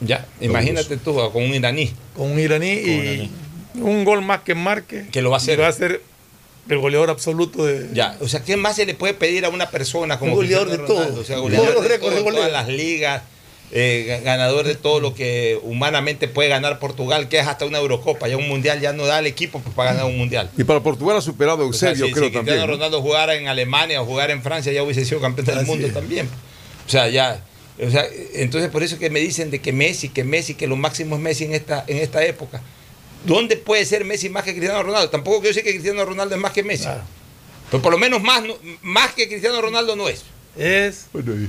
[0.00, 1.92] Ya, imagínate tú con un iraní.
[2.14, 3.30] Con un iraní y
[3.76, 5.06] un gol más que marque.
[5.10, 5.60] Que lo va a hacer.
[5.60, 6.02] Va a ser
[6.68, 7.88] el goleador absoluto de.
[7.94, 10.68] Ya, o sea, ¿qué más se le puede pedir a una persona como Un goleador
[10.68, 11.20] Cristiano de todo.
[11.20, 13.22] O sea, Todos goleador los de todo, de todas las ligas,
[13.72, 18.28] eh, ganador de todo lo que humanamente puede ganar Portugal, que es hasta una Eurocopa.
[18.28, 20.50] Ya un mundial ya no da al equipo para ganar un mundial.
[20.56, 22.56] Y para Portugal ha superado a O sea, Eusebio, si, creo si también.
[22.56, 22.72] Cristiano ¿no?
[22.74, 25.86] Ronaldo jugara en Alemania o jugara en Francia, ya hubiese sido campeón del Así mundo
[25.86, 25.92] es.
[25.94, 26.28] también.
[26.86, 27.42] O sea, ya.
[27.84, 28.04] O sea,
[28.34, 31.22] entonces por eso que me dicen de que Messi, que Messi, que lo máximo es
[31.22, 32.62] Messi en esta, en esta época.
[33.26, 35.10] ¿Dónde puede ser Messi más que Cristiano Ronaldo?
[35.10, 36.86] Tampoco quiero decir que Cristiano Ronaldo es más que Messi.
[37.70, 38.44] Pero por lo menos más,
[38.82, 40.22] más que Cristiano Ronaldo no es.
[40.56, 41.48] Es eh,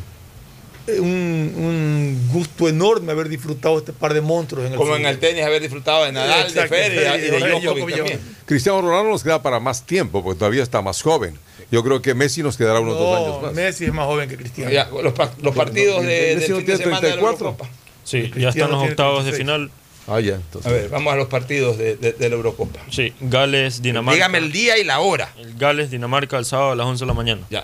[0.87, 5.17] un, un gusto enorme haber disfrutado este par de monstruos en el Como en el
[5.19, 8.19] tenis, haber disfrutado de Nadal, de Federer y de Federer, Djokovic también.
[8.45, 11.37] Cristiano Ronaldo nos queda para más tiempo, porque todavía está más joven.
[11.71, 13.53] Yo creo que Messi nos quedará unos dos años No, más.
[13.53, 14.69] Messi es más joven que Cristiano.
[14.71, 17.07] Ya, los, pa- los partidos no, de, Messi del no fin de tiene semana de
[17.07, 17.45] la 34.
[17.47, 17.69] Eurocopa.
[18.03, 19.37] Sí, ya están los octavos de 36.
[19.37, 19.71] final.
[20.07, 20.35] Ah, ya.
[20.35, 20.71] Entonces.
[20.71, 22.79] A ver, vamos a los partidos de, de- de la Eurocopa.
[22.91, 24.13] Sí, Gales, Dinamarca.
[24.15, 25.33] Dígame el día y la hora.
[25.39, 27.41] El Gales, Dinamarca, el sábado a las 11 de la mañana.
[27.49, 27.63] Ya.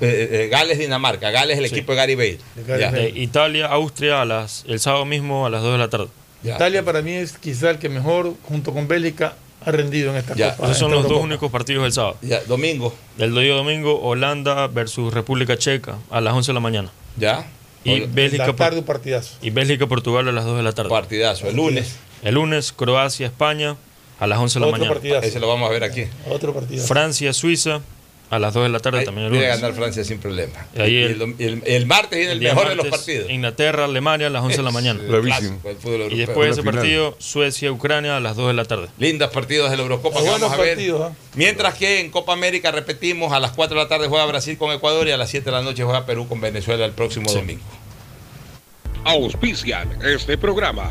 [0.00, 1.30] Eh, eh, Gales, Dinamarca.
[1.30, 1.74] Gales, el Sí.
[1.76, 2.38] equipo de Gary Bale.
[2.66, 2.90] Gary Ya.
[2.90, 3.12] Bale.
[3.12, 6.08] De Italia, Austria, a las, el sábado mismo a las 2 de la tarde.
[6.42, 6.54] Ya.
[6.56, 9.34] Italia para mí es quizá el que mejor, junto con Bélgica,
[9.64, 10.68] ha rendido en esta Ya, Copa.
[10.68, 12.16] Esos son los dos únicos partidos del sábado.
[12.22, 12.94] Ya, domingo.
[13.18, 16.90] El día domingo, Holanda versus República Checa a las 11 de la mañana.
[17.18, 17.46] Ya.
[17.84, 19.36] Y Bélgica, La Por- tarde un partidazo.
[19.42, 20.88] y Bélgica, Portugal a las 2 de la tarde.
[20.90, 21.46] Partidazo.
[21.48, 21.96] El lunes.
[22.22, 23.76] El lunes, Croacia, España
[24.18, 24.94] a las 11 de la Otro mañana.
[24.94, 25.26] partidazo.
[25.26, 26.04] Ese lo vamos a ver aquí.
[26.28, 26.86] Otro partidazo.
[26.88, 27.80] Francia, Suiza
[28.30, 29.48] a las 2 de la tarde Ahí también el lunes.
[29.48, 30.66] ganar Francia sin problema.
[30.76, 33.28] Y ahí Y el- el, martes viene el, mejor de los partidos.
[33.28, 35.00] Inglaterra, Alemania a las 11 de la mañana.
[36.10, 38.86] Y después de ese partido, Suecia, Ucrania a las 2 de la tarde.
[38.98, 40.74] Lindas partidos de la Eurocopa que Buenos vamos a ver.
[40.76, 41.14] partidos, ¿ah?
[41.34, 44.70] Mientras que en Copa América repetimos, a las 4 de la tarde juega Brasil con
[44.72, 47.62] Ecuador y a las 7 de la noche juega Perú con Venezuela el próximo domingo.
[49.04, 50.90] Auspician este programa.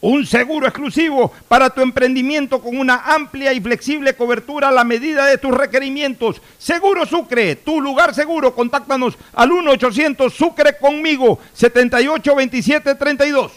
[0.00, 5.26] un seguro exclusivo para tu emprendimiento con una amplia y flexible cobertura a la medida
[5.26, 6.40] de tus requerimientos.
[6.58, 8.54] Seguro Sucre, tu lugar seguro.
[8.54, 13.52] Contáctanos al 1-800 Sucre conmigo, 782732.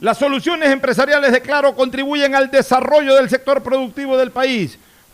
[0.00, 4.78] Las soluciones empresariales de Claro contribuyen al desarrollo del sector productivo del país.